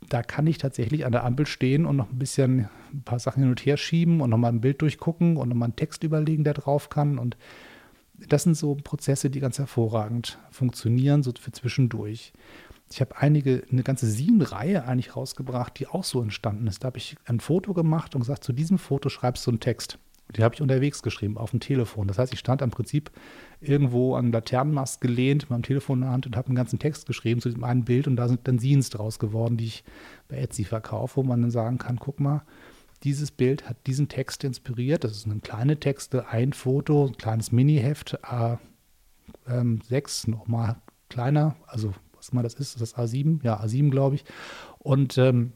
da 0.09 0.23
kann 0.23 0.47
ich 0.47 0.59
tatsächlich 0.59 1.07
an 1.07 1.13
der 1.13 1.25
Ampel 1.25 1.47
stehen 1.47 1.87
und 1.87 1.97
noch 1.97 2.11
ein 2.11 2.19
bisschen 2.19 2.69
ein 2.93 3.03
paar 3.03 3.21
Sachen 3.21 3.43
hin 3.43 3.51
und 3.51 3.65
her 3.65 3.77
schieben 3.77 4.21
und 4.21 4.31
nochmal 4.31 4.53
ein 4.53 4.61
Bild 4.61 4.83
durchgucken 4.83 5.37
und 5.37 5.49
nochmal 5.49 5.69
einen 5.69 5.77
Text 5.77 6.03
überlegen, 6.03 6.43
der 6.43 6.55
drauf 6.55 6.89
kann. 6.89 7.19
Und 7.19 7.37
das 8.29 8.43
sind 8.43 8.57
so 8.57 8.75
Prozesse, 8.75 9.31
die 9.31 9.41
ganz 9.41 9.59
hervorragend 9.59 10.39
funktionieren, 10.51 11.23
so 11.23 11.33
für 11.39 11.53
zwischendurch. 11.53 12.33
Ich 12.93 13.01
habe 13.01 13.17
einige, 13.17 13.63
eine 13.71 13.85
ganze 13.85 14.07
Sieben-Reihe 14.07 14.85
eigentlich 14.85 15.15
rausgebracht, 15.15 15.79
die 15.79 15.87
auch 15.87 16.03
so 16.03 16.21
entstanden 16.21 16.67
ist. 16.67 16.83
Da 16.83 16.87
habe 16.87 16.99
ich 16.99 17.15
ein 17.25 17.39
Foto 17.39 17.73
gemacht 17.73 18.17
und 18.17 18.23
gesagt, 18.23 18.43
zu 18.43 18.53
diesem 18.53 18.79
Foto 18.79 19.09
schreibst 19.09 19.47
du 19.47 19.53
einen 19.53 19.61
Text. 19.61 19.99
Die 20.37 20.43
habe 20.43 20.55
ich 20.55 20.63
unterwegs 20.63 21.03
geschrieben, 21.03 21.39
auf 21.39 21.51
dem 21.51 21.61
Telefon. 21.61 22.09
Das 22.09 22.19
heißt, 22.19 22.33
ich 22.33 22.39
stand 22.39 22.63
im 22.63 22.71
Prinzip 22.71 23.11
irgendwo 23.61 24.15
an 24.15 24.33
Laternenmast 24.33 25.01
gelehnt, 25.01 25.43
mit 25.43 25.51
meinem 25.51 25.63
Telefon 25.63 25.99
in 25.99 26.03
der 26.03 26.11
Hand 26.11 26.27
und 26.27 26.37
habe 26.37 26.49
einen 26.49 26.57
ganzen 26.57 26.79
Text 26.79 27.07
geschrieben 27.07 27.41
zu 27.41 27.49
diesem 27.49 27.65
einen 27.65 27.85
Bild 27.85 28.07
und 28.07 28.17
da 28.17 28.29
sind 28.29 28.47
dann 28.47 28.59
Scenes 28.59 28.91
draus 28.91 29.19
geworden, 29.19 29.57
die 29.57 29.67
ich 29.67 29.85
bei 30.29 30.37
Etsy 30.37 30.65
verkaufe, 30.65 31.17
wo 31.17 31.23
man 31.23 31.43
dann 31.43 31.51
sagen 31.51 31.79
kann, 31.79 31.99
guck 31.99 32.21
mal, 32.21 32.43
dieses 33.03 33.31
Bild 33.31 33.69
hat 33.69 33.77
diesen 33.87 34.09
Text 34.09 34.45
inspiriert. 34.45 35.05
Das 35.05 35.23
sind 35.23 35.43
kleine 35.43 35.81
Texte, 35.81 36.29
ein 36.29 36.53
Foto, 36.53 37.07
ein 37.07 37.17
kleines 37.17 37.51
Mini-Heft, 37.51 38.19
A6, 38.25 38.59
ähm, 39.49 39.81
nochmal 40.27 40.77
kleiner, 41.09 41.57
also 41.67 41.95
was 42.21 42.33
mal 42.33 42.43
das 42.43 42.55
ist, 42.55 42.75
ist 42.75 42.83
das 42.83 42.97
A7? 42.97 43.43
Ja, 43.43 43.59
A7, 43.63 43.91
glaube 43.91 44.17
ich. 44.17 44.25
Und 44.79 45.17
ähm, 45.17 45.55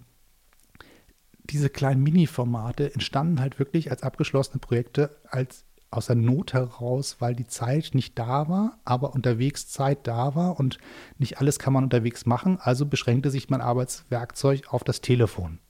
diese 1.44 1.70
kleinen 1.70 2.02
Mini-Formate 2.02 2.92
entstanden 2.94 3.40
halt 3.40 3.58
wirklich 3.58 3.90
als 3.90 4.02
abgeschlossene 4.02 4.58
Projekte, 4.58 5.16
als 5.28 5.64
aus 5.90 6.06
der 6.06 6.16
Not 6.16 6.52
heraus, 6.52 7.16
weil 7.20 7.34
die 7.34 7.46
Zeit 7.46 7.90
nicht 7.92 8.18
da 8.18 8.48
war, 8.48 8.78
aber 8.84 9.14
unterwegs 9.14 9.68
Zeit 9.68 10.06
da 10.06 10.34
war 10.34 10.58
und 10.58 10.78
nicht 11.18 11.38
alles 11.38 11.58
kann 11.58 11.72
man 11.72 11.84
unterwegs 11.84 12.26
machen. 12.26 12.58
Also 12.60 12.86
beschränkte 12.86 13.30
sich 13.30 13.48
mein 13.48 13.60
Arbeitswerkzeug 13.60 14.72
auf 14.72 14.82
das 14.82 15.00
Telefon. 15.00 15.60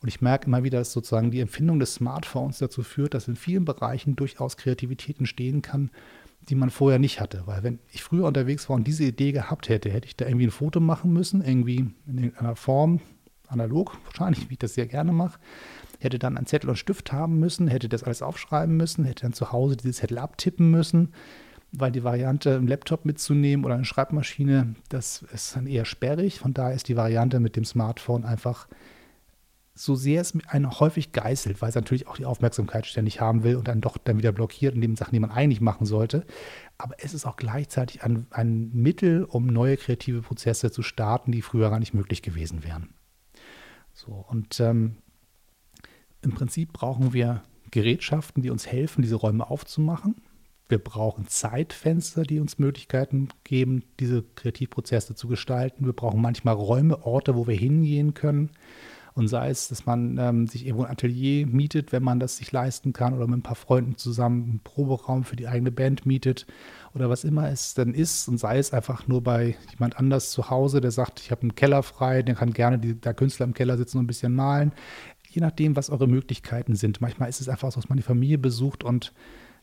Und 0.00 0.08
ich 0.08 0.20
merke 0.20 0.46
immer 0.46 0.64
wieder, 0.64 0.78
dass 0.78 0.92
sozusagen 0.92 1.30
die 1.30 1.40
Empfindung 1.40 1.78
des 1.78 1.94
Smartphones 1.94 2.58
dazu 2.58 2.82
führt, 2.82 3.14
dass 3.14 3.28
in 3.28 3.36
vielen 3.36 3.64
Bereichen 3.64 4.16
durchaus 4.16 4.56
Kreativität 4.56 5.18
entstehen 5.18 5.62
kann, 5.62 5.90
die 6.48 6.54
man 6.54 6.70
vorher 6.70 6.98
nicht 6.98 7.20
hatte. 7.20 7.42
Weil 7.44 7.62
wenn 7.62 7.78
ich 7.92 8.02
früher 8.02 8.26
unterwegs 8.26 8.68
war 8.68 8.76
und 8.76 8.86
diese 8.86 9.04
Idee 9.04 9.32
gehabt 9.32 9.68
hätte, 9.68 9.90
hätte 9.90 10.06
ich 10.06 10.16
da 10.16 10.26
irgendwie 10.26 10.46
ein 10.46 10.52
Foto 10.52 10.80
machen 10.80 11.12
müssen, 11.12 11.44
irgendwie 11.44 11.90
in 12.06 12.18
irgendeiner 12.18 12.56
Form, 12.56 13.00
analog 13.50 13.96
wahrscheinlich, 14.04 14.48
wie 14.48 14.54
ich 14.54 14.58
das 14.58 14.74
sehr 14.74 14.86
gerne 14.86 15.12
mache. 15.12 15.38
Hätte 15.98 16.18
dann 16.18 16.36
einen 16.36 16.46
Zettel 16.46 16.70
und 16.70 16.76
Stift 16.76 17.12
haben 17.12 17.38
müssen, 17.38 17.68
hätte 17.68 17.88
das 17.88 18.04
alles 18.04 18.22
aufschreiben 18.22 18.76
müssen, 18.76 19.04
hätte 19.04 19.22
dann 19.22 19.32
zu 19.32 19.52
Hause 19.52 19.76
diese 19.76 19.92
Zettel 19.92 20.18
abtippen 20.18 20.70
müssen, 20.70 21.12
weil 21.72 21.92
die 21.92 22.04
Variante, 22.04 22.56
einen 22.56 22.66
Laptop 22.66 23.04
mitzunehmen 23.04 23.64
oder 23.64 23.74
eine 23.74 23.84
Schreibmaschine, 23.84 24.74
das 24.88 25.22
ist 25.34 25.56
dann 25.56 25.66
eher 25.66 25.84
sperrig. 25.84 26.38
Von 26.38 26.54
daher 26.54 26.74
ist 26.74 26.88
die 26.88 26.96
Variante 26.96 27.38
mit 27.40 27.56
dem 27.56 27.64
Smartphone 27.64 28.24
einfach 28.24 28.66
so 29.80 29.94
sehr 29.94 30.20
es 30.20 30.36
einen 30.48 30.70
häufig 30.78 31.12
geißelt, 31.12 31.62
weil 31.62 31.70
es 31.70 31.74
natürlich 31.74 32.06
auch 32.06 32.16
die 32.16 32.26
Aufmerksamkeit 32.26 32.86
ständig 32.86 33.20
haben 33.20 33.44
will 33.44 33.56
und 33.56 33.66
dann 33.66 33.80
doch 33.80 33.96
dann 33.96 34.18
wieder 34.18 34.32
blockiert 34.32 34.74
in 34.74 34.80
den 34.80 34.96
Sachen, 34.96 35.12
die 35.12 35.20
man 35.20 35.30
eigentlich 35.30 35.60
machen 35.60 35.86
sollte. 35.86 36.26
Aber 36.76 36.94
es 36.98 37.14
ist 37.14 37.24
auch 37.24 37.36
gleichzeitig 37.36 38.02
ein, 38.02 38.26
ein 38.30 38.70
Mittel, 38.74 39.24
um 39.24 39.46
neue 39.46 39.76
kreative 39.76 40.22
Prozesse 40.22 40.70
zu 40.70 40.82
starten, 40.82 41.32
die 41.32 41.40
früher 41.40 41.70
gar 41.70 41.78
nicht 41.78 41.94
möglich 41.94 42.20
gewesen 42.20 42.62
wären. 42.62 42.90
So, 44.00 44.24
und 44.30 44.58
ähm, 44.60 44.96
im 46.22 46.32
Prinzip 46.32 46.72
brauchen 46.72 47.12
wir 47.12 47.42
Gerätschaften, 47.70 48.42
die 48.42 48.48
uns 48.48 48.66
helfen, 48.66 49.02
diese 49.02 49.16
Räume 49.16 49.50
aufzumachen. 49.50 50.16
Wir 50.70 50.78
brauchen 50.78 51.26
Zeitfenster, 51.28 52.22
die 52.22 52.40
uns 52.40 52.58
Möglichkeiten 52.58 53.28
geben, 53.44 53.84
diese 53.98 54.22
Kreativprozesse 54.36 55.14
zu 55.14 55.28
gestalten. 55.28 55.84
Wir 55.84 55.92
brauchen 55.92 56.22
manchmal 56.22 56.54
Räume, 56.54 57.04
Orte, 57.04 57.34
wo 57.34 57.46
wir 57.46 57.56
hingehen 57.56 58.14
können. 58.14 58.52
Und 59.12 59.28
sei 59.28 59.50
es, 59.50 59.68
dass 59.68 59.84
man 59.84 60.16
ähm, 60.16 60.46
sich 60.46 60.64
irgendwo 60.64 60.84
ein 60.84 60.92
Atelier 60.92 61.46
mietet, 61.46 61.92
wenn 61.92 62.02
man 62.02 62.20
das 62.20 62.38
sich 62.38 62.52
leisten 62.52 62.94
kann, 62.94 63.12
oder 63.12 63.26
mit 63.26 63.40
ein 63.40 63.42
paar 63.42 63.56
Freunden 63.56 63.98
zusammen 63.98 64.44
einen 64.44 64.60
Proberaum 64.60 65.24
für 65.24 65.36
die 65.36 65.48
eigene 65.48 65.72
Band 65.72 66.06
mietet 66.06 66.46
oder 66.94 67.08
was 67.08 67.24
immer 67.24 67.48
es 67.50 67.74
dann 67.74 67.94
ist. 67.94 68.28
Und 68.28 68.38
sei 68.38 68.58
es 68.58 68.72
einfach 68.72 69.06
nur 69.06 69.22
bei 69.22 69.56
jemand 69.72 69.96
anders 69.98 70.30
zu 70.30 70.50
Hause, 70.50 70.80
der 70.80 70.90
sagt, 70.90 71.20
ich 71.20 71.30
habe 71.30 71.42
einen 71.42 71.54
Keller 71.54 71.82
frei, 71.82 72.22
der 72.22 72.34
kann 72.34 72.52
gerne 72.52 72.78
die, 72.78 72.94
der 72.94 73.14
Künstler 73.14 73.46
im 73.46 73.54
Keller 73.54 73.76
sitzen 73.76 73.98
und 73.98 74.04
ein 74.04 74.08
bisschen 74.08 74.34
malen. 74.34 74.72
Je 75.28 75.40
nachdem, 75.40 75.76
was 75.76 75.90
eure 75.90 76.08
Möglichkeiten 76.08 76.74
sind. 76.74 77.00
Manchmal 77.00 77.28
ist 77.28 77.40
es 77.40 77.48
einfach 77.48 77.70
so, 77.70 77.80
dass 77.80 77.88
man 77.88 77.96
die 77.96 78.02
Familie 78.02 78.38
besucht 78.38 78.82
und 78.82 79.12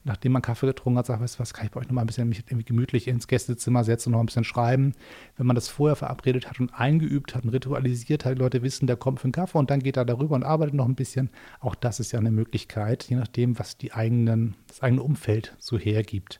nachdem 0.08 0.32
man 0.32 0.42
Kaffee 0.42 0.68
getrunken 0.68 0.98
hat, 0.98 1.06
sagt, 1.06 1.22
weißt 1.22 1.36
du 1.36 1.40
was, 1.40 1.54
kann 1.54 1.66
ich 1.66 1.72
bei 1.72 1.82
euch 1.82 1.88
noch 1.88 1.94
mal 1.94 2.02
ein 2.02 2.08
bisschen 2.08 2.30
mich 2.30 2.46
gemütlich 2.46 3.08
ins 3.08 3.28
Gästezimmer 3.28 3.84
setzen 3.84 4.10
und 4.10 4.14
noch 4.14 4.20
ein 4.22 4.28
bisschen 4.28 4.46
schreiben. 4.46 4.94
Wenn 5.36 5.46
man 5.46 5.56
das 5.56 5.68
vorher 5.68 5.98
verabredet 5.98 6.50
hat 6.50 6.60
und 6.62 6.74
eingeübt 6.74 7.36
hat 7.36 7.44
und 7.44 7.50
ritualisiert 7.50 8.24
hat, 8.24 8.36
die 8.36 8.40
Leute 8.40 8.64
wissen, 8.64 8.88
der 8.88 8.96
kommt 8.96 9.20
für 9.20 9.26
einen 9.26 9.34
Kaffee 9.34 9.58
und 9.58 9.70
dann 9.70 9.82
geht 9.82 9.98
er 9.98 10.06
darüber 10.06 10.36
und 10.36 10.44
arbeitet 10.44 10.76
noch 10.76 10.86
ein 10.86 10.96
bisschen. 10.96 11.30
Auch 11.60 11.76
das 11.76 12.00
ist 12.00 12.14
ja 12.14 12.20
eine 12.20 12.32
Möglichkeit, 12.32 13.04
je 13.04 13.18
nachdem, 13.18 13.60
was 13.60 13.78
die 13.78 13.92
eigenen, 13.92 14.56
das 14.68 14.82
eigene 14.82 15.04
Umfeld 15.04 15.56
so 15.60 15.78
hergibt. 15.78 16.40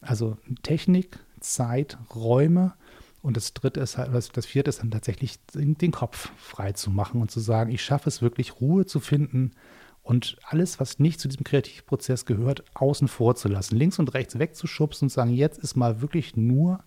Also 0.00 0.36
Technik, 0.62 1.18
Zeit, 1.40 1.98
Räume 2.14 2.74
und 3.22 3.36
das 3.36 3.52
dritte 3.54 3.80
ist 3.80 3.98
halt, 3.98 4.10
das 4.36 4.46
vierte 4.46 4.70
ist 4.70 4.80
dann 4.80 4.90
tatsächlich 4.90 5.38
den 5.54 5.92
Kopf 5.92 6.30
frei 6.36 6.72
zu 6.72 6.90
machen 6.90 7.20
und 7.20 7.30
zu 7.30 7.40
sagen, 7.40 7.70
ich 7.70 7.82
schaffe 7.82 8.08
es 8.08 8.22
wirklich, 8.22 8.60
Ruhe 8.60 8.86
zu 8.86 9.00
finden 9.00 9.52
und 10.02 10.38
alles, 10.44 10.80
was 10.80 10.98
nicht 10.98 11.20
zu 11.20 11.28
diesem 11.28 11.44
Kreativprozess 11.44 12.24
gehört, 12.24 12.64
außen 12.74 13.08
vor 13.08 13.34
zu 13.34 13.48
lassen, 13.48 13.76
links 13.76 13.98
und 13.98 14.14
rechts 14.14 14.38
wegzuschubsen 14.38 15.06
und 15.06 15.10
sagen, 15.10 15.32
jetzt 15.32 15.58
ist 15.58 15.76
mal 15.76 16.00
wirklich 16.00 16.36
nur 16.36 16.82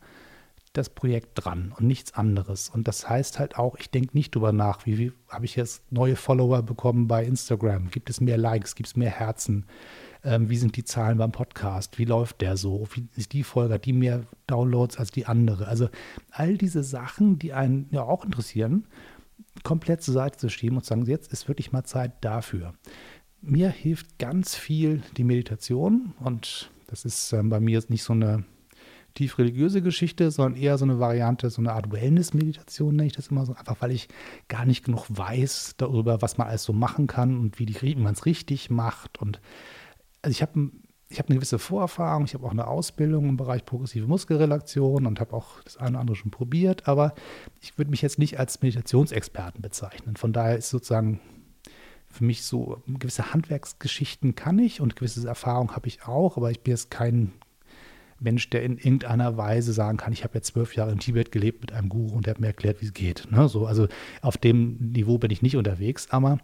das 0.74 0.90
Projekt 0.90 1.32
dran 1.36 1.74
und 1.78 1.86
nichts 1.86 2.14
anderes. 2.14 2.70
Und 2.70 2.88
das 2.88 3.10
heißt 3.10 3.40
halt 3.40 3.58
auch, 3.58 3.76
ich 3.78 3.92
denke 3.92 4.18
nicht 4.18 4.34
drüber 4.34 4.54
nach, 4.54 4.86
wie, 4.86 4.98
wie 4.98 5.12
habe 5.28 5.46
ich 5.46 5.56
jetzt 5.56 5.84
neue 5.92 6.16
Follower 6.16 6.62
bekommen 6.64 7.08
bei 7.08 7.26
Instagram? 7.26 7.92
Gibt 7.92 8.10
es 8.10 8.22
mehr 8.22 8.38
Likes? 8.38 8.76
Gibt 8.76 8.88
es 8.88 8.96
mehr 8.96 9.12
Herzen? 9.12 9.66
Ähm, 10.24 10.50
wie 10.50 10.58
sind 10.58 10.78
die 10.78 10.84
Zahlen 10.84 11.18
beim 11.18 11.32
Podcast? 11.32 11.98
Wie 11.98 12.06
läuft 12.06 12.42
der 12.42 12.58
so? 12.58 12.88
Wie 12.94 13.08
ist 13.16 13.34
die 13.34 13.44
Folge? 13.44 13.76
Hat 13.76 13.86
die 13.86 13.94
mehr 13.94 14.24
Downloads 14.48 14.98
als 14.98 15.12
die 15.12 15.26
andere? 15.26 15.68
Also 15.68 15.90
all 16.32 16.58
diese 16.58 16.84
Sachen, 16.84 17.40
die 17.40 17.54
einen 17.54 17.88
ja 17.92 18.04
auch 18.04 18.24
interessieren, 18.24 18.86
komplett 19.64 20.04
zur 20.04 20.14
Seite 20.14 20.38
zu 20.38 20.50
schieben 20.50 20.78
und 20.78 20.84
zu 20.84 20.90
sagen, 20.90 21.06
jetzt 21.06 21.32
ist 21.32 21.48
wirklich 21.48 21.72
mal 21.72 21.84
Zeit 21.84 22.14
dafür. 22.22 22.74
Mir 23.42 23.70
hilft 23.70 24.20
ganz 24.20 24.56
viel 24.56 25.02
die 25.18 25.24
Meditation 25.24 26.14
und 26.20 26.70
das 26.88 27.06
ist 27.06 27.34
ähm, 27.34 27.50
bei 27.50 27.60
mir 27.60 27.84
nicht 27.88 28.04
so 28.04 28.14
eine 28.14 28.44
tief 29.14 29.38
religiöse 29.38 29.82
Geschichte, 29.82 30.32
sondern 30.32 30.62
eher 30.62 30.78
so 30.78 30.86
eine 30.86 31.00
Variante, 31.00 31.50
so 31.50 31.62
eine 31.62 31.74
Art 31.74 31.92
Wellness-Meditation 31.92 32.96
nenne 32.96 33.08
ich 33.08 33.14
das 33.14 33.28
immer 33.28 33.46
so, 33.46 33.54
einfach 33.54 33.78
weil 33.80 33.92
ich 33.92 34.08
gar 34.48 34.66
nicht 34.66 34.86
genug 34.86 35.06
weiß 35.10 35.76
darüber, 35.78 36.22
was 36.22 36.38
man 36.38 36.48
alles 36.48 36.64
so 36.64 36.74
machen 36.74 37.08
kann 37.08 37.38
und 37.38 37.60
wie, 37.60 37.68
wie 37.82 37.96
man 37.96 38.14
es 38.14 38.26
richtig 38.26 38.70
macht. 38.70 39.22
Und 39.22 39.42
also 40.22 40.32
ich 40.32 40.42
habe 40.42 40.72
ich 41.12 41.20
habe 41.20 41.28
eine 41.28 41.36
gewisse 41.36 41.60
Vorerfahrung, 41.60 42.24
ich 42.24 42.34
habe 42.34 42.46
auch 42.46 42.52
eine 42.52 42.68
Ausbildung 42.68 43.28
im 43.28 43.38
Bereich 43.38 43.66
progressive 43.66 44.08
Muskelrelaktion 44.08 45.06
und 45.06 45.20
habe 45.20 45.34
auch 45.34 45.62
das 45.64 45.76
eine 45.76 45.90
oder 45.92 46.00
andere 46.00 46.16
schon 46.16 46.32
probiert, 46.32 46.88
aber 46.88 47.14
ich 47.60 47.78
würde 47.78 47.92
mich 47.92 48.02
jetzt 48.02 48.18
nicht 48.18 48.40
als 48.40 48.62
Meditationsexperten 48.62 49.62
bezeichnen. 49.62 50.16
Von 50.16 50.32
daher 50.32 50.56
ist 50.56 50.70
sozusagen 50.70 51.20
für 52.10 52.24
mich 52.24 52.44
so 52.44 52.82
gewisse 52.88 53.34
Handwerksgeschichten 53.34 54.36
kann 54.36 54.58
ich 54.60 54.82
und 54.82 54.96
gewisse 54.96 55.28
Erfahrung 55.28 55.76
habe 55.76 55.88
ich 55.88 56.04
auch, 56.08 56.38
aber 56.38 56.52
ich 56.52 56.62
bin 56.62 56.72
jetzt 56.72 56.92
kein 56.92 57.34
Mensch, 58.22 58.50
der 58.50 58.64
in 58.64 58.78
irgendeiner 58.78 59.36
Weise 59.36 59.74
sagen 59.74 59.98
kann, 59.98 60.14
ich 60.14 60.24
habe 60.24 60.36
jetzt 60.36 60.48
zwölf 60.48 60.76
Jahre 60.76 60.92
in 60.92 61.00
Tibet 61.00 61.32
gelebt 61.32 61.62
mit 61.62 61.72
einem 61.72 61.90
Guru 61.90 62.16
und 62.16 62.26
der 62.26 62.36
hat 62.36 62.42
mir 62.42 62.48
erklärt, 62.48 62.82
wie 62.82 62.86
es 62.86 62.94
geht. 62.94 63.28
Ne? 63.32 63.50
So, 63.50 63.66
also 63.66 63.88
auf 64.22 64.38
dem 64.38 64.78
Niveau 64.92 65.18
bin 65.18 65.32
ich 65.32 65.42
nicht 65.42 65.58
unterwegs, 65.58 66.08
aber 66.12 66.38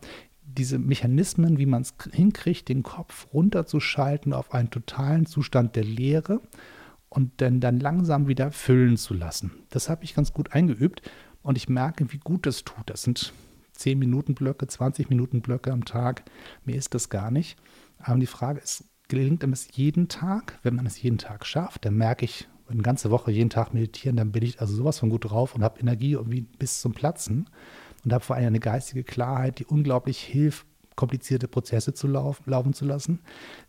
diese 0.47 0.79
Mechanismen, 0.79 1.57
wie 1.57 1.65
man 1.65 1.81
es 1.81 1.93
hinkriegt, 2.11 2.69
den 2.69 2.83
Kopf 2.83 3.27
runterzuschalten 3.33 4.33
auf 4.33 4.53
einen 4.53 4.69
totalen 4.69 5.25
Zustand 5.25 5.75
der 5.75 5.83
Leere 5.83 6.41
und 7.09 7.41
dann, 7.41 7.59
dann 7.59 7.79
langsam 7.79 8.27
wieder 8.27 8.51
füllen 8.51 8.97
zu 8.97 9.13
lassen. 9.13 9.51
Das 9.69 9.89
habe 9.89 10.03
ich 10.03 10.15
ganz 10.15 10.33
gut 10.33 10.53
eingeübt 10.53 11.01
und 11.43 11.57
ich 11.57 11.69
merke, 11.69 12.11
wie 12.11 12.17
gut 12.17 12.45
das 12.45 12.63
tut. 12.63 12.89
Das 12.89 13.03
sind 13.03 13.33
10 13.73 13.99
Minuten 13.99 14.33
Blöcke, 14.33 14.67
20 14.67 15.09
Minuten 15.09 15.41
Blöcke 15.41 15.71
am 15.71 15.85
Tag. 15.85 16.23
Mir 16.65 16.75
ist 16.75 16.93
das 16.93 17.09
gar 17.09 17.31
nicht. 17.31 17.57
Aber 17.99 18.19
die 18.19 18.25
Frage 18.25 18.59
ist, 18.59 18.85
gelingt 19.07 19.43
einem 19.43 19.53
es 19.53 19.69
jeden 19.73 20.07
Tag? 20.07 20.59
Wenn 20.63 20.75
man 20.75 20.85
es 20.85 21.01
jeden 21.01 21.17
Tag 21.17 21.45
schafft, 21.45 21.85
dann 21.85 21.95
merke 21.95 22.25
ich, 22.25 22.47
eine 22.69 22.81
ganze 22.81 23.11
Woche 23.11 23.31
jeden 23.31 23.49
Tag 23.49 23.73
meditieren, 23.73 24.17
dann 24.17 24.33
bin 24.33 24.43
ich 24.43 24.59
also 24.59 24.75
sowas 24.75 24.99
von 24.99 25.09
gut 25.09 25.29
drauf 25.29 25.55
und 25.55 25.63
habe 25.63 25.79
Energie 25.79 26.11
irgendwie 26.11 26.41
bis 26.41 26.81
zum 26.81 26.91
Platzen 26.93 27.49
und 28.07 28.13
habe 28.13 28.23
vor 28.23 28.37
allem 28.37 28.47
eine 28.47 28.61
geistige 28.61 29.03
Klarheit, 29.03 29.59
die 29.59 29.65
unglaublich 29.65 30.19
hilft, 30.19 30.65
komplizierte 30.95 31.49
Prozesse 31.49 31.93
zu 31.93 32.07
laufen, 32.07 32.49
laufen 32.49 32.71
zu 32.71 32.85
lassen. 32.85 33.19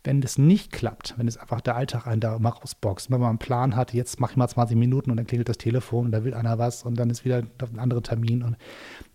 Wenn 0.01 0.21
das 0.21 0.37
nicht 0.37 0.71
klappt, 0.71 1.15
wenn 1.17 1.27
es 1.27 1.35
einfach 1.35 1.59
der 1.59 1.75
Alltag 1.75 2.07
einen 2.07 2.21
da 2.21 2.39
mal 2.39 2.51
rausboxt, 2.51 3.11
wenn 3.11 3.19
man 3.19 3.31
einen 3.31 3.37
Plan 3.37 3.75
hat, 3.75 3.93
jetzt 3.93 4.21
mache 4.21 4.31
ich 4.31 4.37
mal 4.37 4.47
20 4.47 4.77
Minuten 4.77 5.11
und 5.11 5.17
dann 5.17 5.27
klingelt 5.27 5.49
das 5.49 5.57
Telefon 5.57 6.05
und 6.05 6.11
da 6.13 6.23
will 6.23 6.33
einer 6.33 6.57
was 6.57 6.83
und 6.83 6.97
dann 6.97 7.09
ist 7.09 7.25
wieder 7.25 7.39
ein 7.39 7.79
anderer 7.79 8.01
Termin 8.01 8.43
und 8.43 8.55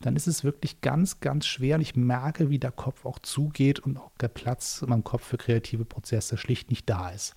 dann 0.02 0.14
ist 0.14 0.26
es 0.26 0.44
wirklich 0.44 0.82
ganz, 0.82 1.20
ganz 1.20 1.46
schwer 1.46 1.76
und 1.76 1.80
ich 1.80 1.96
merke, 1.96 2.50
wie 2.50 2.58
der 2.58 2.70
Kopf 2.70 3.06
auch 3.06 3.18
zugeht 3.18 3.80
und 3.80 3.96
auch 3.96 4.10
der 4.20 4.28
Platz 4.28 4.82
in 4.82 4.90
meinem 4.90 5.04
Kopf 5.04 5.24
für 5.24 5.38
kreative 5.38 5.86
Prozesse 5.86 6.36
schlicht 6.36 6.68
nicht 6.68 6.90
da 6.90 7.08
ist. 7.08 7.32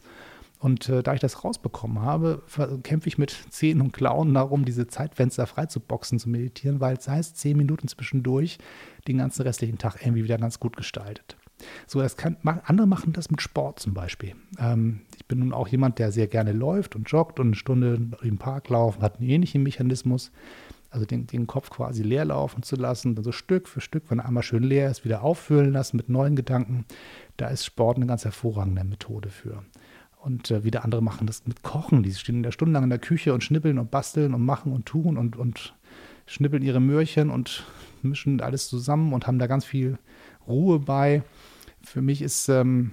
Und 0.59 0.89
äh, 0.89 1.03
da 1.03 1.13
ich 1.13 1.19
das 1.19 1.43
rausbekommen 1.43 2.01
habe, 2.01 2.41
kämpfe 2.83 3.07
ich 3.07 3.17
mit 3.17 3.31
Zähnen 3.49 3.81
und 3.81 3.93
Klauen 3.93 4.33
darum, 4.33 4.65
diese 4.65 4.87
Zeitfenster 4.87 5.45
freizuboxen, 5.45 6.19
zu 6.19 6.29
meditieren, 6.29 6.79
weil 6.79 6.97
es 6.97 7.07
heißt, 7.07 7.37
zehn 7.37 7.57
Minuten 7.57 7.87
zwischendurch 7.87 8.57
den 9.07 9.19
ganzen 9.19 9.43
restlichen 9.43 9.77
Tag 9.77 10.01
irgendwie 10.01 10.23
wieder 10.23 10.37
ganz 10.37 10.59
gut 10.59 10.75
gestaltet. 10.75 11.37
So, 11.85 11.99
das 11.99 12.17
kann, 12.17 12.37
andere 12.43 12.87
machen 12.87 13.13
das 13.13 13.31
mit 13.31 13.41
Sport 13.41 13.79
zum 13.79 13.93
Beispiel. 13.93 14.35
Ähm, 14.59 15.01
ich 15.15 15.25
bin 15.25 15.39
nun 15.39 15.53
auch 15.53 15.67
jemand, 15.67 15.99
der 15.99 16.11
sehr 16.11 16.27
gerne 16.27 16.51
läuft 16.51 16.95
und 16.95 17.09
joggt 17.09 17.39
und 17.39 17.47
eine 17.47 17.55
Stunde 17.55 17.99
im 18.21 18.37
Park 18.37 18.69
laufen, 18.69 19.01
hat 19.01 19.19
einen 19.19 19.29
ähnlichen 19.29 19.63
Mechanismus. 19.63 20.31
Also 20.89 21.05
den, 21.05 21.27
den 21.27 21.47
Kopf 21.47 21.69
quasi 21.69 22.01
leer 22.01 22.25
laufen 22.25 22.63
zu 22.63 22.75
lassen, 22.77 23.13
dann 23.15 23.23
so 23.23 23.31
Stück 23.31 23.67
für 23.67 23.81
Stück, 23.81 24.03
wenn 24.09 24.19
er 24.19 24.25
einmal 24.25 24.43
schön 24.43 24.63
leer 24.63 24.89
ist, 24.89 25.03
wieder 25.03 25.21
auffüllen 25.21 25.73
lassen 25.73 25.97
mit 25.97 26.07
neuen 26.07 26.35
Gedanken. 26.35 26.85
Da 27.35 27.49
ist 27.49 27.65
Sport 27.65 27.97
eine 27.97 28.05
ganz 28.05 28.23
hervorragende 28.23 28.83
Methode 28.83 29.29
für. 29.29 29.63
Und 30.27 30.51
äh, 30.51 30.65
wieder 30.65 30.83
andere 30.83 31.01
machen 31.01 31.25
das 31.25 31.47
mit 31.47 31.63
Kochen. 31.63 32.03
Die 32.03 32.13
stehen 32.13 32.43
da 32.43 32.51
stundenlang 32.51 32.83
in 32.83 32.89
der 32.89 32.99
Küche 32.99 33.33
und 33.33 33.45
schnippeln 33.45 33.79
und 33.79 33.91
basteln 33.91 34.33
und 34.33 34.43
machen 34.43 34.73
und 34.73 34.85
tun 34.85 35.17
und, 35.17 35.37
und 35.37 35.73
schnippeln 36.25 36.63
ihre 36.63 36.81
Möhrchen 36.81 37.29
und 37.29 37.63
mischen 38.01 38.41
alles 38.41 38.67
zusammen 38.67 39.13
und 39.13 39.25
haben 39.25 39.39
da 39.39 39.47
ganz 39.47 39.63
viel 39.63 39.97
Ruhe 40.45 40.79
bei. 40.79 41.23
Für 41.81 42.01
mich 42.01 42.21
ist 42.21 42.49
ähm, 42.49 42.91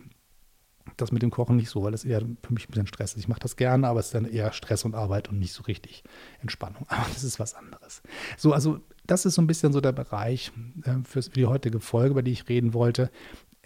das 0.96 1.10
mit 1.10 1.22
dem 1.22 1.30
Kochen 1.30 1.56
nicht 1.56 1.70
so, 1.70 1.82
weil 1.82 1.92
es 1.92 2.04
eher 2.04 2.20
für 2.20 2.52
mich 2.52 2.68
ein 2.68 2.70
bisschen 2.70 2.86
Stress 2.86 3.14
ist. 3.14 3.18
Ich 3.18 3.28
mache 3.28 3.40
das 3.40 3.56
gerne, 3.56 3.88
aber 3.88 3.98
es 3.98 4.06
ist 4.06 4.14
dann 4.14 4.26
eher 4.26 4.52
Stress 4.52 4.84
und 4.84 4.94
Arbeit 4.94 5.28
und 5.28 5.40
nicht 5.40 5.54
so 5.54 5.64
richtig 5.64 6.04
Entspannung. 6.40 6.86
Aber 6.88 7.06
das 7.12 7.24
ist 7.24 7.40
was 7.40 7.54
anderes. 7.54 8.02
So, 8.36 8.52
also 8.52 8.78
das 9.06 9.26
ist 9.26 9.34
so 9.34 9.42
ein 9.42 9.48
bisschen 9.48 9.72
so 9.72 9.80
der 9.80 9.92
Bereich 9.92 10.52
äh, 10.84 10.98
für 11.04 11.20
die 11.20 11.46
heutige 11.46 11.80
Folge, 11.80 12.12
über 12.12 12.22
die 12.22 12.30
ich 12.30 12.48
reden 12.48 12.74
wollte. 12.74 13.10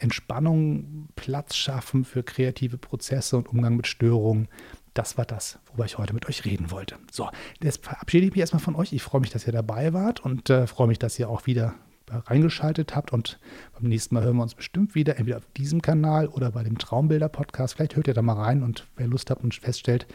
Entspannung, 0.01 1.09
Platz 1.17 1.57
schaffen 1.57 2.05
für 2.05 2.23
kreative 2.23 2.79
Prozesse 2.79 3.37
und 3.37 3.49
Umgang 3.49 3.77
mit 3.77 3.87
Störungen. 3.87 4.49
Das 4.95 5.17
war 5.17 5.25
das, 5.25 5.59
worüber 5.67 5.85
ich 5.85 5.99
heute 5.99 6.13
mit 6.13 6.29
euch 6.29 6.45
reden 6.45 6.71
wollte. 6.71 6.97
So, 7.11 7.29
jetzt 7.63 7.85
verabschiede 7.85 8.27
ich 8.27 8.33
mich 8.33 8.41
erstmal 8.41 8.63
von 8.63 8.75
euch. 8.75 8.93
Ich 8.93 9.03
freue 9.03 9.21
mich, 9.21 9.31
dass 9.31 9.47
ihr 9.47 9.53
dabei 9.53 9.93
wart 9.93 10.21
und 10.21 10.51
äh, 10.51 10.67
freue 10.67 10.89
mich, 10.89 10.99
dass 10.99 11.19
ihr 11.19 11.29
auch 11.29 11.47
wieder 11.47 11.75
reingeschaltet 12.11 12.95
habt. 12.95 13.13
Und 13.13 13.39
beim 13.75 13.89
nächsten 13.89 14.15
Mal 14.15 14.25
hören 14.25 14.37
wir 14.37 14.43
uns 14.43 14.55
bestimmt 14.55 14.95
wieder, 14.95 15.17
entweder 15.17 15.39
auf 15.39 15.47
diesem 15.57 15.83
Kanal 15.83 16.29
oder 16.29 16.51
bei 16.51 16.63
dem 16.63 16.79
Traumbilder-Podcast. 16.79 17.75
Vielleicht 17.75 17.97
hört 17.97 18.09
ihr 18.09 18.15
da 18.15 18.23
mal 18.23 18.35
rein 18.35 18.63
und 18.63 18.87
wer 18.97 19.07
Lust 19.07 19.31
hat 19.31 19.43
und 19.43 19.55
feststellt, 19.55 20.07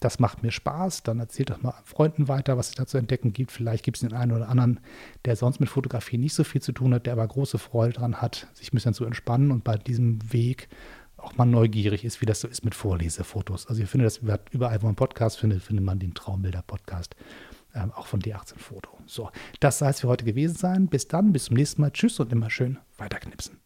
das 0.00 0.18
macht 0.18 0.42
mir 0.42 0.50
Spaß, 0.50 1.02
dann 1.02 1.18
erzählt 1.18 1.50
doch 1.50 1.62
mal 1.62 1.74
Freunden 1.84 2.28
weiter, 2.28 2.56
was 2.56 2.70
es 2.70 2.74
da 2.74 2.86
zu 2.86 2.98
entdecken 2.98 3.32
gibt. 3.32 3.52
Vielleicht 3.52 3.84
gibt 3.84 3.96
es 3.96 4.00
den 4.00 4.14
einen 4.14 4.32
oder 4.32 4.48
anderen, 4.48 4.80
der 5.24 5.36
sonst 5.36 5.60
mit 5.60 5.68
Fotografie 5.68 6.18
nicht 6.18 6.34
so 6.34 6.44
viel 6.44 6.62
zu 6.62 6.72
tun 6.72 6.94
hat, 6.94 7.06
der 7.06 7.12
aber 7.12 7.26
große 7.26 7.58
Freude 7.58 7.94
daran 7.94 8.16
hat, 8.16 8.48
sich 8.54 8.72
ein 8.72 8.76
bisschen 8.76 8.94
zu 8.94 9.04
entspannen 9.04 9.50
und 9.50 9.64
bei 9.64 9.76
diesem 9.76 10.32
Weg 10.32 10.68
auch 11.16 11.36
mal 11.36 11.44
neugierig 11.44 12.04
ist, 12.04 12.22
wie 12.22 12.26
das 12.26 12.40
so 12.40 12.48
ist 12.48 12.64
mit 12.64 12.74
Vorlesefotos. 12.74 13.66
Also 13.66 13.82
ich 13.82 13.90
finde 13.90 14.04
das 14.04 14.20
überall, 14.52 14.80
wo 14.80 14.86
man 14.86 14.94
Podcast 14.94 15.38
findet, 15.38 15.62
findet 15.62 15.84
man 15.84 15.98
den 15.98 16.14
Traumbilder-Podcast 16.14 17.14
ähm, 17.74 17.92
auch 17.92 18.06
von 18.06 18.20
D18 18.20 18.58
Foto. 18.58 18.98
So, 19.06 19.30
das 19.60 19.78
soll 19.78 19.88
es 19.88 20.00
für 20.00 20.08
heute 20.08 20.24
gewesen 20.24 20.56
sein. 20.56 20.88
Bis 20.88 21.08
dann, 21.08 21.32
bis 21.32 21.46
zum 21.46 21.56
nächsten 21.56 21.80
Mal. 21.80 21.90
Tschüss 21.90 22.20
und 22.20 22.32
immer 22.32 22.50
schön 22.50 22.78
weiterknipsen. 22.96 23.58